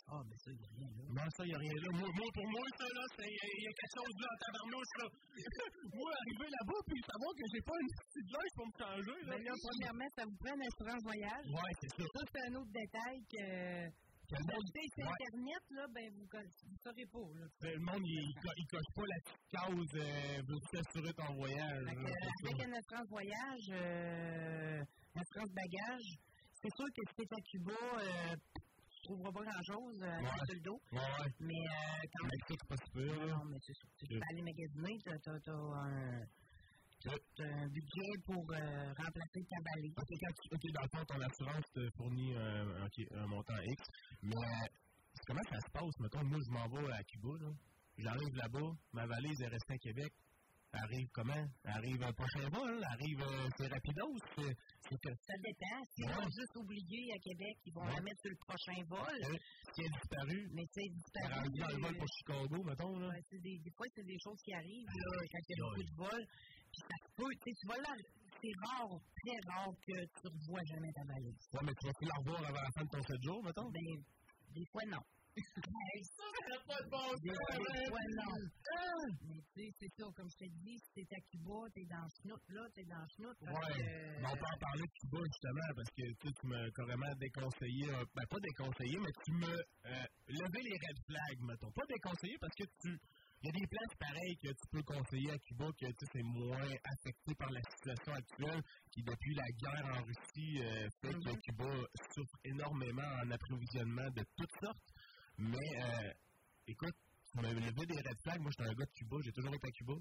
[0.08, 1.04] Ah, mais ça, il n'y a rien, là.
[1.04, 1.88] Non, ça, il n'y a rien là.
[2.00, 5.06] Moi, moi, pour moi, ça, là, il y a quelque chose là en tabarnouche, là.
[6.00, 9.34] moi, arriver là-bas, puis savoir que j'ai pas une petite linge pour me changer, là.
[9.36, 11.46] Là, premièrement, ça vous prend une assurance voyage.
[11.52, 12.04] Ouais, c'est ça.
[12.08, 13.44] Ça, c'est un autre détail que,
[14.28, 15.12] Que le vous achetez Ouais.
[15.12, 17.44] Internet, là, ben, vous ne saurez pas, là.
[17.60, 21.84] Ben, Le monde, il, il coche pas la petite case, euh, veux-tu t'assurer ton voyage?
[21.84, 24.80] Fait que, avec une assurance voyage, euh,
[25.20, 26.08] assurance bagage,
[26.64, 27.80] c'est sûr que si t'es à Cuba,
[29.08, 30.44] euh, trouveras pas grand-chose euh, Ouais.
[30.46, 30.80] sur le dos.
[30.92, 31.32] Ouais.
[31.40, 33.36] Mais euh, quand Mais ça, c'est pas super.
[33.38, 33.88] Non, mais c'est sûr.
[33.98, 36.26] Tu peux aller magasiner, tu as, un,
[37.40, 39.94] un budget pour euh, remplacer ta valise.
[39.96, 43.56] Ok, quand tu, ok, dans le fond, ton assurance te fournit un, ok, un montant
[43.62, 43.84] X,
[44.22, 44.34] mais
[45.26, 46.00] comment ça se passe?
[46.00, 47.50] Mettons, moi, je m'en vais à Cuba, là.
[47.98, 50.12] J'arrive là-bas, ma valise est restée à Québec.
[50.72, 51.44] Arrive comment?
[51.64, 54.18] Arrive un prochain vol, arrive, euh, c'est rapidos?
[54.36, 55.80] c'est- c'est que- Ça dépend.
[55.96, 56.12] S'ils Ouais.
[56.20, 57.94] vont juste oublier à Québec, ils vont Ouais.
[57.96, 59.16] la mettre sur le prochain vol.
[59.24, 60.38] Euh, Ce qui est disparu.
[60.52, 61.32] Mais c'est disparu.
[61.32, 63.08] arrive dans le vol pour Chicago, mettons, là.
[63.08, 65.64] Ouais, c'est des, des fois, c'est des choses qui arrivent là, quand il y a
[65.64, 66.26] beaucoup de vols.
[66.68, 67.92] Puis ça peut, tu sais, tu vas là,
[68.28, 68.92] c'est rare,
[69.24, 71.40] très rare que tu ne revois jamais ta valise.
[71.54, 73.70] Ouais, mais tu vas plus la revoir avant la fin de ton 7 jours, mettons?
[73.72, 74.04] Ben,
[74.52, 75.00] des fois, non.
[75.38, 77.88] Hey, ça, ça n'a pas de bon sens, hein?
[77.88, 78.34] fois, non.
[78.74, 79.06] Ah!
[79.22, 82.02] Mais tu sais, c'est ça, comme je te dis, si t'es à Cuba, t'es dans
[82.02, 83.82] le snout, là, t'es dans le Ouais, que-
[84.18, 88.04] mais on peut en parler de Cuba justement parce que tu m'as carrément déconseillé, euh,
[88.14, 91.70] ben pas déconseillé, mais tu me euh, levé les red flags, mettons.
[91.72, 92.98] Pas déconseillé parce que tu.
[93.40, 96.06] Il y a des places pareilles que tu peux conseiller à Cuba que tu sais,
[96.12, 101.14] c'est moins affecté par la situation actuelle qui, depuis la guerre en Russie, euh, fait
[101.14, 101.70] que Cuba
[102.12, 104.90] souffre énormément en approvisionnement de toutes sortes.
[105.38, 106.12] Mais, euh,
[106.66, 106.94] écoute,
[107.30, 108.40] tu m'as levé des red flags.
[108.40, 109.94] Moi, j'étais un gars de Cuba, j'ai toujours été à Cuba.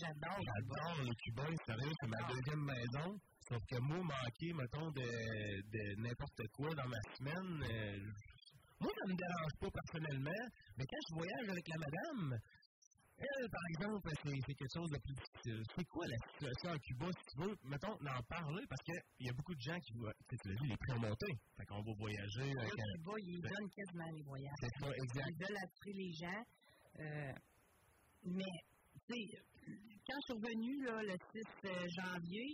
[0.00, 0.38] J'adore.
[0.44, 3.20] J'adore les Cubains, sérieux, c'est ma deuxième maison.
[3.48, 7.98] Sauf que moi, manquer, mettons, de, de n'importe quoi dans ma semaine, euh,
[8.80, 10.44] moi, ça me dérange pas personnellement.
[10.76, 12.38] Mais quand je voyage avec la madame,
[13.22, 15.62] elle, par exemple, c'est quelque chose de plus difficile.
[15.76, 19.30] C'est quoi la situation à Cuba, si tu veux, mettons, d'en parler, parce qu'il y
[19.30, 21.26] a beaucoup de gens qui, voient- tu l'as vu, les prix ont monté.
[21.56, 22.50] Fait qu'on va voyager.
[22.58, 24.58] Avec un- Cuba, ils donnent quasiment les voyages.
[24.60, 25.28] C'est ça, exact.
[25.30, 26.42] Ils veulent attirer les gens.
[27.00, 27.32] euh,
[28.24, 28.54] mais,
[29.08, 29.24] tu sais,
[30.06, 32.46] quand je suis revenue là, le 6 euh, janvier,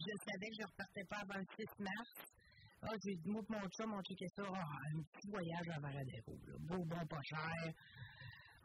[0.00, 2.34] je savais que je ne repartais pas avant le 6 mars.
[2.82, 4.42] Ah, j'ai dit, moi, mon chum, on checkait ça?
[4.44, 6.36] Ah, un petit voyage à Varadero.
[6.46, 6.54] Là.
[6.60, 7.72] Beau, bon, pas cher.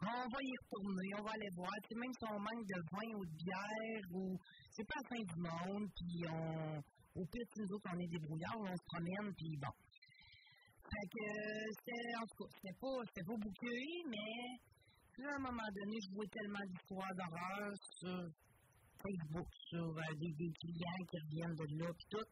[0.01, 1.71] On va y retourner, on va aller voir.
[1.83, 4.39] Tu sais, même si on manque de vin ou de bière, ou
[4.71, 6.79] c'est pas la fin du monde, puis on,
[7.19, 9.75] au pire, nous autres, on est débrouillards, on se promène, puis bon.
[10.87, 11.25] Fait que,
[11.75, 13.75] c'était, en tout cas, pas, c'était pas bouqué,
[14.07, 14.39] mais
[15.19, 18.23] là, à un moment donné, je vois tellement d'histoires d'horreur sur
[19.03, 22.27] Facebook, sur euh, des, des clients qui reviennent de là, puis tout.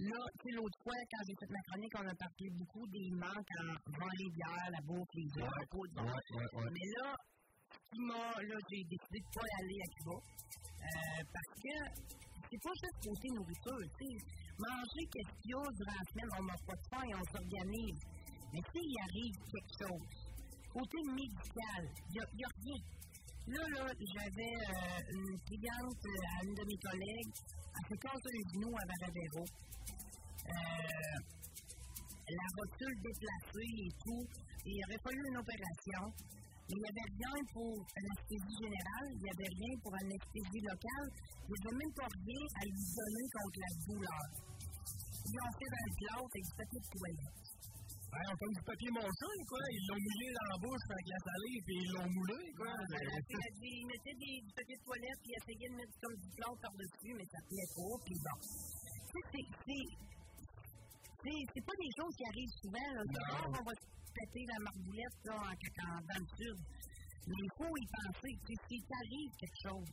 [0.00, 3.10] Là, tu sais, l'autre fois, quand j'ai fait ma chronique, on a parlé beaucoup des
[3.12, 5.52] manques en les bières, la bouffe, les œufs,
[5.92, 6.70] la.
[6.72, 7.12] Mais là,
[8.00, 10.16] m'a, là, j'ai décidé de pas aller à Cuba.
[10.16, 11.74] euh, parce que
[12.48, 14.16] c'est pas juste côté nourriture, tu sais.
[14.56, 18.00] Manger y a durant la semaine, on n'a pas de faim et on s'organise.
[18.52, 20.04] Mais s'il arrive quelque chose,
[20.72, 22.80] côté médical, il n'y a, rien.
[23.52, 28.28] Là, là, j'avais euh, une cliente, euh, à une de mes collègues, elle s'est cassé
[28.32, 29.44] un genou à Varadero.
[30.48, 31.16] Euh,
[32.30, 34.24] la rotule déplacée et tout.
[34.66, 36.04] Et il aurait fallu une opération.
[36.70, 41.08] Mais il n'y avait rien pour anesthésie générale, il n'y avait rien pour anesthésie locale,
[41.10, 44.26] il n'y avait même pas rien à lui donner contre la douleur.
[45.26, 45.94] Ils ont fait dans le
[46.30, 47.50] avec du papier de toilette.
[48.10, 49.62] Ouais, on comme du papier monchon, quoi.
[49.70, 52.70] Ils l'ont moulé dans la bouche avec la salive, puis ils l'ont moulé, quoi.
[52.90, 55.70] Ben, la fille a dit, il mettait des, du papier de toilette, puis il essayait
[55.70, 58.38] de mettre comme du plâtre par-dessus, mais ça ne tenait pas, puis bon.
[59.30, 59.90] C'est-
[61.22, 63.02] c'est- c'est c'est pas des choses qui arrivent souvent, là.
[63.04, 63.52] C'est Non.
[63.52, 63.72] qu'on va
[64.14, 66.58] péter la marboulette, là, en, en, dans le sud.
[67.28, 68.32] Mais il faut y penser,
[68.66, 69.90] s'il t'arrive quelque chose,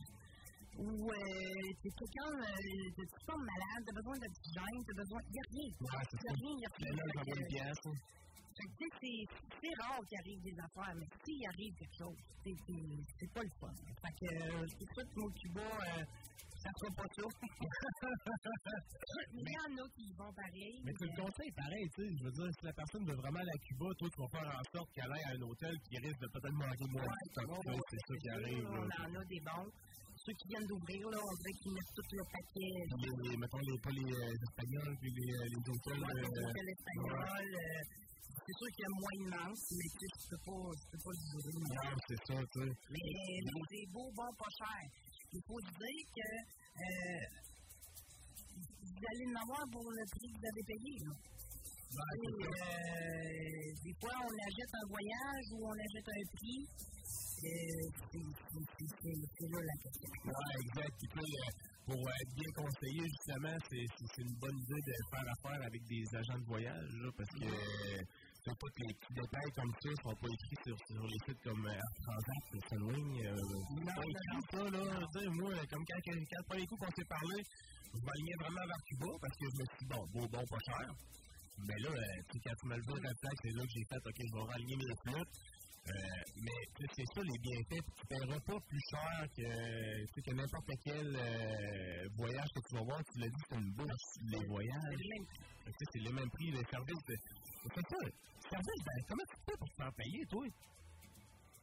[0.78, 5.20] ou euh, t'es quelqu'un, euh, sens malade, t'as besoin d'oxygène, t'as besoin.
[5.28, 5.70] Il n'y a rien.
[5.70, 6.34] C'est Il n'y a ça.
[6.34, 7.74] rien, il n'y a rien.
[7.74, 7.94] ça hein.
[8.58, 9.26] C'est-
[9.62, 12.82] c'est rare qu'il arrive des affaires, mais s'il arrive quelque chose, c'est- c'est
[13.20, 13.70] c'est pas le fun.
[14.02, 16.04] Fait que euh, c'est sûr que Cuba, euh,
[16.58, 17.22] ça sera pas ça.
[19.32, 20.76] mais il y en a qui vont pareil.
[20.84, 22.08] Mais le conseilles pareil, tu sais.
[22.18, 24.48] Je veux dire, si la personne veut vraiment aller à Cuba, toi, tu vas faire
[24.58, 28.14] en sorte qu'elle aille à un hôtel qui risque de peut-être manquer moins C'est ça
[28.18, 28.66] qui arrive.
[28.66, 29.70] On en a des bons.
[30.18, 32.74] Ceux qui viennent d'ouvrir, là, on dirait qu'ils mettent tout le paquet.
[32.98, 36.02] Les, les, mettons, les, pas les, euh, Espagnols, puis les, euh, les hôtels.
[36.02, 37.54] Ouais, les euh, hôtels espagnols.
[37.54, 37.82] euh,
[38.48, 40.84] c'est sûr qu'il y a moins de manque, mais tu sais, je peux pas, je
[40.90, 41.68] peux pas le dire.
[41.68, 42.70] Ouais, c'est ça, tu sais.
[42.90, 43.04] Mais
[43.68, 44.82] c'est beau, bon, pas cher.
[45.32, 46.28] Il faut dire que
[46.78, 47.24] euh,
[48.80, 50.92] vous allez en avoir pour le prix que vous avez payé.
[51.04, 51.12] Là.
[51.88, 56.60] Et, euh, des fois, on achète un voyage ou on achète un prix.
[57.38, 60.10] Euh, c'est- là la question.
[60.24, 60.96] Ouais, exact.
[60.98, 61.32] Puis,
[61.86, 66.38] pour être bien conseillé, justement, c'est une bonne idée de faire affaire avec des agents
[66.40, 67.48] de voyage, là, parce que
[68.48, 71.42] sais, tous les petits détails comme ça ne sont pas écrits sur, sur les sites
[71.44, 73.08] comme euh, Air Transat, Sunwing.
[73.26, 74.84] Euh, c'est pas écrit ça, là.
[75.32, 77.36] Moi, comme quand, quand, quand le premier coup qu'on s'est parlé,
[77.92, 80.62] je m'alignais vraiment vers Cuba parce que je me suis dit, bon, beau, bon, pas
[80.64, 80.88] cher.
[81.66, 84.32] Mais là, euh, quand tu levé le tag, c'est là que j'ai fait, OK, je
[84.32, 85.34] vais raligner mes flottes.
[85.88, 87.84] Euh, mais c'est ça les bienfaits.
[87.96, 92.84] Tu ne paieras pas plus cher que, que n'importe quel euh, voyage que tu vas
[92.84, 93.00] voir.
[93.12, 94.98] Tu l'as dit, c'est une bourse, les voyages.
[95.78, 97.04] C'est le même prix, les services.
[97.08, 98.00] C'est ça.
[98.50, 100.46] Service, ben, comment tu fais pour te faire payer, toi?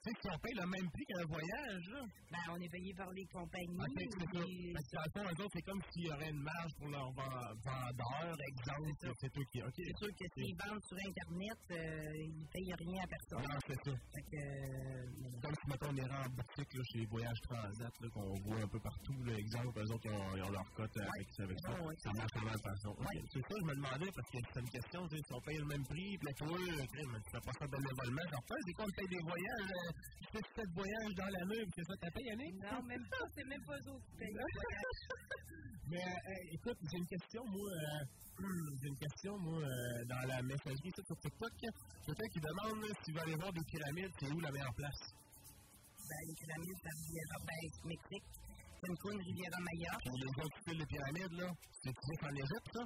[0.05, 2.01] Tu sais, si on paye le même prix qu'un voyage, là.
[2.29, 3.73] Ben, on est payé par les compagnies.
[3.81, 4.43] Ok, c'est ça.
[4.45, 6.73] puis- Parce que dans le fond, eux autres, c'est comme s'il y aurait une marge
[6.77, 9.13] pour leur ven- vendeur, exemple.
[9.19, 9.57] C'est toi qui.
[9.65, 13.41] C'est sûr que s'ils vendent sur Internet, euh, ils ne payent rien à personne.
[13.49, 13.93] Non, c'est ça.
[14.13, 18.33] Fait que, euh, Comme si, mettons, on irait en boutique là, chez Voyage Transat, qu'on
[18.45, 21.27] voit un peu partout, là, exemple, eux autres, ils ont, ils ont leur cote avec,
[21.39, 21.73] avec ça.
[21.73, 21.95] Ouais, ouais.
[22.05, 22.89] Ça marche de la façon.
[22.93, 25.65] Ok, C'est ça, je me demandais, parce que c'est une question, si on paye le
[25.65, 28.91] même prix, puis là, toi, euh, tu fais pas ça bénévolement, genre, c'est quoi, on
[28.97, 29.71] paye des voyages,
[30.31, 32.55] fais sept voyages dans l'année, puis c'est ça, t'as payé, Yannick?
[32.61, 34.37] Non, même pas, c'est même pas eux qui payent.
[35.87, 38.47] Mais euh, écoute, j'ai une question, moi, euh,
[38.81, 41.53] j'ai une question, moi, euh, dans la messagerie ça, sur TikTok.
[42.05, 45.01] Quelqu'un qui demande s'il va aller voir des pyramides, c'est où la meilleure place?
[46.09, 48.27] Ben, les pyramides, ça Riviera, ben, Mexique.
[48.81, 49.93] Cancun, Riviera Maya.
[50.05, 51.49] Pour les autres styles de pyramides, là,
[51.81, 52.83] c'est plus en Égypte, ça?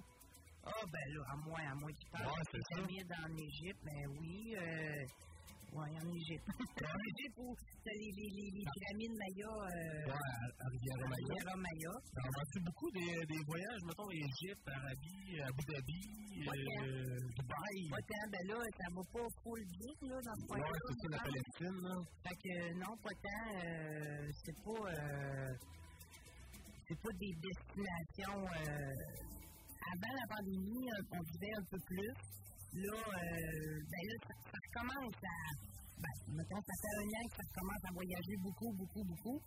[0.65, 2.83] Ah, ben là, à moins, à moins qu'ils parlent Ouais, des c'est ça.
[2.83, 4.55] pyramides en Égypte, ben oui.
[4.59, 5.05] Euh,
[5.73, 6.47] ouais, en Égypte.
[6.93, 7.55] en Égypte, où
[7.85, 9.49] les, les, les, les pyramides Maya.
[9.49, 11.27] Euh, Ouais, à, Riviera Maya.
[11.29, 11.93] Riviera Maya.
[12.15, 16.01] T'en vois-tu beaucoup des, des voyages, mettons, Égypte, Arabie, Abu Dhabi,
[16.39, 17.79] euh, Dubaï?
[17.89, 20.79] Pas tant, ben là, ça va pas full bien, là, dans ce Ouais, point-là.
[20.87, 21.27] c'est ça, la pense.
[21.29, 21.95] Palestine, là.
[22.23, 23.47] Fait que non, pas tant.
[23.59, 24.81] euh, c'est pas.
[24.89, 25.53] euh,
[26.87, 28.41] c'est pas des destinations.
[28.45, 28.93] euh,
[29.91, 32.13] avant la pandémie, euh, on vivait un peu plus.
[32.69, 35.37] Là, euh, ben là, ça, ça recommence à.
[35.99, 39.39] Ben, mettons, ça fait un an que ça recommence à voyager beaucoup, beaucoup, beaucoup.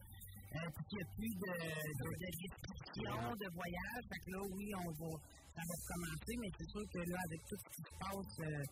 [0.53, 4.03] Euh, puis qu'il n'y a plus de, de, de restrictions de voyage.
[4.11, 5.11] Fait que là, oui, on va,
[5.57, 8.65] ça va recommencer, mais c'est sûr que là, avec tout ce qui se passe euh,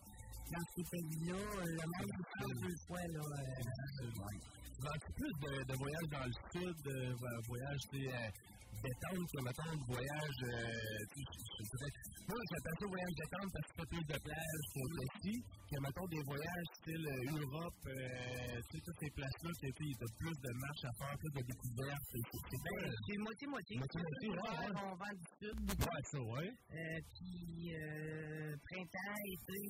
[0.53, 3.01] dans ces pays-là, euh, le monde se pose deux fois.
[3.01, 8.29] Là, euh, plus de, de voyages dans le sud, de vo- voyages, tu sais, euh,
[8.81, 11.91] détente, que, mettons, de voyages, euh, je- dirais,
[12.27, 15.33] moi, j'appelle ça voyage détente parce que fais plus de plage pour ici,
[15.69, 19.89] que, mettons, des voyages style euh, Europe, euh, tu sais, toutes ces places-là, tu sais,
[20.01, 22.91] t'as plus de marches à faire, plus de découvertes, c'est c'est- c'est Ben, pas...
[23.05, 23.73] c'est moitié-moitié.
[23.77, 24.81] Moitié-moitié, ouais, L'hiver, ouais.
[24.81, 25.57] On vend du sud.
[25.81, 26.49] Ouais, ça, ouais.
[26.51, 29.61] Euh, puis euh, printemps, été,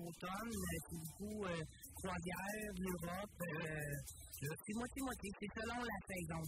[0.00, 1.62] automne, euh, c'est beaucoup euh,
[1.96, 3.36] croisière, l'Europe.
[3.40, 3.96] Euh,
[4.40, 5.28] c'est moitié-moitié.
[5.38, 6.40] C'est selon la saison.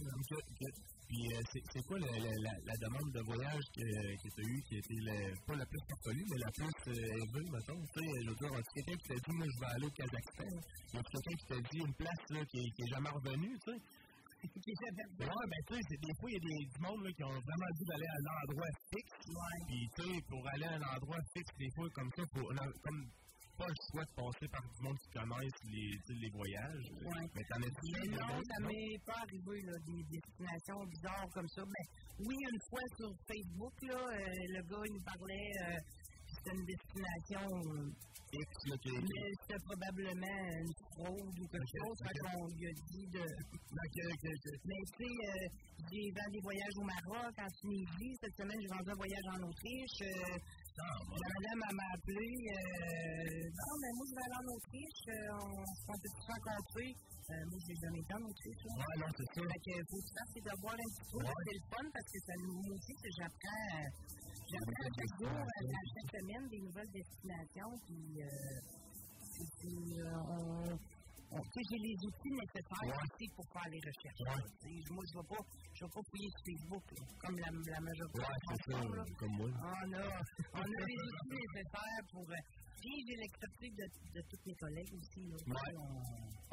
[1.13, 4.75] Puis, euh, c'est quoi la, la, demande de voyage que, que tu as eue qui
[4.81, 7.81] été la- pas la plus farfelue, mais la plus euh, élevée, mettons?
[7.85, 10.49] Tu sais, je veux dire, quelqu'un qui t'a dit, moi, je vais aller au Kazakhstan?
[10.49, 13.53] Y a quelqu'un qui t'a dit une place là, qui, est- qui est jamais revenue,
[13.61, 13.79] tu sais?
[15.23, 17.37] Ouais, ben, tu sais, des fois, il y a des, du monde là, qui ont
[17.45, 19.17] vraiment dit d'aller à un endroit fixe.
[19.69, 23.01] Puis, tu sais, pour aller à un endroit fixe, des fois, comme ça, comme
[23.57, 26.87] pas le choix de passer par du monde qui connaissent les, les voyages.
[27.05, 27.25] Ouais.
[27.35, 31.63] Mais t'en as-tu Mais non, ça m'est pas arrivé, là, des destinations bizarres comme ça.
[31.65, 31.85] Mais
[32.25, 35.77] oui, une fois sur Facebook, là, euh, le gars, il me parlait euh,
[36.33, 37.47] c'était une destination.
[37.77, 37.91] euh,
[38.33, 41.97] X, là, mais c'était probablement une fraude ou quelque chose.
[42.01, 43.21] Fait qu'on lui a dit de.
[44.65, 45.47] Mais tu sais, euh,
[45.85, 48.13] j'ai vendu des voyages au Maroc, en Tunisie.
[48.21, 50.01] Cette semaine, j'ai vendu un voyage en Autriche.
[50.01, 50.37] Euh,
[50.77, 52.29] madame elle m'a appelé.
[52.49, 55.03] Euh, non, mais moi, je vais aller en Autriche.
[55.09, 56.89] Euh, on on peut se rencontrer.
[56.93, 58.63] Euh, moi, j'ai jamais été en Autriche.
[58.65, 58.73] là.
[58.73, 59.41] Ouais, non, c'est ça.
[59.43, 61.17] Fait que faut que tu fasses tes devoirs un petit peu.
[61.21, 61.43] Ouais.
[61.45, 63.85] C'est le fun parce que ça nous aussi que j'apprends.
[64.49, 65.37] J'apprends chaque jour,
[65.93, 67.73] chaque semaine, des nouvelles destinations.
[67.85, 68.59] Puis, euh,
[69.59, 70.77] puis, euh, on,
[71.41, 74.21] tu sais, j'ai les outils nécessaires aussi pour faire les recherches.
[74.93, 75.43] Moi, je ne vais pas,
[75.73, 76.85] je vais pas fouiller sur Facebook,
[77.21, 78.79] comme la, la majorité Ouais, c'est ça,
[79.17, 79.49] comme moi.
[79.49, 80.05] On a,
[80.53, 82.25] on a les outils nécessaires pour.
[82.89, 83.85] Euh, j'ai l'expertise de,
[84.15, 85.21] de tous mes collègues aussi.
[85.29, 85.75] Là, Ouais.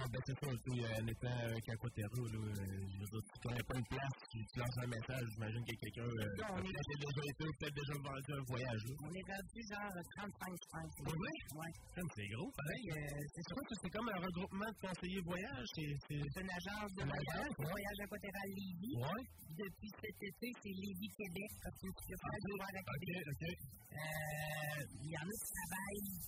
[0.00, 3.36] Ah, ben, c'est ça, tu sais, en étant euh, Cacotero, là, euh, je veux tu
[3.44, 6.40] connais pas une place, tu, tu lances un message, j'imagine qu'il y a quelqu'un euh,
[6.40, 8.94] Non, a déjà été, peut-être déjà vendu un voyage, là.
[9.04, 10.92] On est rendu genre 35, je pense.
[11.04, 11.34] Pour vrai?
[11.52, 11.72] Ouais.
[12.16, 12.84] C'est gros, pareil.
[12.88, 15.92] Que, euh, c'est quoi, ça, c'est comme un regroupement de conseillers voyage, c'est...
[16.16, 17.52] une agence de voyage.
[17.60, 18.96] Voyage Aquaterra Lévis.
[18.96, 19.24] Ouais.
[19.52, 23.24] Depuis cet été, c'est Lévis Québec, parce que tu peux faire ouvert à Ok, Québec.
[23.28, 23.44] ok.
[23.90, 26.19] Euh, Il y en a qui travaillent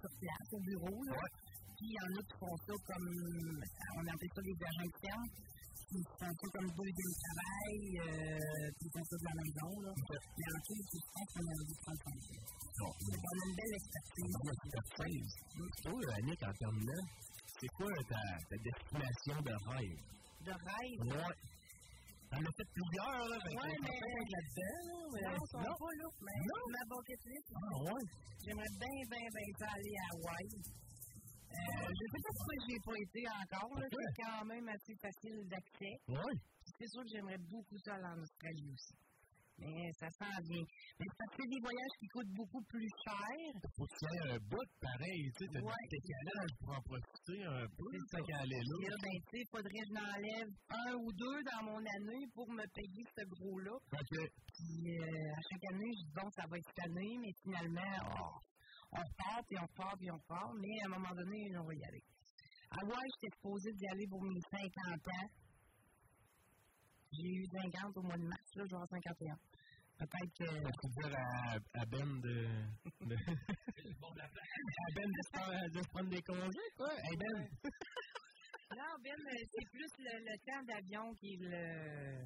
[0.00, 1.18] sur place, au bureau, là.
[1.76, 3.08] Puis il y en a qui font ça comme,
[3.96, 5.30] on appelle ça les agents externes,
[5.88, 9.92] qui font ça comme deuxième travail, euh, puis ils font ça de la maison, là.
[10.38, 12.16] Mais en tout, je pense qu'on a envie de prendre soin
[12.82, 14.36] une belle expertise.
[15.82, 17.04] Toi, Annick, en terminant,
[17.60, 20.02] c'est quoi ta, ta destination de rêve?
[20.42, 21.00] De rêve?
[21.06, 21.36] Ouais.
[22.32, 23.36] T'en as fait plusieurs, là.
[23.36, 25.76] que Ouais, mais- là-dedans, là, mais- Non, sont Non.
[25.76, 26.08] pas là.
[26.24, 26.62] Mais Non.
[26.72, 28.04] ma bucket list, Ah, ouais.
[28.40, 30.48] j'aimerais bien, bien, bien ça aller à Hawaï.
[31.52, 33.72] Euh, je sais pas pourquoi j'y ai pas été encore.
[33.78, 33.86] là.
[33.92, 35.94] C'est quand même assez facile d'accès.
[36.08, 38.94] Puis C'est sûr que j'aimerais beaucoup ça aller en Australie aussi.
[39.58, 40.66] Mais ça s'en vient.
[40.98, 43.52] Mais parce que des voyages qui coûtent beaucoup plus cher.
[43.76, 45.82] Faut aies un bout pareil, tu sais, t'as Ouais.
[45.86, 48.90] du décalage pour en profiter un peu, C'est qu'à aller Puis là.
[48.90, 52.48] là, ben, tu sais, faudrait que je n'enlève un ou deux dans mon année pour
[52.50, 53.74] me payer ce gros-là.
[53.76, 54.12] OK.
[54.12, 57.94] Puis euh, à chaque année, je dis bon, ça va être cette année, mais finalement,
[58.18, 58.34] oh,
[58.92, 60.50] on repart, puis on repart, puis on repart.
[60.58, 62.02] Mais à un moment donné, on va y aller.
[62.72, 65.28] Hawaï, j'étais supposée d'y aller pour mes 50 ans.
[67.12, 69.36] J'ai eu 50 au mois de mars, là, je vais avoir 51.
[69.98, 70.44] Peut-être que.
[70.44, 72.46] Veux dire à, à Ben de.
[73.06, 73.14] de...
[73.16, 76.92] à Ben de se, faire- de se prendre des congés, quoi?
[76.94, 77.48] Hey Ben!
[78.74, 82.24] Non, Ben, euh, c'est plus le, le temps d'avion qui le.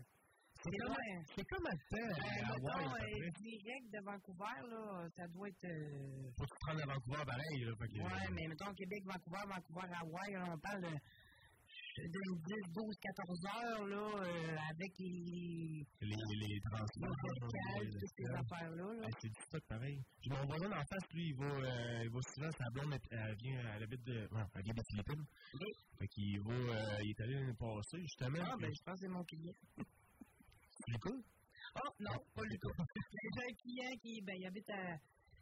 [0.62, 0.96] C'est comme,
[1.36, 5.64] c'est comme à temps, à mettons, Hawaï, euh, direct de Vancouver, là, ça doit être.
[5.64, 7.72] euh, Faut que tu te rendes à Vancouver pareil, là.
[7.76, 10.88] Fait que, Ouais, mais mettons Québec, Vancouver, Vancouver, Hawaï, là, on parle de,
[12.02, 17.16] de 10, 12, 14 heures, là, euh, avec les, Les, les transports.
[17.80, 18.94] les toutes ces affaires-là.
[18.94, 19.06] là.
[19.06, 19.98] Ah, c'est du stock pareil.
[20.20, 23.36] Puis mon voisin d'en face, lui, il va, euh, il va souvent, sa blonde, elle,
[23.36, 25.24] vient, elle habite de, ouais, elle vient des Philippines.
[25.98, 28.38] Fait qu'il va, euh, il est allé l'année passée, justement.
[28.42, 29.54] Ah, ben, je pense que c'est mon client.
[30.86, 31.22] C'est cool.
[31.76, 32.72] Oh, non, pas du tout.
[32.76, 34.96] J'ai un client qui, ben, il habite à,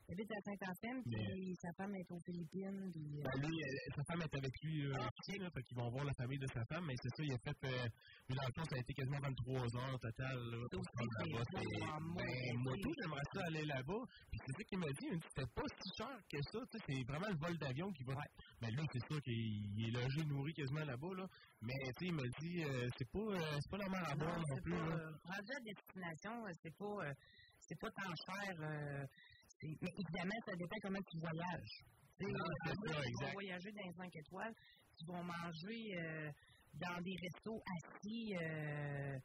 [0.08, 3.20] il habite à Saint-Anselme, puis sa femme est aux Philippines, puis...
[3.20, 3.56] euh, Ben, lui,
[3.96, 6.46] sa femme est avec lui euh, ici, là, fait qu'ils vont voir la famille de
[6.48, 7.88] sa femme, mais c'est ça, il a fait, euh,
[8.28, 11.44] lui, dans le fond, ça a été quasiment 23 heures au total, là, pour là-bas.
[11.54, 12.52] Ben, aussi.
[12.58, 15.88] moi, tout, j'aimerais ça aller là-bas, puis c'est ça qu'il m'a dit, c'était pas si
[15.96, 18.14] cher que ça, tu sais, c'est vraiment le vol d'avion qui va...
[18.60, 21.26] Ben, lui, c'est sûr qu'il il est logé, nourri quasiment là-bas, là,
[21.62, 24.14] mais, tu sais, il m'a dit, euh, c'est pas, euh, c'est pas la mer à
[24.16, 27.12] boire non, plus, rendu à destination, c'est pas,
[27.58, 28.52] c'est pas tant cher.
[28.60, 29.06] euh,
[29.80, 31.76] mais évidemment, ça dépend comment tu voyages.
[32.18, 32.26] Tu
[33.24, 34.54] vas voyager dans les 5 étoiles,
[34.98, 36.30] tu vas manger euh,
[36.74, 39.18] dans des restos assis euh,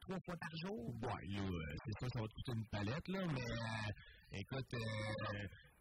[0.00, 0.94] trois fois par jour.
[1.02, 4.74] Là, euh, c'est ça, ça va te coûter une palette, là, mais euh, écoute,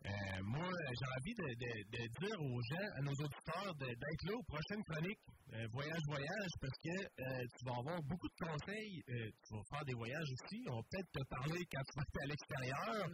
[0.06, 4.34] euh, moi, j'ai envie de, de, de dire aux gens, à nos auditeurs, d'être là
[4.34, 5.20] aux prochaines chroniques
[5.54, 9.04] euh, Voyage, Voyage, parce que euh, tu vas avoir beaucoup de conseils.
[9.06, 10.64] tu vas faire des voyages aussi.
[10.70, 13.06] On va peut-être te parler quand tu vas à l'extérieur.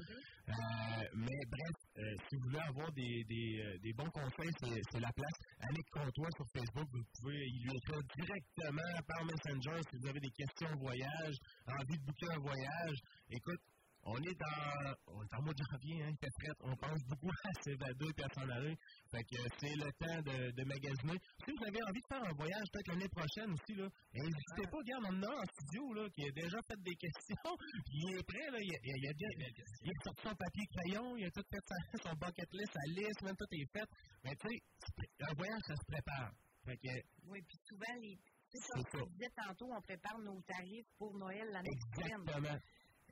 [0.48, 5.38] Euh, mais bref, si vous voulez avoir des, des, des bons conseils, c'est la place.
[5.68, 10.20] Annick Comtois sur Facebook, vous pouvez y lui écrire directement par Messenger si vous avez
[10.22, 11.36] des questions voyage,
[11.68, 12.98] envie de booker un voyage.
[13.30, 13.60] Écoute,
[14.08, 16.14] on est dans, on est en mois de janvier, hein.
[16.62, 18.76] On pense beaucoup à s'évader et à s'en aller.
[19.12, 21.20] Fait que euh, c'est le temps de, de magasiner.
[21.44, 24.78] Si vous avez envie de faire un voyage peut-être l'année prochaine aussi, là, n'hésitez pas,
[24.80, 27.52] regarde, on en a un en studio là, qui a déjà fait des questions.
[27.92, 29.36] Il est prêt, là, il, a, il, a, bien-
[29.84, 31.76] il a sorti son papier crayon, il a tout fait sa,
[32.10, 33.88] son bucket list, sa liste, même tout est fait.
[34.24, 36.32] Mais tu sais, un voyage, ça se prépare.
[36.66, 36.94] Fait que,
[37.28, 38.16] Oui, puis souvent, les,
[38.52, 39.00] c'est ça, ça.
[39.00, 42.22] je disais tantôt, on prépare nos tarifs pour Noël l'année prochaine.
[42.22, 42.60] exactement.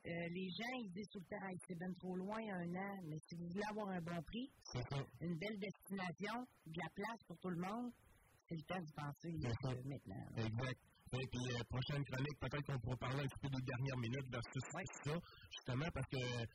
[0.06, 2.98] Euh, les gens, ils disent tout le temps, Hey, c'est bien trop loin, un an,
[3.04, 4.48] mais si vous voulez avoir un bon prix,
[5.20, 7.90] une belle destination, de la place pour tout le monde,
[8.48, 10.26] c'est le temps d'y penser euh, maintenant.
[10.36, 10.78] Exact.
[11.12, 14.30] Et puis, euh, prochaine chronique, peut-être qu'on pourra parler un petit peu des dernières minutes
[14.30, 15.18] versus ça,
[15.50, 16.46] justement, parce que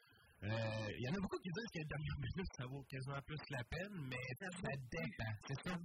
[0.43, 3.21] euh, il y en a beaucoup qui disent que les dernières minutes, ça vaut quasiment
[3.27, 4.47] plus la peine, mais ça,
[4.89, 5.33] dépend.
[5.47, 5.77] C'est ça.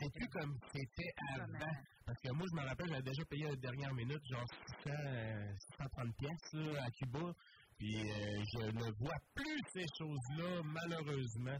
[0.00, 1.72] C'est plus comme c'était avant.
[2.04, 4.46] Parce que moi, je me rappelle, j'avais déjà payé la dernière minute, genre
[4.84, 7.32] 600, euh, 630 pièces à Cuba.
[7.78, 11.58] Puis euh, je ne vois plus ces choses-là, malheureusement.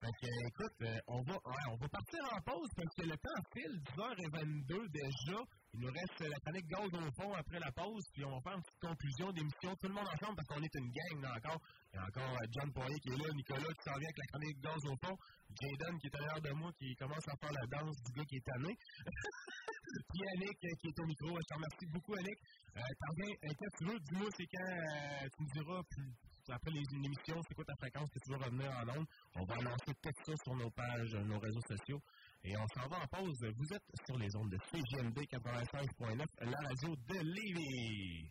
[0.00, 1.34] Que, écoute, euh, on, va,
[1.72, 5.40] on va partir en pause parce que le temps file, 10h22 déjà.
[5.74, 8.54] Il nous reste la chronique gaz au fond après la pause, puis on va faire
[8.54, 11.60] une petite conclusion d'émission, tout le monde ensemble, parce qu'on est une gang là encore.
[11.92, 14.18] Il y a encore euh, John Poirier qui est là, Nicolas qui s'en vient avec
[14.18, 15.16] la chronique gaz au fond,
[15.60, 18.24] Jaden qui est à l'arrière de moi, qui commence à faire la danse du gars
[18.24, 18.72] qui est tanné.
[19.86, 21.28] Puis Annick euh, qui est au micro.
[21.28, 22.38] Je te remercie beaucoup, Annick.
[22.76, 26.12] Euh, T'en viens, euh, quand tu veux, dis-moi, c'est quand euh, tu me diras, plus,
[26.52, 28.08] après les émissions, c'est quoi ta fréquence?
[28.10, 29.06] Que tu veux revenir en ondes?
[29.34, 32.00] On va annoncer tout ça sur nos pages, euh, nos réseaux sociaux.
[32.44, 33.44] Et on s'en va en pause.
[33.56, 38.30] Vous êtes sur les ondes de CGMD 95.9, la radio de Lévis.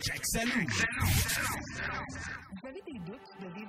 [0.00, 0.66] Jack Salut!
[2.52, 3.63] Vous avez des doutes de vivre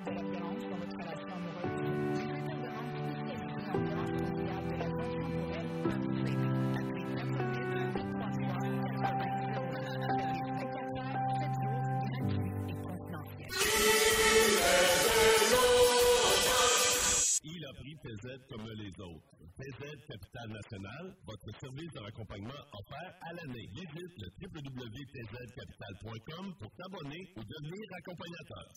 [18.26, 19.38] Comme les autres.
[19.56, 19.78] PZ
[20.10, 23.70] Capital National, votre service de raccompagnement offert à l'année.
[23.72, 28.68] Visite le www.pzcapital.com pour t'abonner ou devenir accompagnateur.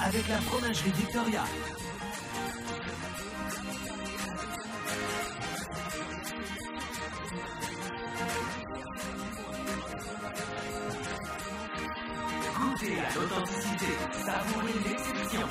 [0.00, 1.44] Avec la fromagerie Victoria.
[12.56, 13.92] Goûtez à l'authenticité,
[14.24, 15.46] savourez l'exception.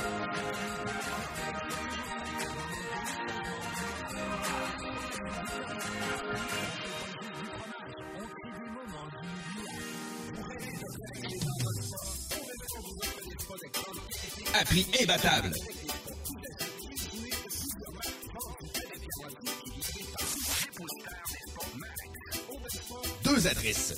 [14.53, 15.51] À prix imbattable.
[23.23, 23.93] Deux adresses.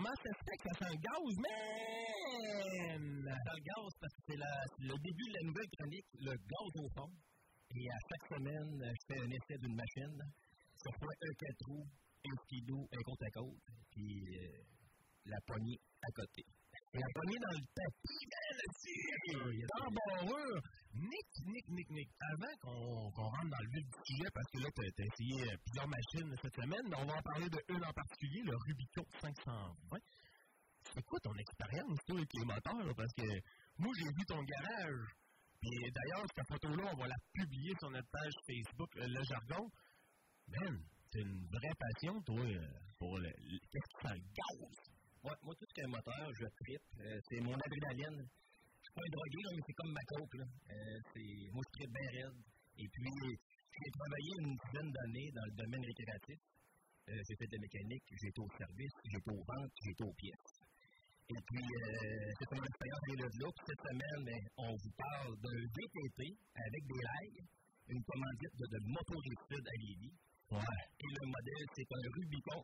[0.00, 3.04] Comment ça se fait que ça sent le gaz, man?
[3.44, 4.40] Ça le gaz parce que c'est
[4.80, 7.12] le début de la nouvelle chronique, le gaz au fond.
[7.76, 10.16] Et à chaque semaine, je fais un essai d'une machine.
[10.80, 11.84] Sur quoi un 4 roues,
[12.24, 13.60] un skidoo, un côte à côte,
[13.90, 14.64] puis euh,
[15.26, 16.44] la poignée à côté.
[16.92, 18.22] Et la poignée dans le tapis,
[19.78, 20.62] dans barreur.
[20.92, 22.10] Nick, Nick, Nick, Nick.
[22.18, 25.56] Avant qu'on rentre dans le vif du sujet, parce que là, tu as, essayé euh,
[25.62, 29.06] plusieurs machines cette semaine, mais on va en parler de une en particulier, le Rubicon
[29.22, 29.98] 520.
[30.92, 32.82] C'est quoi ton expérience, toi, avec les moteurs?
[32.82, 32.92] là?
[32.96, 33.28] Parce que
[33.78, 35.06] moi, j'ai vu ton garage.
[35.60, 39.70] Puis d'ailleurs, cette photo-là, on va la publier sur notre page Facebook, euh, Le Jargon.
[40.48, 42.66] Man, c'est une vraie passion, toi, euh,
[42.98, 43.30] pour le.
[43.30, 44.99] Qu'est-ce qui sent le gaz?
[45.22, 46.86] Ouais, moi, tout ce qui est moteur, je tripe.
[46.96, 48.24] Euh, c'est mon adrénaline.
[48.24, 50.34] Je suis pas un drogué, là, mais c'est comme ma coke.
[50.40, 50.46] Là.
[50.48, 52.40] Euh, c'est- moi, je tripe bien raide.
[52.80, 53.12] Et puis,
[53.76, 56.40] j'ai travaillé une dizaine d'années dans le domaine récréatif.
[56.40, 59.92] Euh, j'ai fait de la mécanique, j'ai été au service, j'ai été aux ventes, j'ai
[59.92, 60.52] été aux pièces.
[61.30, 63.48] Et puis, c'est mon expérience le là.
[63.52, 66.20] Puis cette semaine, ben, on vous parle d'un VTT
[66.56, 67.40] avec des rails,
[67.92, 70.16] une commandite de, de Moto Sud à Lévis.
[70.50, 70.80] Ouais.
[71.04, 72.62] Et le modèle, c'est un Rubicon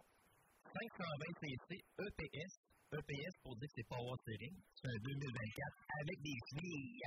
[0.74, 2.52] 520cc EPS.
[2.92, 4.56] EPS pour dire que c'est Power Steering.
[4.78, 7.02] C'est un 2024 avec des filles.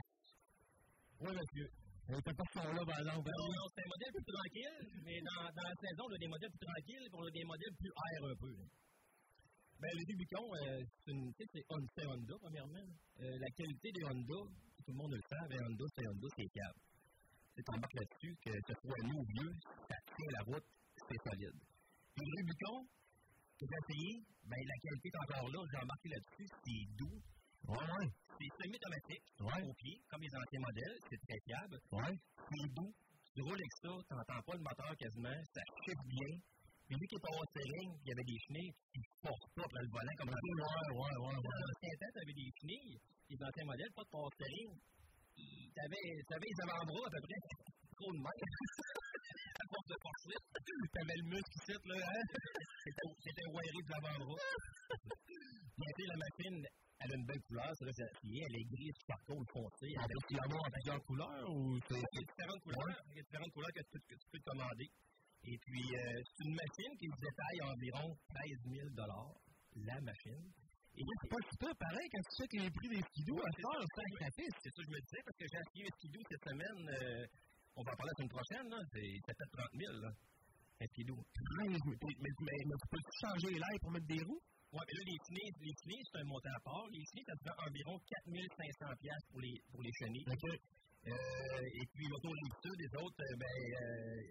[1.21, 1.67] Oui, monsieur.
[2.09, 3.29] On était pas ce là par exemple.
[3.29, 6.27] Non, non, c'est un modèle plus tranquille, mais dans, dans la saison, on a des
[6.27, 8.51] modèles plus tranquilles et on a des modèles plus air un peu.
[8.57, 8.65] là.
[9.79, 12.87] Ben, le Rubicon, euh, c'est une- c'est Honda, c'est Honda, premièrement.
[13.21, 14.39] Euh, la qualité des Honda,
[14.83, 16.81] tout le monde le sait, mais Honda, c'est Honda, c'est câble.
[17.55, 19.53] Tu embarques là-dessus, que ce soit nous ou vieux,
[19.87, 20.67] ça tient la route,
[21.07, 21.59] c'est solide.
[22.15, 22.77] Puis le Rubicon,
[23.67, 24.11] j'ai essayé,
[24.45, 27.17] ben, la qualité est encore là, j'ai embarqué là-dessus, c'est doux.
[27.67, 28.07] Ouais, ouais.
[28.39, 29.61] C'est semi-automatique, Ouais.
[29.67, 31.77] au pied, comme les anciens modèles, c'est très fiable.
[31.91, 32.15] Ouais.
[32.39, 32.93] C'est doux.
[33.35, 36.31] Tu roules avec ça, tu n'entends pas le moteur quasiment, ça chiffre bien.
[36.89, 39.83] Mais vu qu'il est pas au il y avait des chenilles, il ne pas après
[39.85, 41.41] le volant comme un Ouais, ouais, ouais, ouais.
[41.45, 42.97] Dans l'ancien temps, tu avais des chenilles,
[43.29, 44.73] les anciens modèles, pas de power steering.
[45.37, 47.39] Tu avais les avant-bras à peu près
[47.99, 48.37] trop de main.
[49.69, 50.37] Force de forcer.
[50.65, 52.23] Tu avais le muscle ici, là, hein?
[53.23, 53.95] C'était- wiré de
[55.79, 56.57] tu sais, la machine,
[56.99, 59.87] elle a une belle couleur, c'est acier, elle est grise, charcoal foncé.
[59.95, 62.01] On peut l'avoir en plusieurs couleurs ou c'est.
[62.01, 64.43] Il y a différentes couleurs, il y a différentes couleurs que tu, que tu peux
[64.45, 64.89] commander.
[65.45, 68.89] Et puis, euh, c'est une machine qui se détaille environ 13 000
[69.85, 70.51] la machine.
[70.99, 73.71] Et c'est pas super pareil quand tu sais que les prix des skidoo à ça,
[73.95, 74.01] ça
[74.35, 76.81] c'est c'est ça que je me disais, parce que j'ai essayé un skidoo cette semaine,
[76.91, 77.25] euh,
[77.75, 80.11] on va en parler la semaine prochaine, là, c'est ça fait 30 000, là,
[80.81, 81.19] un skidoo.
[81.57, 84.41] Mais, mais, mais, mais tu peux changer les pour mettre des roues?
[84.71, 86.85] Ouais, mais là, les chenilles, les chenilles, c'est un montant à part.
[86.93, 90.25] Les chenilles, ça te fait environ 4500 pièces pour les, pour les chenilles.
[90.29, 94.21] Euh, et puis, autour des sud, les autres, euh, ben, euh,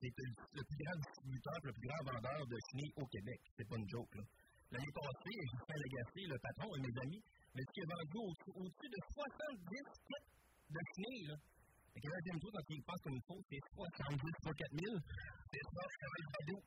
[0.00, 3.40] c'est le, plus grand distributeur, le plus grand vendeur de chenilles au Québec.
[3.56, 4.24] C'est pas une joke, là.
[4.72, 7.22] L'année passée, Justin Lagacé, le patron, de mes amis,
[7.54, 10.28] mais qui a vendu au- au-dessus de 70 kits
[10.74, 11.36] de chenilles, là.
[12.04, 15.00] Là, j'aime tout quand il pense comme il faut, c'est 70 fois 4000.
[15.50, 16.60] C'est ça, être cadeau.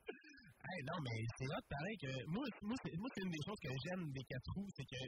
[0.65, 2.11] Hey, non, mais c'est hot pareil que.
[2.27, 5.01] Moi, moi, c'est, c'est une des choses que j'aime des 4 roues, c'est que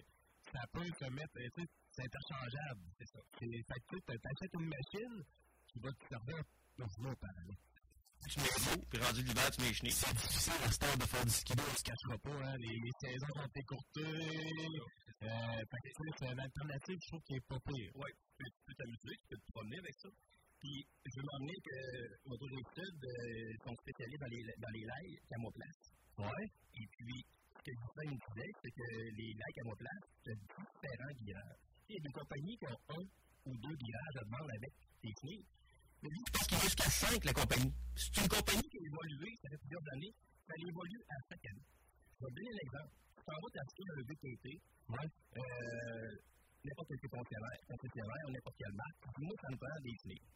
[0.53, 1.33] ça peut se mettre.
[1.33, 2.85] Tu sais, c'est interchangeable.
[2.97, 3.19] C'est ça.
[3.33, 5.15] C'est, fait que tu sais, t'achètes une machine
[5.67, 6.39] qui va te servir
[6.77, 7.57] dans autre année.
[8.29, 9.97] Tu mets l'eau, puis rendu l'hiver, tu mets les chenilles.
[9.97, 12.55] C'est difficile à ce temps de faire du skido, on se cachera pas, hein.
[12.59, 14.71] Les, les saisons sont écourtées.
[15.21, 17.91] Euh, fait que, c'est une alternative, je trouve, qui est pas pire.
[17.95, 20.09] Oui, tu peux, t'amuser, tu peux te promener avec ça.
[20.61, 21.77] Puis, je veux m'emmener que
[22.29, 25.81] Moto des Sud euh, sont spécialisés dans les, dans les lails camoplace.
[26.21, 26.45] Ouais.
[26.77, 27.19] Et puis,
[27.57, 28.87] ce que Justin me disait, c'est que
[29.17, 31.61] les lails camoplace, c'est différents virages.
[31.89, 33.03] Il y a des compagnies qui ont un
[33.49, 34.73] ou deux virages à demande avec
[35.03, 35.45] des chenilles.
[36.03, 37.73] Mais je pense qu'il a jusqu'à cinq, la compagnie.
[37.95, 40.13] C'est une compagnie qui a évolué, ça fait plusieurs années,
[40.47, 41.65] ça évolue à chaque année.
[42.19, 42.93] Je vais donner un exemple.
[43.17, 44.45] Tu t'en vas t'acheter un VTT,
[44.89, 45.07] ouais.
[45.37, 46.11] euh,
[46.65, 50.27] n'importe quel concessionnaire, n'importe quelle marque, moi, ça me prend des chenilles.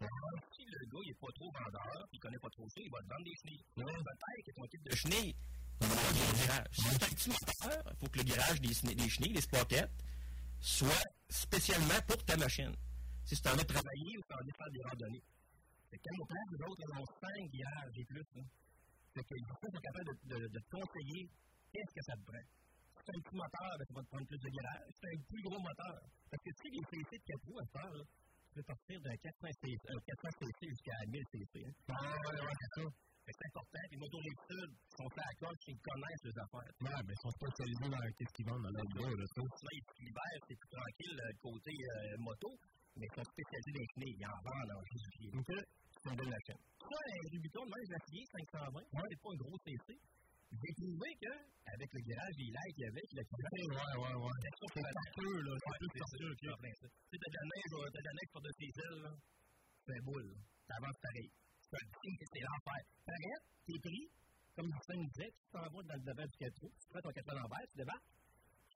[0.00, 2.98] Alors, si le gars n'est pas trop vendeur, il connaît pas trop ça, il va
[3.02, 3.64] te vendre des chenilles.
[3.74, 5.34] Peut-être que ton kit de chenilles,
[5.82, 6.66] il va avoir des virages.
[6.72, 9.90] Si c'est un petit moteur, il faut que le des, chenilles- des chenilles, des sprockets,
[10.60, 12.74] soit spécialement pour ta machine.
[13.30, 15.22] Si tu en veux travailler ou tu en veux faire des randonnées.
[15.86, 18.26] Fait quand on prend, les autres, ont 5 virages et plus.
[18.34, 18.42] Là.
[19.14, 21.30] Fait que les sont capables de, de, de conseiller
[21.70, 22.42] qu'est-ce que ça te prend.
[22.42, 24.82] Si tu as un petit moteur, ben, ça va te prendre plus de virage.
[24.90, 27.46] Si tu as un plus gros moteur, parce que tu sais, les CC de 4
[27.46, 31.22] roues à faire, là, tu peux partir d'un 400 cc, euh, 400 cc jusqu'à 1000
[31.30, 31.54] cc.
[31.70, 31.74] Hein.
[31.86, 32.86] Ah, ouais, ouais, c'est ça.
[33.30, 33.82] C'est important.
[33.90, 36.72] Les motos les sud sont faits à la cloche, ils connaissent les affaires.
[36.82, 39.40] Ouais, mais ils sont spécialisés dans qu'est-ce qu'ils vendent dans leur gars, là, ça.
[39.40, 39.70] Là,
[40.02, 42.50] l'hiver, c'est plus tranquille euh, côté euh, moto,
[42.96, 44.18] mais ils sont spécialisés dans les chenilles.
[44.18, 45.32] Ils en vendent en juillet.
[45.38, 45.52] OK.
[46.00, 46.60] C'est une belle machine.
[46.80, 48.82] Ça, un Rubicon, moi, j'ai essayé 520.
[48.90, 49.88] C'est pas un gros CC.
[50.50, 51.32] J'ai trouvé que,
[51.70, 54.38] avec le garage, les lights qu'il y avait, le Ouais, ouais, ouais.
[54.74, 55.52] C'est tortueux, là.
[55.54, 55.92] C'est plus.
[55.94, 59.00] Tu sais, t'as de la neige, euh, t'as de la neige sur de tes ailes,
[59.06, 59.12] là.
[59.86, 60.34] C'est boule.
[60.66, 61.30] Ça avance pareil.
[61.70, 62.82] Que c'est l'enfer.
[63.06, 64.10] T'arrêtes, t'es pris,
[64.56, 67.00] comme Justin me disait, tu t'en vas dans le devant du 4 roues, tu prends
[67.00, 68.10] ton 4 à l'envers, tu débarques,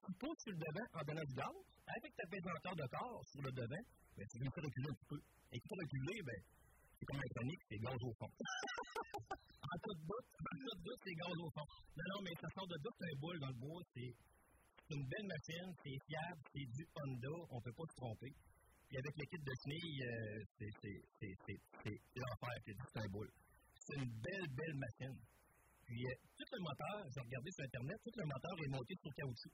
[0.07, 1.57] tu pousses sur le devant en donnant du gaz,
[1.91, 3.85] avec ta pesanteur de corps sur le devant,
[4.15, 5.21] ben, tu veux te reculer un petit peu.
[5.51, 6.41] Et pour reculer, ben,
[6.95, 8.31] c'est comme un chronique, c'est gaz au fond.
[9.75, 11.66] en tout bout, c'est gaz au fond.
[11.99, 14.15] Non, non, mais ça sort de doute, c'est un boule dans le bois, c'est
[14.95, 18.31] une belle machine, c'est fiable, c'est du Honda, on ne peut pas se tromper.
[18.95, 20.71] Avec kit de chenilles, euh, c'est
[22.15, 23.31] l'enfer, c'est du- c'est un boule.
[23.75, 25.19] C'est une belle, belle machine.
[25.85, 29.12] Puis euh, tout le moteur, j'ai regardé sur Internet, tout le moteur est monté sur
[29.15, 29.53] caoutchouc.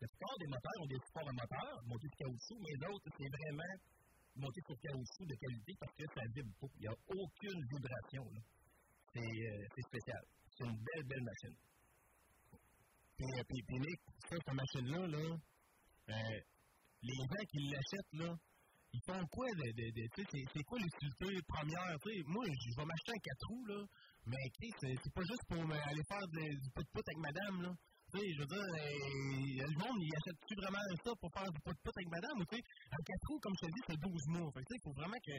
[0.00, 3.28] La plupart des moteurs ont des supports à moteur montés sur caoutchouc, mais l'autre, c'est
[3.28, 3.74] vraiment
[4.36, 6.70] monté sur caoutchouc de qualité parce que ça vibre pas.
[6.78, 8.24] Il n'y a aucune vibration.
[9.18, 10.22] euh, c'est spécial.
[10.56, 11.56] C'est une belle, belle machine.
[13.18, 14.00] Puis, puis, puis Nick,
[14.30, 15.24] cette machine-là, là,
[17.02, 18.30] les gens qui l'achètent, là,
[18.92, 22.84] ils font quoi de, de, de c'est, quoi l'utilité première, tu sais, moi, je vais
[22.88, 23.80] m'acheter un 4 roues, là,
[24.26, 24.44] mais,
[24.80, 27.72] c'est, pas juste pour aller faire de- du pot-pot avec madame, là.
[28.08, 31.60] Tu sais, je veux dire, euh, le monde, il achète-tu vraiment ça pour faire du
[31.60, 34.26] pot-pot avec madame, ou tu sais, un 4 roues, comme je te dis, c'est 12
[34.32, 34.48] mois.
[34.56, 35.36] Il faut vraiment que,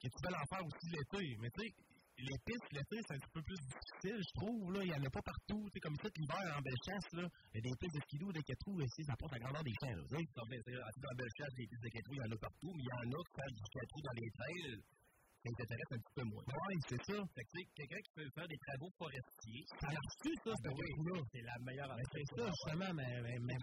[0.00, 1.36] que tu veuilles en faire aussi l'été.
[1.44, 1.70] Mais, tu sais,
[2.18, 4.80] les pistes, l'été, c'est un petit peu plus difficile, je trouve, là.
[4.82, 7.24] Il y en a pas partout, tu sais, comme ça, l'hiver, en belle chasse, là.
[7.52, 9.62] Il y a des pistes de skidoo, des 4 roues, ici, ça porte la grandeur
[9.64, 10.04] des champs, là.
[10.10, 12.38] mais c'est- Dans la belle chasse, les pistes de 4 roues, il y en a
[12.38, 14.82] partout, mais il y en a qui font du 4 roues dans les trails,
[15.38, 16.44] ça les intéresse un petit peu moins.
[16.48, 17.16] Oui, c'est ça.
[17.34, 19.64] Fait que, quelqu'un qui peut faire des travaux forestiers.
[19.78, 23.22] Ça marche-tu, ça, Ah, ce ben là C'est la meilleure Mais c'est ça, justement, mais,
[23.22, 23.56] mais, mais,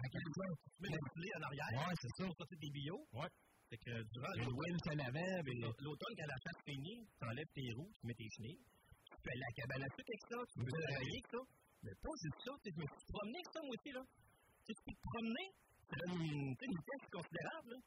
[0.80, 1.92] mais le poulet en arrière.
[2.00, 2.24] C'est ça.
[2.24, 2.96] Pour sortir des bio.
[3.12, 3.28] Ouais.
[3.68, 5.54] Fait que durant Le winch en avant, mais.
[5.82, 8.62] l'automne, quand la chasse finit, tu enlèves tes roues, tu mets tes chenilles.
[9.22, 11.38] Tu à la cabane à sucre avec ça, tu peux travailler avec ça.
[11.82, 14.02] Mais pas juste ça, tu me suis promené avec ça, moi aussi, là.
[14.06, 15.46] Tu sais, tu peux te promener,
[15.90, 17.78] c'est une, pièce considérable, là.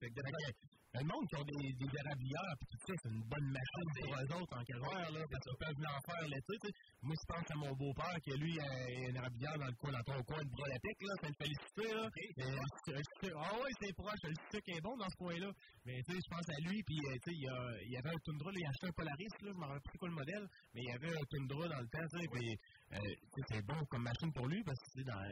[0.00, 3.22] Fait que de- Le monde qui ont des, des érablières, puis tout ça, c'est une
[3.30, 6.54] bonne machine pour eux autres en calvaire, là, parce qu'ils peuvent venir en faire l'été,
[6.58, 6.74] tu sais.
[7.06, 8.68] Moi, je pense à mon beau-père, qui lui a
[9.06, 12.04] une érablière dans le coin, dans ton coin de Brolatec, là, c'est une félicité, là.
[12.42, 15.50] Euh, ah ouais, c'est proche, le sucre est bon dans ce coin-là.
[15.86, 17.92] Mais, tu sais, je pense à lui, puis, euh, tu sais, il y, a- il
[17.94, 19.98] y avait un Tundra, là, il a acheté un Polaris, là, je m'en rappelle plus
[20.02, 20.44] quoi le modèle,
[20.74, 22.46] mais il y avait un Tundra dans le temps, tu sais, puis,
[22.92, 22.98] euh,
[23.48, 25.22] c'est bon comme machine pour lui, parce que, dans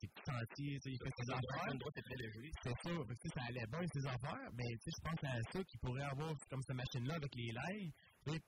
[0.00, 1.76] ses petits sentiers, il fait ses affaires.
[1.94, 2.50] c'est très léger.
[2.62, 5.36] C'est ça, parce que ça allait bien ses affaires, mais tu sais, je pense à
[5.52, 8.40] ça qu'il pourrait avoir comme cette machine-là avec les sais,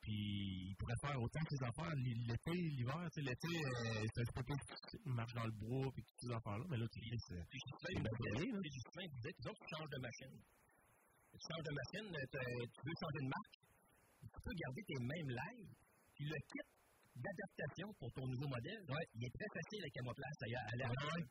[0.00, 4.54] puis il pourrait faire autant ses affaires l'été, l'hiver, l'été, euh, c'est un peu
[5.04, 8.00] il marche dans le bois, puis toutes ces affaires-là, mais là, tu sais, c'est Justin,
[9.12, 10.40] disait, que tu changes de machine.
[11.32, 13.56] Tu changes de machine, euh, tu veux changer de marque,
[14.24, 15.74] tu peux garder tes mêmes lives,
[16.14, 16.75] puis le kit
[17.16, 18.82] d'adaptation pour ton nouveau modèle,
[19.14, 21.24] il est très facile avec Amoplace à, sais,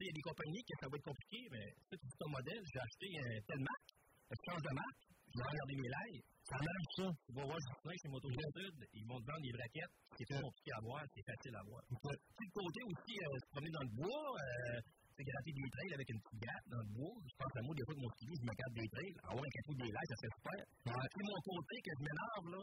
[0.00, 2.30] Il y a des compagnies que ça va être compliqué, mais si tu dis ton
[2.30, 3.90] modèle, j'ai acheté euh, telle marque,
[4.28, 6.26] tu changes de marque, je vais regarder mes lives.
[6.48, 7.06] Ça marche, ça.
[7.26, 10.40] Tu vas voir Justin chez Moto Sud, ils vont te vendre des braquettes, c'est pas
[10.40, 11.82] compliqué à voir, c'est facile à voir.
[11.86, 14.80] Puis le côté aussi, euh, se promener dans le bois, euh,
[15.18, 17.14] c'est gratter des trails avec une petite gratte dans le bois.
[17.26, 19.14] Je pense à moi, des fois, de mon ski, je me gratte des trails.
[19.34, 20.60] Ouais, un des lives, ça serait super.
[20.88, 22.62] Puis mon côté, que je m'énerve, là.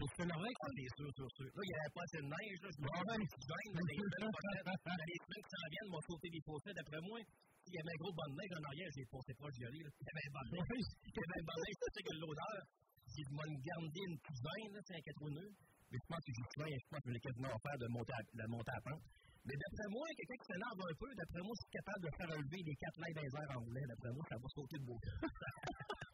[0.00, 1.44] C'est énervé, Ah, c'est sûr, sûr, sûr.
[1.44, 2.68] Là, il n'y avait pas assez de neige, là.
[2.72, 5.68] Je me suis dit, je gagne, dans les semaines prochaines, dans les semaines qui s'en
[5.70, 7.18] viennent, mon côté des fossés, d'après moi,
[7.60, 9.90] s'il y avait un gros bonne neige en arrière, j'ai passé proche aller, là.
[9.92, 10.88] Il y avait un bonne neige.
[11.04, 12.60] Il y avait un bonne neige, tu sais que l'odeur,
[13.12, 15.52] c'est de m'en garder une petite là, c'est un 4 nœuds.
[15.90, 18.22] Mais je pense que Justin, je pense que je l'ai quasiment offert de monter à,
[18.24, 19.04] de monter à pente.
[19.44, 22.62] Mais d'après moi, quelqu'un qui s'énerve un peu, d'après moi, c'est capable de faire lever
[22.64, 23.86] les quatre lèvres dans les en roulant.
[23.88, 24.98] D'après moi, ça va sauter de beau.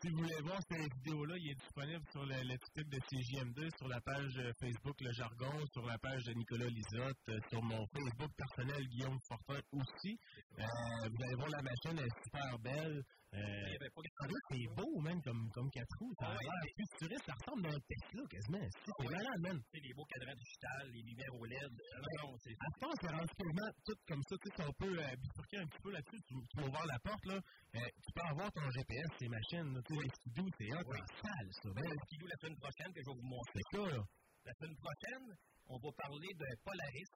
[0.00, 3.76] Si vous voulez voir cette vidéo-là, il est disponible sur le, le titre de CJM2,
[3.76, 7.62] sur la page euh, Facebook Le Jargon, sur la page de Nicolas Lisotte, euh, sur
[7.62, 10.18] mon Facebook personnel Guillaume Fortin aussi.
[10.58, 10.64] Euh,
[11.10, 13.02] vous allez voir la machine, elle est super belle.
[13.34, 16.14] Euh, en fait, c'est beau, même, comme, comme 4 roues.
[16.20, 17.26] Ça a l'air futuriste.
[17.26, 18.62] Ça ressemble à un Tesla, quasiment.
[18.70, 19.58] C'est c'est malade, man.
[19.72, 21.74] Les beaux cadrans digital, les lumières OLED.
[21.94, 24.34] Ah non, c'est À ce temps, c'est rendu quasiment tout comme ça.
[24.38, 26.86] Tu sais, si on peut euh, bifurquer un petit peu là-dessus, tu, tu vas ouvrir
[26.86, 27.34] la porte, là.
[27.34, 29.82] euh, tu peux avoir ton GPS, ces machines.
[29.82, 31.68] Tu sais, les skidoo, c'est hot, c'est sale, ça.
[31.74, 33.60] Ben, skidoo la semaine prochaine que je vais vous montrer.
[33.66, 34.02] C'est ça, là.
[34.46, 35.26] La semaine prochaine,
[35.66, 37.14] on va parler de Polaris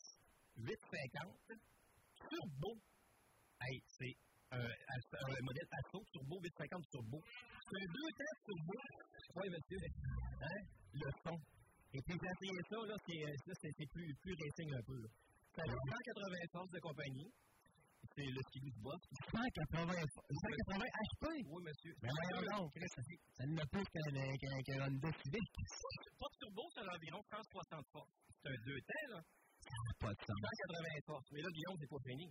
[0.56, 1.58] 850
[2.18, 2.74] Turbo.
[3.60, 4.16] Hey, c'est
[4.52, 7.18] un, un modèle Asso Turbo 850 Turbo.
[7.20, 8.74] C'est un deux temps Turbo.
[9.36, 9.82] Oui, monsieur.
[10.42, 10.60] Hein?
[10.94, 11.36] Le son.
[11.92, 14.96] Et puis, essayé ça, là, c'est, ça, c'est, plus, plus racing un peu.
[15.00, 15.08] là.
[15.56, 17.30] Ça a 180 forces de compagnie.
[18.14, 19.02] C'est le skidoo du boss.
[19.32, 21.24] 180, 180 HP?
[21.48, 21.94] Oui, monsieur.
[22.02, 22.10] Mais
[22.46, 25.48] donc, Chris, ça fait- ça n'a plus qu'un Honda Civic.
[26.18, 28.14] Pas de turbo, c'est environ 160 forces.
[28.42, 29.20] C'est un deux temps, là.
[29.60, 30.38] Ça pas de sens.
[30.40, 31.28] 180 forces.
[31.32, 32.28] Mais là, Guillaume, c'est pas fini.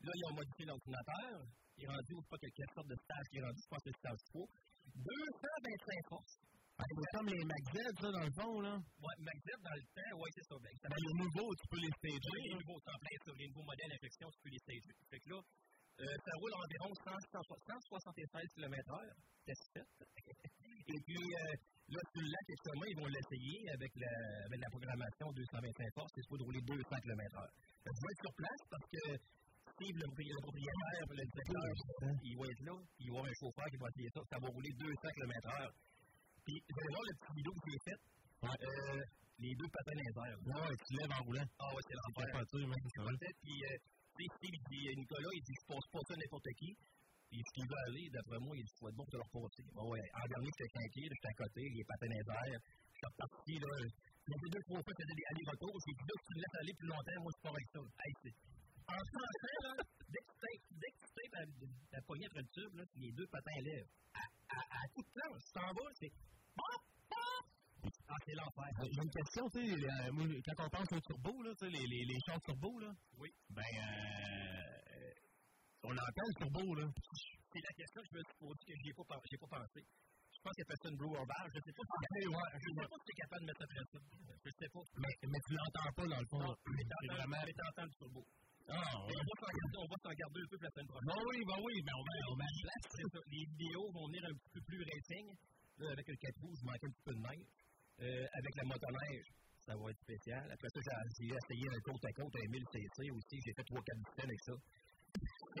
[0.00, 1.34] Là, ils ont modifié l'ordinateur.
[1.76, 3.82] Il est rendu, je sais pas quelle, sorte de stage qui est rendu, je pense
[3.82, 4.42] que c'est stage pro.
[4.94, 6.38] 225 forces.
[6.78, 8.74] C'est comme les McZ, ça, dans le fond, là.
[8.78, 10.54] Ouais, McZip, dans le temps, ouais, c'est ça.
[10.62, 12.30] Ben, ça Ben, les nouveaux, tu peux les stager.
[12.30, 14.94] Oui, les nouveaux templates, sur les nouveaux modèles infection, tu peux les stager.
[15.10, 18.94] Fait que là, euh, ça roule environ 100, 176 km/h,
[19.42, 19.90] test fait.
[20.94, 21.54] Et puis, euh,
[21.90, 24.14] là, sur le lac ils vont l'essayer avec la,
[24.46, 27.42] avec la programmation 225 forces, c'est supposé rouler 200 km/h.
[27.82, 29.02] Je vais être sur place parce que
[29.78, 31.70] Steve, le, le propriétaire, le directeur,
[32.26, 34.48] il va être là, il va avoir un chauffeur qui va essayer ça, ça va
[34.50, 35.70] rouler 200 km/h.
[36.42, 38.00] Puis, vous allez voir le petit vidéo qui est fait.
[38.42, 39.02] Euh,
[39.38, 40.10] les deux patins les.
[40.18, 41.46] Ouais, tu lèves en roulant.
[41.62, 42.26] Ah ouais, c'est C'est l'enfer.
[42.34, 43.14] pas c'est vrai.
[43.22, 43.76] Peut-être, puis, euh,
[44.18, 46.70] Steve, il dit, euh, Nicolas, il dit, je passe pas ça n'importe qui.
[47.30, 49.26] Puis, ce qu'il veut aller, d'après moi, il dit, faut être bon pour te le
[49.30, 49.62] repasser.
[49.78, 52.62] Bon, ouais, en dernier, j'étais là, j'étais à côté, les patins les airs.
[52.66, 53.70] Je suis reparti, là.
[54.26, 55.76] J'ai deux, trois fois, faisais des allers-retours.
[55.86, 57.80] J'ai dit, là, si tu me laisses aller plus longtemps, moi, je pars avec ça.
[58.88, 59.72] En français, là,
[60.08, 61.44] dès que tu tapes, dès que tu tapes la,
[61.92, 63.90] la poignée après le tube, là, les deux patins lèvent.
[64.14, 64.24] À,
[64.56, 66.12] à, à coup de planche, tu t'en vas, c'est.
[68.08, 68.70] Ah, c'est l'enfer.
[68.80, 71.66] Euh, J'ai une question, tu sais, euh, moi, quand on pense au turbo, là, tu
[71.66, 73.28] sais, les, les, les chars turbo, là, Oui.
[73.50, 75.12] ben, euh,
[75.84, 76.86] on entend le turbo, là.
[77.52, 79.38] C'est la question que je me suis posée que j'y ai pas, pen- j'y ai
[79.38, 79.80] pas pensé.
[79.84, 81.44] Je pense qu'il appelle ça une blower bar.
[81.52, 83.62] Je sais pas si Ah, ouais, je sais pas si tu es capable de mettre
[83.68, 83.98] après ça.
[84.44, 84.84] Je sais pas.
[84.96, 86.38] Mais, mais tu l'entends pas, dans le fond.
[86.38, 87.42] Non, mais t'entends vraiment...
[87.44, 88.22] mais t'entends le turbo.
[88.68, 89.24] Ah, Mais ouais.
[89.24, 91.08] on va s'en garder, on va un peu pour la semaine prochaine.
[91.08, 93.20] Ben oui, ben oui, ben on met, on ça.
[93.32, 95.26] Les vidéos vont venir un petit peu plus racing.
[95.78, 97.48] Là, avec le 4 roues, je manquais un petit peu de neige.
[97.98, 99.26] Euh, avec la motoneige,
[99.64, 100.44] ça va être spécial.
[100.52, 103.36] Après ça, j'ai j'ai essayé un côte à côte à 1000 cc aussi.
[103.40, 104.54] J'ai fait 3-4 dizaines avec ça.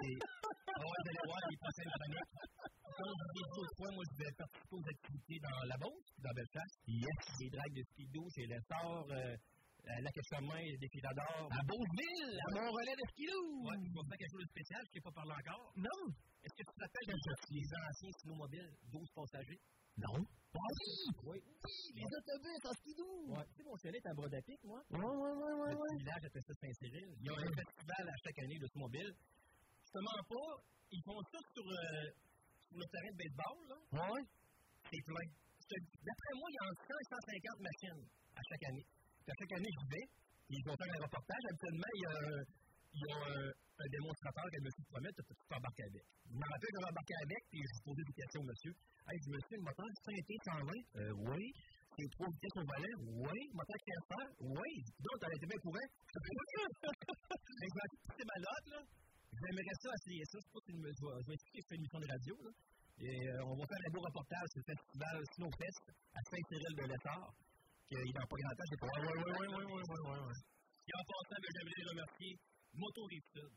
[0.04, 0.14] Et
[0.78, 2.32] Ouais, vous allez voir les prochaines chroniques.
[2.98, 6.08] Comme je vous ai dit autrefois, moi, je vais participer aux activités dans la Beauce,
[6.18, 6.74] dans Belfast.
[6.86, 7.22] Yes.
[7.38, 9.36] Des dragues de speedo chez l'Essor, euh,
[9.86, 11.48] la chemin des Filadors.
[11.50, 13.44] À Beauceville, à Mont-Relais de skidoo.
[13.64, 15.72] Ouais, tu vas faire quelque chose de spécial, je ne t'ai pas parlé encore.
[15.76, 16.00] Non.
[16.44, 17.08] Est-ce que tu te rappelles
[17.50, 19.60] les anciens snowmobiles, 12 passagers?
[19.98, 20.22] Non.
[20.54, 20.90] Ah oui!
[21.26, 21.38] Oui.
[21.94, 23.34] les autobus en skidoo!
[23.34, 23.44] Ouais.
[23.50, 24.80] Tu sais, mon chalet est à bras d'Apic, moi.
[24.90, 25.74] Ouais, ouais, ouais, ouais.
[25.74, 27.08] Le village appelle ça Saint-Cyril.
[27.18, 29.10] Il y a un festival à chaque année de snowmobile.
[29.10, 30.50] Je te mens pas,
[30.92, 32.06] ils font ça sur, euh,
[32.68, 33.78] sur le terrain de baseball, là.
[33.98, 34.22] Ouais.
[34.90, 35.26] C'est plein.
[35.68, 38.02] D'après moi, il y a entre 100 et 150 machines
[38.36, 38.86] à chaque année.
[39.28, 40.04] À chaque année, je vais,
[40.48, 41.42] ils vont faire un reportage.
[41.52, 42.44] Habituellement, il y a, un-
[42.96, 46.04] il y a un, un démonstrateur que monsieur te promet, tu peux t'embarquer avec.
[46.28, 48.72] Je me rappelle que embarqué avec, puis je posais des questions au monsieur.
[49.08, 50.70] Hey, je me suis le moteur, c'est un T120?
[50.96, 51.44] Euh, oui.
[51.98, 52.96] C'est trois vitesses au volant?
[53.26, 53.38] Oui.
[53.52, 54.28] Moteur qui faire?
[54.40, 54.70] Oui.
[55.02, 55.88] Donc, t'as été bien courant?
[57.58, 58.80] Mais je vais pousser ma note, là.
[59.28, 60.38] J'aimerais ça essayer ça.
[60.40, 60.52] C'est
[60.96, 62.52] je vais, je expliquer, je fais une émission de radio, là.
[62.98, 65.84] Et euh, on va faire un beau reportage sur le festival Snowfest
[66.18, 67.47] à Saint-Cyril-de-l'Essard, qui
[67.96, 68.68] est dans pas grand temps.
[68.68, 68.86] J'ai pas.
[68.86, 70.40] Ouais, ouais, ouais, ouais, ouais, ouais, ouais, ouais.
[70.88, 72.32] Et en passant, ben, j'aimerais remercier
[72.74, 73.52] Moto Rive-Sud,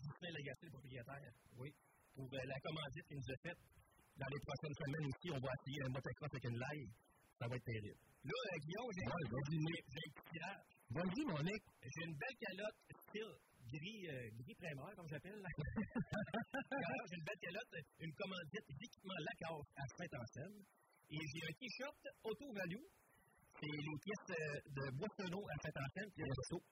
[0.00, 1.70] Justin Lagacé, le propriétaire, oui,
[2.14, 3.60] pour euh, la commandite qu'il nous a faite.
[4.16, 6.90] Dans les prochaines semaines aussi, on va essayer un motocross avec une live.
[7.40, 7.96] Ça va être terrible.
[8.24, 10.70] Là, euh, Guillaume, j'ai un petit tirage.
[10.90, 11.62] Vas-y, mon Nick.
[11.80, 13.32] J'ai une belle calotte style
[13.72, 15.40] gris, euh, gris primaire, comme j'appelle.
[17.08, 20.64] J'ai une belle calotte, une commandite d'équipement Lacoste à Saint-Anselme.
[21.10, 22.86] Et j'ai un t-shirt Auto Value.
[23.60, 26.64] C'est les pièces euh, de Boissonneau à Saint-Anselme, puis Auto.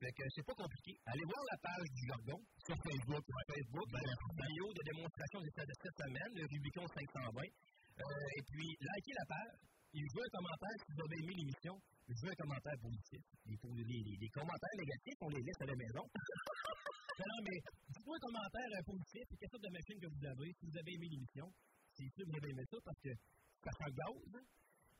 [0.00, 0.96] Fait que c'est pas compliqué.
[1.04, 3.20] Allez voir la page du Jargon sur Facebook.
[3.20, 7.36] Sur Facebook, ben, vidéo de démonstration de cette semaine, le Rubicon 520.
[7.36, 9.60] Euh, et puis, likez la page.
[9.92, 11.76] Je veux un commentaire si vous avez aimé l'émission.
[12.08, 13.20] Je veux un commentaire positif.
[13.44, 16.04] Les, les, les, commentaires négatifs, on les laisse à la maison.
[17.28, 17.58] non, mais
[17.92, 19.24] dites-moi un commentaire euh, positif.
[19.36, 20.48] Quelle sorte de machine que vous avez.
[20.56, 21.46] Si vous avez aimé l'émission,
[21.92, 24.44] c'est sûr que vous avez aimé ça parce que ça le hein.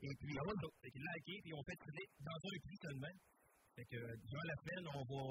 [0.03, 0.53] Et puis, on va
[0.83, 3.15] fait que likez, puis on fait tirer dans un prix seulement.
[3.75, 5.21] Fait que euh, durant la semaine, on va,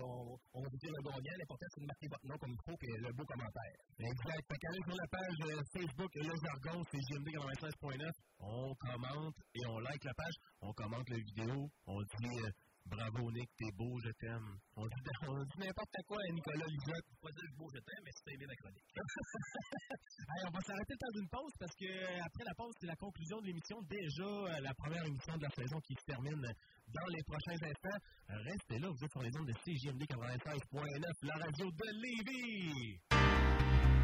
[0.55, 1.37] on, va vous dire le gagnant.
[1.39, 3.77] L'important, c'est de marquer votre nom comme il faut, puis le beau commentaire.
[4.01, 4.43] Exact.
[4.49, 8.11] Fait qu'allez sur la page euh, Facebook Le Jargon, c'est JMD 96.9.
[8.41, 10.37] On commente et on like la page.
[10.63, 11.71] On commente la vidéo.
[11.87, 12.51] On dit euh,
[12.87, 14.59] bravo Nick, t'es beau, je t'aime.
[14.77, 17.07] On dit, on dit n'importe quoi à Nicolas Lisotte.
[17.09, 18.91] Je vais pas dire beau, je t'aime, mais c'est aimé la chronique.
[20.33, 22.87] Hey, on va s'arrêter le temps d'une pause parce que euh, après la pause, c'est
[22.87, 23.77] la conclusion de l'émission.
[23.83, 28.01] Déjà, euh, la première émission de la saison qui se termine dans les prochains instants.
[28.31, 32.99] Euh, Restez là, vous êtes sur les ondes de CJMD 96.9, la radio de Lévis.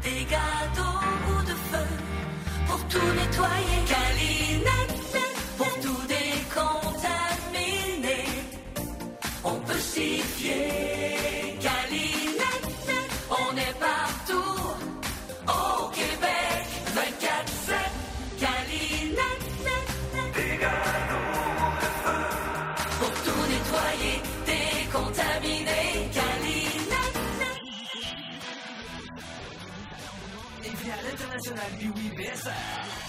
[0.03, 0.99] Des gâteaux
[1.29, 1.87] ou de feu
[2.67, 3.79] pour tout nettoyer.
[3.87, 4.93] Calinette
[5.57, 5.99] pour tout.
[11.59, 12.29] Calinette,
[13.29, 14.61] on est partout.
[15.47, 17.73] Au Québec, 24-7.
[18.39, 19.47] Calinette,
[20.33, 20.57] des
[22.99, 26.09] pour tout nettoyer, décontaminer.
[26.13, 27.19] Calinette.
[30.63, 31.71] Et via l'international
[32.15, 33.08] BSR.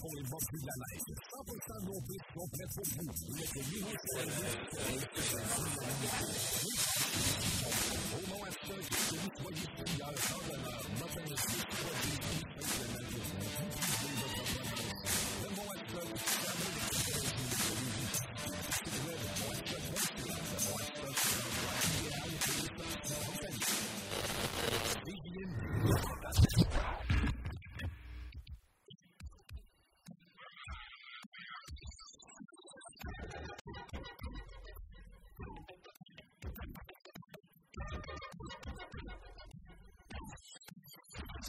[0.00, 1.02] destination des dépôts les bons prix de la neige.
[1.30, 3.08] 100% de nos prix sont prêts pour vous.
[3.28, 3.98] Vous êtes livrés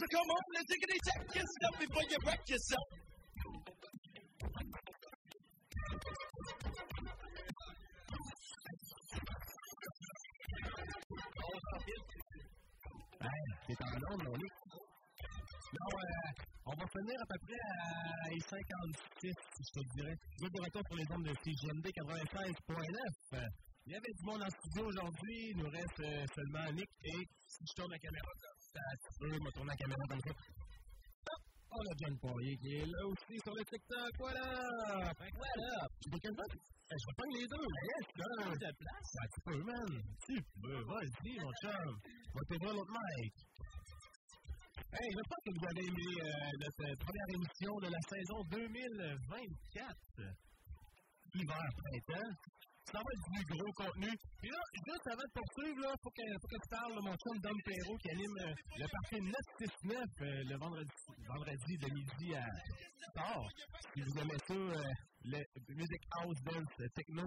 [0.02, 2.88] So come on, let's it check yourself before you wreck yourself.
[13.62, 14.52] T'es en onde, mon Nick?
[15.70, 16.34] Non, euh,
[16.66, 20.10] on va finir à peu près à 56, je te dirais.
[20.10, 23.46] Êtes de retour pour les ondes de CGMD 96.9.
[23.86, 25.50] Il y avait du monde en studio aujourd'hui.
[25.50, 28.26] Il nous reste euh, seulement Nick et si je tourne la caméra
[28.72, 30.34] ça, tu peux me tourner la caméra comme ça.
[31.72, 34.12] On a John Poirier qui est là aussi sur le TikTok.
[34.18, 34.44] Voilà!
[35.16, 35.72] Voilà!
[36.02, 36.52] Tu veux quel vote?
[36.52, 37.66] Eh, Je vais prendre les deux.
[37.88, 38.52] Yes, là!
[38.52, 39.12] de place?
[39.32, 39.92] Tu peux, man.
[40.26, 40.80] Tu peux.
[40.84, 41.92] Vas-y, mon chum.
[42.34, 43.34] Va t'ouvrir l'autre mic.
[44.92, 49.96] Hey, j'espère que vous avez aimé euh, notre première émission de la saison 2024.
[51.32, 52.36] Hiver-printemps.
[52.90, 54.10] Ça va être du gros contenu.
[54.38, 57.98] Puis là, juste avant de poursuivre, il faut que, tu parles mon chum Dom Perrault
[57.98, 60.92] qui anime euh, le parti 969 euh, le vendredi,
[61.28, 62.44] vendredi de midi à
[63.14, 63.48] tard.
[63.94, 64.92] Si vous aimez ça, euh,
[65.24, 65.38] le
[65.74, 67.24] Music House Dance Techno,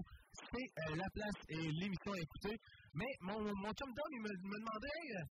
[0.51, 2.55] c'est la place et l'émission à écouter.
[2.93, 5.25] Mais mon, mon chum Dom, il me, me demandait euh,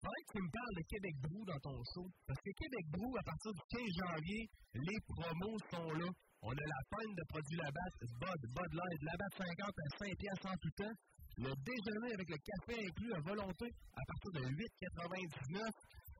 [0.00, 2.06] faudrait que tu me parles de Québec Brou dans ton show.
[2.26, 4.42] Parce que Québec Brou, à partir du 15 janvier,
[4.74, 6.08] les promos sont là.
[6.42, 10.46] On a la peine de produits Labatt, Bud, Bud Light, Labatt 50 à 5 piastres
[10.46, 10.96] en tout temps.
[11.38, 15.70] Le déjeuner avec le café inclus à volonté à partir de 8,99.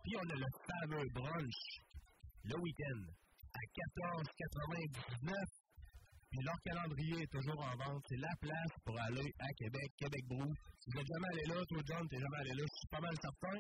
[0.03, 1.63] Puis on a le fameux brunch
[2.45, 3.01] le week-end
[3.55, 3.63] à
[4.11, 5.35] 14,99.
[6.31, 8.03] Puis leur calendrier est toujours en vente.
[8.09, 10.53] C'est la place pour aller à Québec, Québec Brou.
[10.79, 13.01] Si vous n'êtes jamais allé là, toi, John, t'es jamais allé là, je suis pas
[13.01, 13.59] mal certain.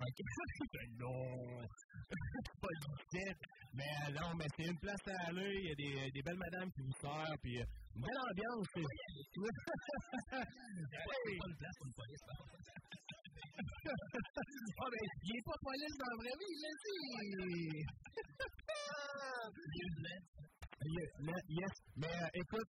[0.00, 0.18] Ok,
[0.98, 1.68] non,
[2.60, 3.34] pas le.
[3.74, 5.54] Mais euh, non, mais c'est une place à aller.
[5.62, 7.38] Il y a des, des belles madames qui vous servent.
[7.42, 7.64] Puis euh,
[7.94, 8.66] une belle ambiance.
[8.74, 8.80] c'est-
[9.36, 9.50] Oui.
[10.30, 12.54] pas une place pour une police, par contre.
[13.86, 16.76] Ah, ben, il n'est pas police dans la vraie vie, je l'ai
[17.46, 17.86] dit.
[21.48, 22.68] Yes, mais euh, écoute,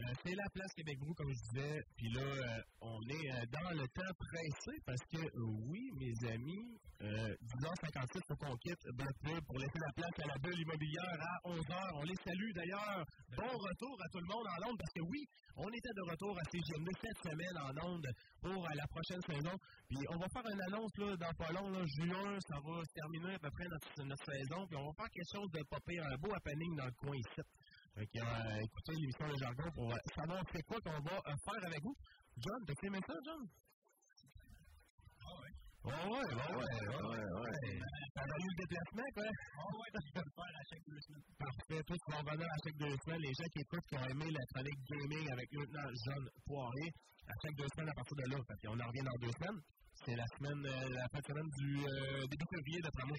[0.00, 1.82] euh, c'est la place Québec Brou, comme je disais.
[1.96, 5.22] Puis là, euh, on est euh, dans le temps pressé parce que,
[5.68, 10.38] oui, mes amis, euh, 10h56, faut qu'on quitte Blackpool pour laisser la place à la
[10.38, 11.90] bulle immobilière à 11h.
[11.94, 13.04] On les salue d'ailleurs.
[13.36, 16.38] Bon retour à tout le monde en Onde parce que, oui, on était de retour
[16.38, 18.06] à CGMD cette semaine en Onde
[18.40, 19.56] pour la prochaine saison.
[19.88, 23.34] Puis on va faire une annonce là, dans pas long, juin, ça va se terminer
[23.34, 24.66] à peu près notre, notre saison.
[24.66, 27.42] Puis on va faire quelque chose de popé, un beau happening dans le coin ici.
[27.94, 31.36] Fait que, euh, écoutez l'émission Le Jargon pour euh, savoir c'est quoi qu'on va euh,
[31.44, 31.94] faire avec vous.
[32.38, 33.46] John, t'as aimé ça, John?
[35.84, 36.14] Ah ouais.
[36.14, 37.80] Ouais, ouais, ouais, ouais, ouais.
[38.14, 39.24] Ça a eu le déplacement, quoi.
[39.26, 41.26] Ah ouais, tu peux le faire à chaque deux semaines.
[41.38, 41.82] Parfait.
[41.82, 43.22] Toi, tu vas en venir à chaque deux semaines.
[43.22, 46.90] Les gens qui écoutent, qui ont aimé la chronique gaming avec le lieutenant John Poirier,
[47.26, 48.38] à chaque deux semaines à partir de là.
[48.46, 49.60] Fait qu'on en revient dans deux semaines.
[50.06, 53.18] C'est la semaine, euh, la fin de semaine du euh, début février, d'après moi.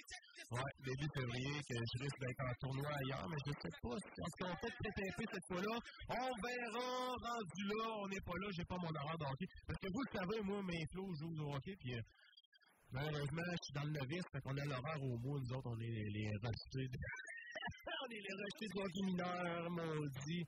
[0.58, 3.96] Ouais, début février, que je risque d'être en tournoi ailleurs, mais je ne sais pas.
[3.96, 5.76] Est-ce qu'on peut peut-être cette fois-là?
[6.10, 9.48] On verra, rendu là, on n'est pas là, j'ai pas mon horaire de hockey.
[9.68, 12.02] Parce que vous le savez, moi, mes flots jouent au hockey, puis euh,
[12.94, 15.80] malheureusement, je suis dans le novice, fait qu'on a l'horaire au bout, nous autres, on
[15.80, 16.40] est les, les de-
[18.04, 20.46] on est les rejetés du hockey mineur, maudit,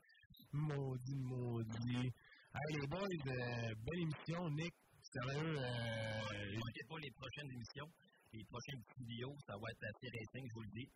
[0.54, 2.12] maudit, maudit.
[2.56, 4.74] Hey, les boys, euh, belle émission, Nick.
[5.12, 7.90] Sérieux, euh, manquez pas les prochaines émissions.
[8.34, 10.90] Les prochains petits vidéos, ça va être assez racing, je vous le dis.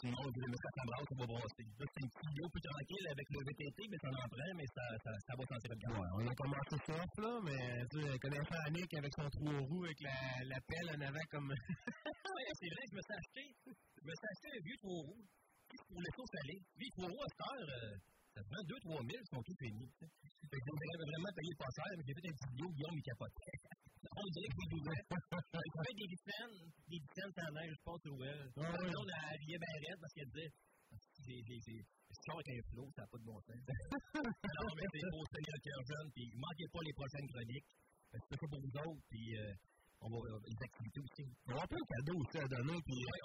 [0.00, 1.66] Sinon, je vais mettre ça brasse, on va brasser.
[1.78, 4.68] Là, c'est une petite vidéo plus tranquille avec le VTT, mais ça en prend, mais
[4.74, 5.94] ça, ça, ça va sentir le gars.
[5.94, 9.62] Ouais, on a commencé soft, là, mais tu sais, connaissant Annick avec son trou au
[9.68, 10.16] roue, avec la,
[10.48, 11.50] la pelle en avant comme.
[12.34, 15.22] ouais, c'est vrai, je me suis acheté, je me suis acheté un vieux trou roux
[15.88, 16.56] pour le sauce salé.
[16.76, 17.94] Lui, trou roux à cette heure, euh,
[18.34, 19.90] ça prend 2-3 000, ils sont tous finis.
[20.00, 23.02] Fait que j'aurais vraiment payé pas cher, mais j'ai fait un petit vidéo, Guillaume, il
[23.02, 23.58] capotait.
[24.16, 25.04] On dirait que c'est ouvert.
[25.52, 26.58] Il fait des dizaines,
[26.88, 28.44] des dizaines sans neige, je pense, au well.
[28.56, 30.52] On a habillé ben raide parce qu'elle disait,
[30.92, 33.56] je sors avec un flow, ça n'a pas de bon sens.
[33.56, 37.70] non, mais c'est pour tenir le cœur jeune, puis manquez pas les prochaines chroniques.
[38.12, 39.54] Que C'est ça pour vous autres, puis euh,
[40.02, 41.24] on va euh, les activités aussi.
[41.48, 43.20] On va un peu un cadeau aussi à donner, puis Ouais,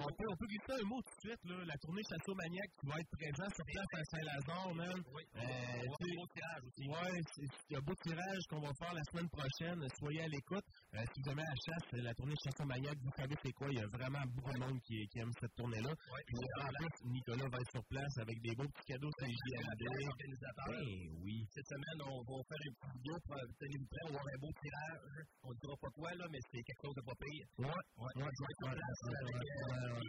[0.00, 2.68] on peut, on peut glisser un mot tout de suite, là, la tournée Château Maniac
[2.80, 4.98] qui va être présente sur place à Saint-Lazare, man.
[5.14, 6.84] Oui, Euh, un tirage aussi.
[6.88, 9.80] Ouais, c'est un beau tirage qu'on va faire la semaine prochaine.
[9.98, 10.64] Soyez à l'écoute.
[10.94, 13.68] Euh, si vous aimez la chasse, la tournée Chasson Maniac, vous savez c'est quoi.
[13.70, 15.92] Il y a vraiment beaucoup de monde qui, qui aime cette tournée-là.
[16.26, 19.34] Puis en plus, Nicolas va être sur place avec des beaux petits cadeaux sur les
[19.34, 19.82] JMD.
[20.08, 20.66] organisateur.
[20.80, 21.36] Eh oui.
[21.50, 24.34] Cette semaine, on va faire une petite vidéo pour euh, tenez-vous prêts, on va avoir
[24.34, 25.26] un beau tirage.
[25.44, 27.46] On ne dira pas quoi, là, mais c'est quelque chose de pas pire.
[27.58, 29.40] Ouais, ouais, ouais, Je vais avec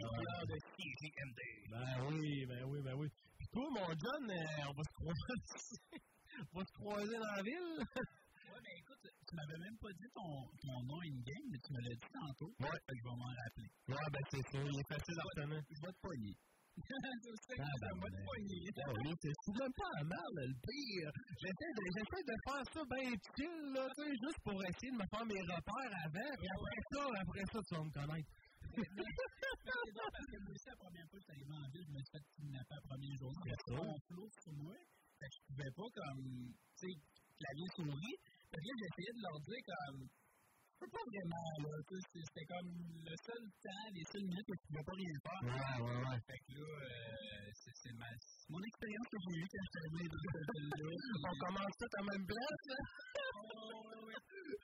[0.06, 1.40] euh, de CGMD.
[1.70, 3.08] Ben oui, ben oui, ben oui.
[3.38, 5.42] Puis toi, mon John, euh, on va se croiser.
[6.52, 7.78] on va se croiser dans la ville.
[7.78, 10.30] Ouais, ben écoute, tu m'avais même pas dit ton,
[10.62, 12.52] ton nom in-game, mais tu me l'as dit tantôt.
[12.60, 12.78] Ouais.
[12.88, 13.70] Je vais m'en rappeler.
[13.88, 14.58] Ouais, ben c'est ça.
[14.62, 15.62] Il est facile à retenir.
[15.70, 16.36] Je vais te pogner.
[16.76, 21.10] Ah, ben, oui, c'est même pas mal, le pire.
[21.40, 21.84] J'essaie de,
[22.20, 25.40] de faire ça bien chill, là, tu sais, juste pour essayer de me faire mes
[25.40, 28.28] repères avant, et après ça, après ça, tu vas me connaître.
[28.76, 28.92] C'est
[29.96, 32.00] drôle parce que moi aussi, la première fois que je arrivé en ville, je me
[32.04, 33.40] suis fait kidnapper la première journée.
[33.46, 34.76] Y avait un flot sur moi.
[35.16, 36.24] Fait que je pouvais pas, comme,
[36.76, 36.92] tu sais,
[37.40, 38.16] clavier souris.
[38.52, 40.25] Fait que j'essayais de leur dire, comme, je
[40.78, 41.72] peux pas vraiment, là.
[41.88, 42.70] tu C'était comme
[43.04, 45.42] le seul temps, les seules minutes où je pouvais pas rien faire.
[45.46, 46.20] Ouais, ouais, ouais.
[46.26, 47.94] Fait que là, euh, c'est
[48.48, 50.90] mon expérience que j'ai eue quand dans cette ville-là.
[51.26, 52.78] On commence tout en même place, là?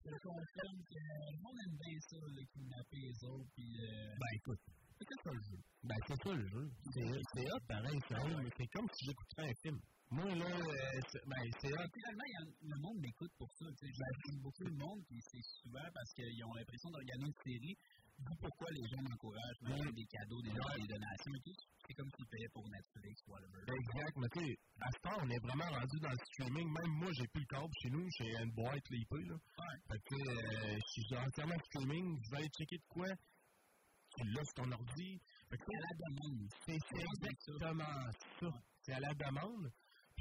[0.04, 3.70] Je confirme que le monde aime bien ça, le kidnapper les autres, puis...
[3.80, 4.14] Euh...
[4.18, 4.60] Ben, écoute,
[4.98, 5.58] c'est ça le jeu.
[5.82, 6.66] Ben, c'est ça le jeu.
[6.92, 9.80] C'est hot, pareil, mais c'est comme si j'écoutais un film.
[10.12, 11.88] Moi, là, euh, c'est- ben, c'est hot.
[11.88, 13.64] Finalement, y a- le monde m'écoute pour ça.
[13.80, 13.88] sais.
[13.96, 17.76] J'aime beaucoup le monde, puis c'est souvent parce qu'ils ont l'impression de regarder une série.
[18.20, 21.56] D'où pourquoi les gens m'encouragent, même des cadeaux, des, des donations et tout.
[21.88, 23.64] C'est comme s'ils payaient pour Netflix, whatever.
[23.66, 26.68] Exact, mais tu sais, à ce temps, on est vraiment rendu dans le streaming.
[26.68, 29.36] Même moi, j'ai plus le câble chez nous, j'ai une boîte l'IP, là.
[29.88, 33.08] Fait que, euh, je suis entièrement streaming, vous allez checker de quoi?
[34.14, 35.18] Tu l'as sur ton ordi.
[35.48, 36.48] Fait que, C'est à la demande.
[36.66, 38.48] C'est c'est exactement ça.
[38.82, 39.72] C'est à la demande.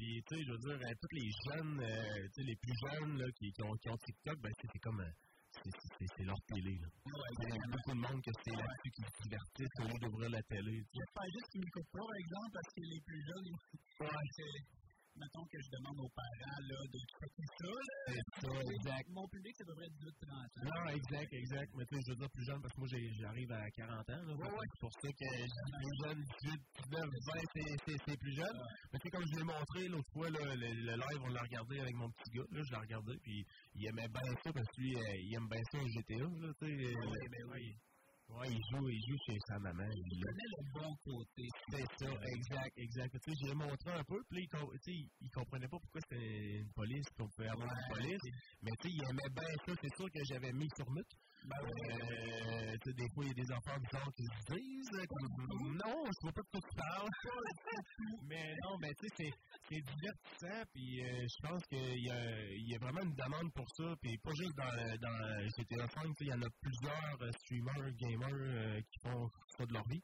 [0.01, 2.73] Puis, tu sais, je veux dire, euh, tous les jeunes, euh, tu sais, les plus
[2.89, 4.99] jeunes là, qui, qui, ont, qui ont TikTok, ben, c'est c'est comme.
[4.99, 5.69] euh,
[6.17, 6.73] c'est- leur télé.
[6.81, 6.87] Là.
[7.05, 10.29] Il y a beaucoup de monde que c'est là-dessus qui se divertissent au lieu d'ouvrir
[10.31, 10.73] la télé.
[10.73, 11.05] tu sais.
[11.05, 13.59] J'espère juste qu'ils m'écoutent pas, par exemple, parce que les plus jeunes, ils...
[15.21, 17.73] Mettons que je demande aux parents là, de checker ça.
[18.09, 19.07] C'est ça, exact.
[19.09, 20.65] Mon public, c'est à peu près 18-30 ans.
[20.65, 21.71] Non, exact, exact.
[21.77, 22.89] Mais tu sais, je veux dire plus jeune parce que moi,
[23.21, 24.23] j'arrive à 40 ans.
[24.25, 25.29] Là, C'est pour ça que
[25.77, 28.57] plus jeune, 18, 19, 20, c'est- plus jeune.
[28.91, 31.41] Mais tu sais, comme je l'ai montré l'autre fois, là, le, le live, on l'a
[31.41, 32.47] regardé avec mon petit gars.
[32.51, 33.45] Là, je l'ai regardé, puis
[33.75, 36.17] il aimait bien ça parce que lui, euh, il aime bien ça au GTA.
[36.17, 37.90] Là, tu sais, euh, ben
[38.31, 38.37] oui.
[38.39, 39.87] Ouais, il joue, il joue chez sa maman.
[39.93, 41.43] Il connaît le bon côté.
[41.69, 43.17] C'est ça, exact, exact.
[43.19, 45.79] Tu sais, j'ai montré un peu, puis là, il, tu sais, il, il comprenait pas
[45.79, 48.21] pourquoi c'était une police, qu'on pouvait avoir une police.
[48.61, 49.73] Mais tu sais, il aimait bien ça.
[49.81, 51.13] C'est sûr que j'avais mis sur mute.
[51.43, 55.05] Euh, tu sais, des fois, il y a des enfants bizarres qui se disent, euh,
[55.07, 55.27] comme,
[55.73, 57.09] non, je vois pas de quoi tu parles.
[58.29, 59.33] mais non, mais tu sais, c'est-
[59.71, 63.65] divertissant, puis euh, je pense qu'il y a, il y a vraiment une demande pour
[63.77, 67.21] ça, puis pas juste dans, dans GTA 5, tu sais, il y en a plusieurs
[67.21, 70.01] euh, streamers, gamers euh, qui font ça de leur vie.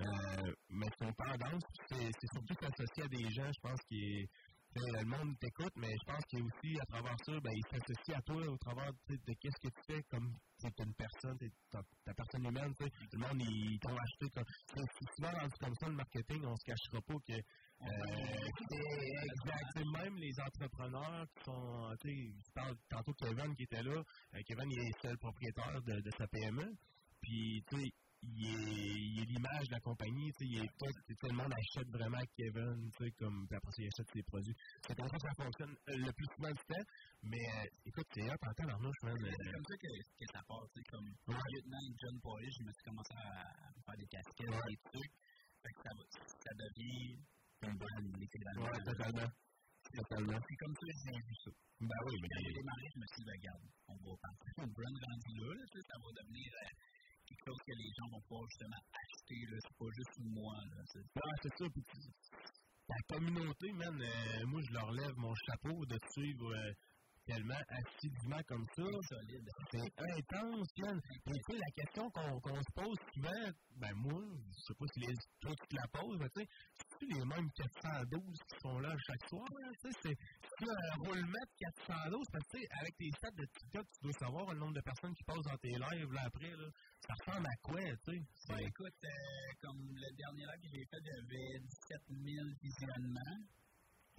[0.00, 3.98] Euh, mais c'est une tendance, c'est c'est surtout s'associer à des gens, je pense, qui
[4.00, 4.26] est.
[4.74, 7.62] Le monde t'écoute, mais je pense qu'il y a aussi, à travers ça, ben, il
[7.70, 11.36] s'associe à toi au travers de qu'est-ce que tu fais comme tu es une personne,
[11.38, 11.82] t'es ta,
[12.14, 12.72] personne humaine.
[12.80, 14.30] le monde, ils t'ont acheté.
[14.34, 17.34] comme- C'est souvent rendu comme ça, le marketing, on se cachera pas que.
[17.34, 18.42] euh,
[20.02, 21.94] Même les entrepreneurs qui sont.
[22.00, 24.02] Tu sais, tantôt Kevin qui était là.
[24.34, 26.72] Euh, Kevin, il est seul propriétaire de, de sa PME.
[27.20, 27.90] Puis, tu sais,
[28.22, 30.70] il est, il est l'image de la compagnie, tu sais, il est
[31.32, 34.56] le monde achète vraiment Kevin, tu sais, comme, puis après ça, il achète ses produits.
[34.86, 36.86] C'est comme ça que ça fonctionne euh, le plus souvent du temps,
[37.22, 39.16] mais euh, écoute, c'est hot en temps d'arnouche, man.
[39.18, 42.64] C'est euh, comme ça que, que ça part, tu sais, comme lieutenant John Polish, je
[42.64, 45.14] me suis commencé à, à faire des casquettes, des trucs.
[45.62, 45.92] Fait que ça,
[46.42, 47.18] ça devient
[47.62, 48.66] un brand, littéralement.
[48.66, 49.30] Ouais, totalement.
[49.92, 50.40] Totalement.
[50.48, 51.50] C'est comme ça que j'ai vu ça.
[51.82, 52.28] Ben oui, mais.
[52.28, 54.96] Quand j'ai démarré, je me suis dit, ben, regarde, on va partir sur le brand
[55.02, 56.70] rendu là, ça va devenir euh,
[57.50, 59.38] que les gens vont pouvoir justement acheter.
[59.50, 60.82] C'est pas juste moi, là.
[60.94, 61.64] Ouais, c'est ça.
[61.72, 61.82] Puis,
[62.86, 66.72] ta communauté, man, euh, moi, je leur lève mon chapeau de suivre euh,
[67.26, 68.82] tellement assidûment comme ça.
[68.82, 69.48] Solide.
[69.70, 71.00] C'est intense, man.
[71.24, 75.00] Puis, tu sais, la question qu'on se pose souvent, ben moi, je sais pas si
[75.00, 76.48] les, toi tu la poses, mais tu sais,
[76.98, 79.46] c'est les mêmes 412 qui sont là chaque soir,
[79.82, 83.46] tu sais, c'est un roulement de 412, parce que, tu sais, avec tes stats de
[83.46, 86.50] TikTok, tu dois savoir le nombre de personnes qui passent dans tes lives, là, après,
[86.50, 86.68] là.
[87.06, 88.22] Ça ressemble à quoi, tu sais?
[88.48, 92.46] Ben, écoute, euh, comme le dernier live que j'ai fait, il y avait 17 000
[92.62, 93.61] visionnements.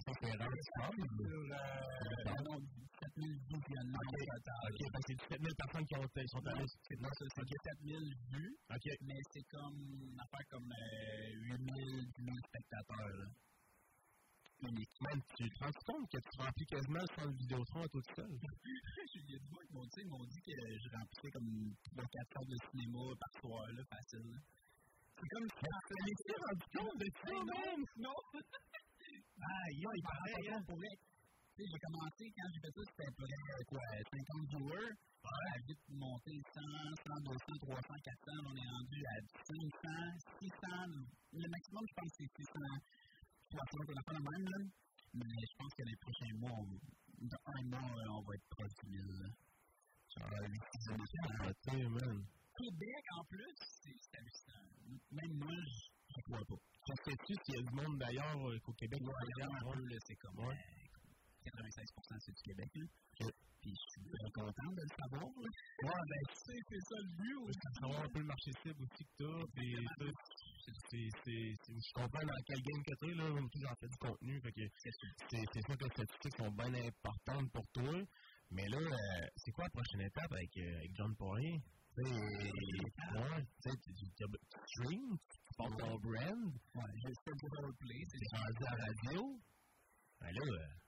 [0.04, 4.60] Ça, c'est rare, tu parles, Sur, euh, non, 17 000 visionnements au total.
[4.68, 6.68] Ok, parce que c'est 17 000 personnes qui ont, sont allées.
[7.00, 8.56] Non, c'est 17 000 vues.
[8.68, 8.86] Ok.
[9.00, 13.16] Mais c'est comme une affaire comme euh, 8 000, 10 000 spectateurs.
[13.16, 13.26] là.
[14.68, 14.94] Unique.
[15.00, 18.32] Man, tu te rends compte que tu remplis quasiment sans le Vidéotron à tout seul?
[18.32, 21.74] Il y a des gens qui m'ont dit, ils m'ont dit que je remplissais comme
[21.96, 24.36] 3-4 heures de cinéma par soir, là, facile.
[25.16, 25.64] C'est comme si
[26.04, 27.84] s'était rendu compte de ça, man!
[27.96, 28.14] Non!
[29.44, 30.94] ah, il parlait, pour vrai.
[31.54, 34.48] Tu sais, j'ai commencé, quand j'ai fait ça, c'était à peu près, euh, quoi, 50
[34.50, 34.92] viewers.
[35.24, 38.32] Ouais, a vite monté 100, 100, 200, 300, 400.
[38.44, 39.16] On est rendu à
[39.46, 40.58] 500, 600.
[41.32, 42.58] Le maximum, je pense, c'est 600.
[43.54, 44.60] 60, on a pas la même, là.
[45.14, 46.66] Mais je pense que les prochains mois, on,
[47.24, 49.06] dans un euh, on va être proche du 1000.
[49.22, 49.28] là.
[50.20, 52.24] Ah, oui, c'est man.
[52.56, 55.00] Québec, en plus, c'est c'est hallucinant.
[55.10, 56.73] Même moi, je ne crois pas.
[56.84, 59.00] Je sais-tu s'il y a du monde d'ailleurs euh, qu'au Québec?
[59.00, 60.52] ailleurs, là, c'est comme euh,
[61.44, 62.70] 96% c'est du Québec.
[62.74, 62.86] Là.
[63.60, 65.24] Puis je suis bien content de le savoir.
[65.24, 65.48] Là.
[65.48, 67.58] Ouais, ben, tu sais, c'est ça le but aussi.
[67.80, 70.12] Savoir un peu le marché cible aussi que tu
[70.64, 73.28] c'est, c'est, c'est, je comprends dans quel game que t'es, là.
[73.28, 74.40] Moi aussi, j'en fais du contenu.
[74.40, 78.00] Fait que c'est, c'est sûr que les statistiques sont bien importantes pour toi.
[78.50, 81.60] Mais là, euh, c'est quoi la prochaine étape avec, euh, avec John Poirier?
[81.96, 84.24] Tu sais, tu tu tu- tu
[84.66, 85.38] stream, tu
[85.70, 86.44] ton brand.
[86.74, 89.40] Ouais, je sais pas roleplay, c'est T'es rendu à la radio.
[90.20, 90.84] Ben là, euh,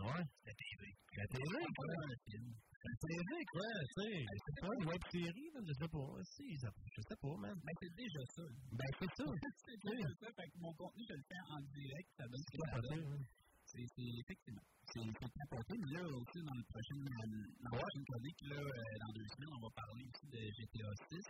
[0.00, 0.24] ouais.
[0.44, 0.82] la TV.
[1.16, 1.86] La TV, quoi.
[2.02, 2.50] un film.
[2.80, 4.24] La TV, quoi, tu sais.
[4.24, 6.10] C'est pas une web série, là, je sais pas.
[6.24, 7.54] Si, je sais pas, man.
[7.62, 8.44] Ben, c'est déjà ça.
[8.72, 9.24] Ben, c'est ça.
[9.66, 10.26] c'est déjà ça.
[10.34, 12.96] Fait que mon contenu, je le fais en direct, ça donne ce que ça capoté,
[12.96, 13.26] donne.
[13.66, 14.66] C'est, c'est, effectivement.
[14.90, 18.98] C'est, c'est capoté, mais là, aussi, dans le prochain, dans la prochaine chronique, là, euh,
[19.04, 21.22] dans deux semaines, on va parler aussi de GTA 6.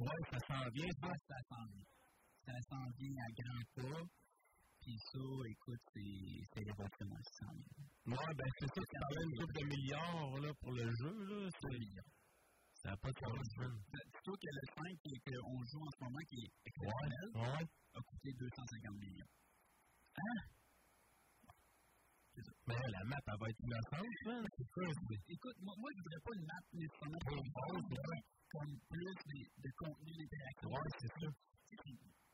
[0.00, 1.08] Ouais, ça s'en vient, ça.
[1.08, 1.86] Ça s'en vient.
[2.46, 4.02] Ça s'en vient à grands pas.
[4.80, 5.18] Puis ça,
[5.50, 8.14] écoute, c'est, c'est révolutionnaire, ça s'en vient.
[8.14, 11.14] Ouais, ben, c'est ça, c'est quand même une couple de milliards, là, pour le jeu,
[11.26, 11.50] là.
[11.50, 12.12] C'est milliards.
[12.82, 13.48] Ça n'a pas de sens.
[14.14, 17.64] Plutôt que le 5 qui- qu'on joue en ce moment, qui est exceptionnel, Ouais.
[17.66, 19.32] a coûté 250 millions.
[20.18, 20.38] Hein?
[22.68, 24.44] Mais la map, elle va être innocente, man.
[24.54, 25.32] C'est c'est.
[25.32, 27.18] Écoute, moi, moi je voudrais pas une map nécessairement
[28.52, 30.68] comme plus de, de contenu d'interaction.
[30.70, 31.28] Ouais, c'est ça.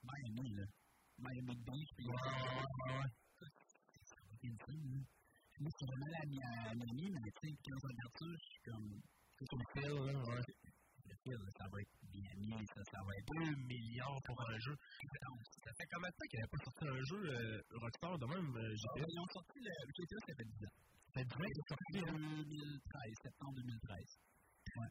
[0.03, 0.65] Miami, là.
[1.19, 2.07] Miami Beach, puis...
[2.07, 3.49] Ouais, ouais,
[4.45, 5.01] insane, là.
[5.61, 8.27] Moi, je suis vraiment à Mi- à Miami, mais tu sais, quand je regarde ça,
[8.27, 9.01] je suis comme...
[9.39, 10.43] C'est comme Phil, là, ouais.
[11.05, 13.33] Le fil, ça va être Miami, ça, ça va être...
[13.35, 14.74] 2 milliards pour un jeu.
[15.65, 18.27] Ça fait combien de temps qu'il n'y avait pas sorti un jeu euh, Rockstar de
[18.27, 19.05] même euh, Ah?
[19.09, 20.74] Ils ont sorti le GTA, ça fait 10 ans.
[21.07, 22.43] Ça fait 10 ans qu'il est sorti, hein?
[22.49, 24.19] 2013, septembre 2013.
[24.77, 24.91] Ouais.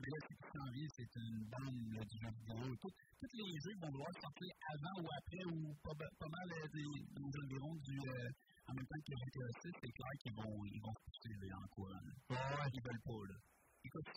[0.00, 2.76] Mais là, ce qui s'en vient, c'est une bande là, du jeu vidéo.
[2.82, 6.84] Tous les jeux vont devoir sortir avant ou après, ou pas, pas mal euh, des,
[6.84, 7.98] les environs du.
[7.98, 8.28] euh,
[8.66, 11.52] en même temps que le GTA 6, c'est clair qu'ils vont, ils vont se pousser
[11.52, 12.00] en courant.
[12.00, 12.68] là.
[12.72, 13.36] Ils veulent pas, là.
[13.84, 14.08] Écoute,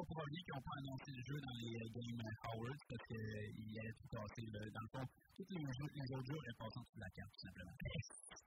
[0.00, 3.04] pas pour rien qu'ils n'ont pas annoncé le jeu dans les euh, Game Awards parce
[3.04, 4.46] qu'ils allaient tout casser.
[4.48, 4.60] là.
[4.70, 5.04] Dans le fond,
[5.36, 7.76] tous les autres jeux auraient passé en dessous de la carte, tout simplement.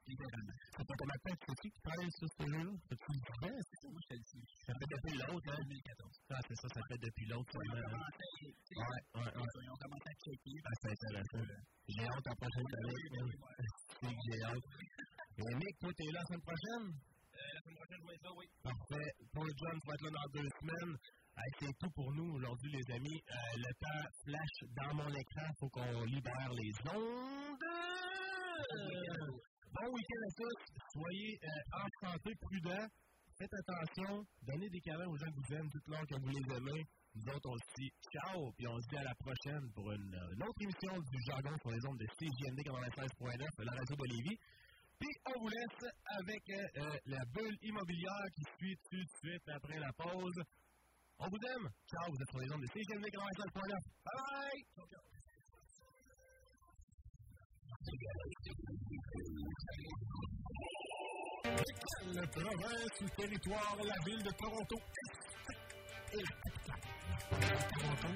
[0.04, 0.56] Littéralement.
[0.74, 2.74] Combien de temps que c'est qui qui travaille sur ce jeu-là?
[2.90, 3.56] Fait-tu le sais?
[3.64, 4.44] C'est ça, moi, je te le dis.
[4.66, 5.64] Ça fait depuis l'autre, hein?
[5.64, 6.34] 2014.
[6.34, 7.52] Ah, c'est ça, ça fait depuis l'autre.
[7.54, 8.12] Seulement, hein?
[8.18, 9.62] tu Ouais, ouais, ouais.
[9.62, 10.58] Ils ont commencé à checker.
[10.66, 11.46] Ah, c'est intéressant.
[11.88, 12.98] J'ai hâte à prochaine année.
[14.04, 14.68] C'est que j'ai hâte.
[15.38, 16.86] Et Nick, toi, t'es là la semaine prochaine?
[17.34, 18.46] La semaine prochaine, je vais être là, oui.
[18.64, 19.10] Parfait.
[19.34, 20.96] Paul John va être là dans deux semaines.
[21.60, 23.22] C'est tout pour nous aujourd'hui, les amis.
[23.30, 25.47] Euh, le temps flash dans mon écran.
[25.49, 27.65] Il faut qu'on libère les ondes.
[29.73, 30.60] Bon week-end à tous.
[30.93, 32.88] Soyez euh, en santé, prudents.
[33.38, 34.26] Faites attention.
[34.43, 36.85] Donnez des câlins aux gens que vous aimez, toute l'heure que vous les aimez.
[37.15, 38.51] Nous autres, on se dit ciao.
[38.57, 41.72] Puis on se dit à la prochaine pour une, euh, autre émission du jargon sur
[41.72, 44.38] les ondes de CJMD 96.9, la radio de Lévis.
[44.99, 45.91] Puis on vous laisse
[46.22, 50.39] avec euh, la bulle immobilière qui suit tout de suite après la pause.
[51.19, 51.69] On vous aime.
[51.88, 53.72] Ciao, vous êtes sur les ondes de CGMD 96.9.
[54.03, 54.64] Bye bye!
[62.14, 64.77] Quelle province ou territoire la ville de Toronto?
[67.80, 68.10] Toronto,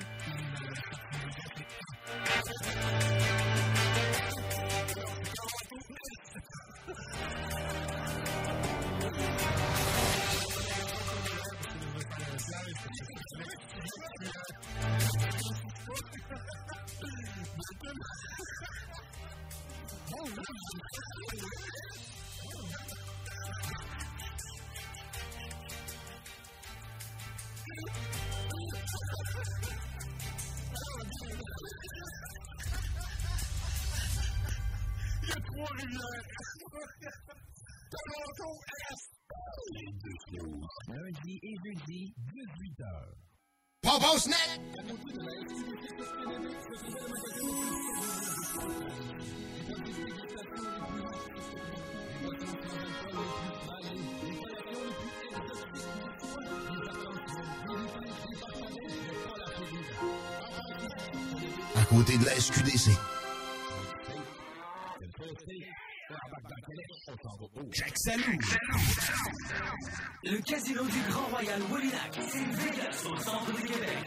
[40.89, 43.36] Lundi et jeudi, 18h.
[43.87, 44.35] Net!
[61.75, 62.91] À côté de la SQDC.
[67.71, 68.23] Jack Salou.
[70.23, 71.16] Le casino du Grand
[71.57, 73.97] Royal Wolinak, c'est Vegas au centre du Québec.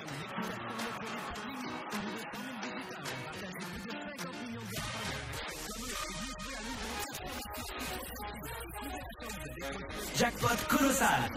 [10.16, 11.31] Jackpot colossal.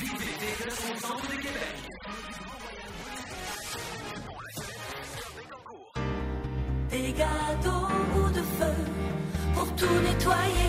[0.00, 1.82] Dégage au centre de Québec.
[7.32, 8.74] Gâteaux ou de feu
[9.54, 10.62] pour tout nettoyer.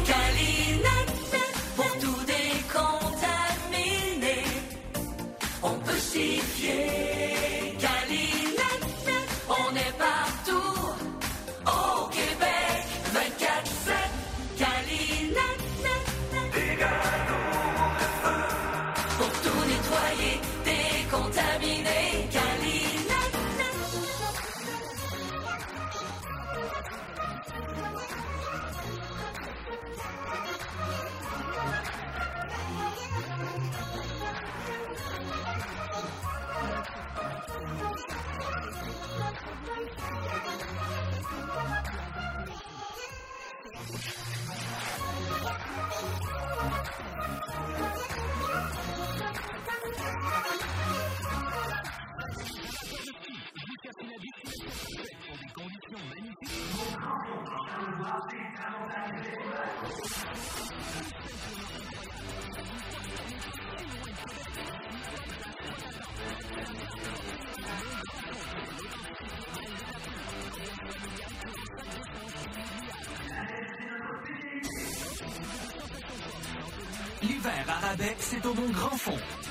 [77.22, 79.43] L'hiver à c'est au bon grand fond.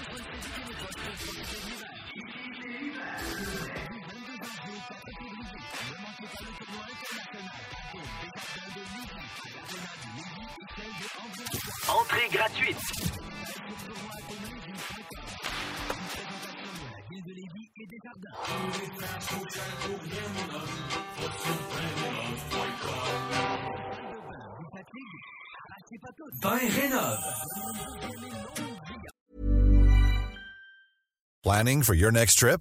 [11.89, 12.77] Entrée gratuite.
[26.41, 27.19] Vin Rénov.
[31.43, 32.61] Planning for your next trip?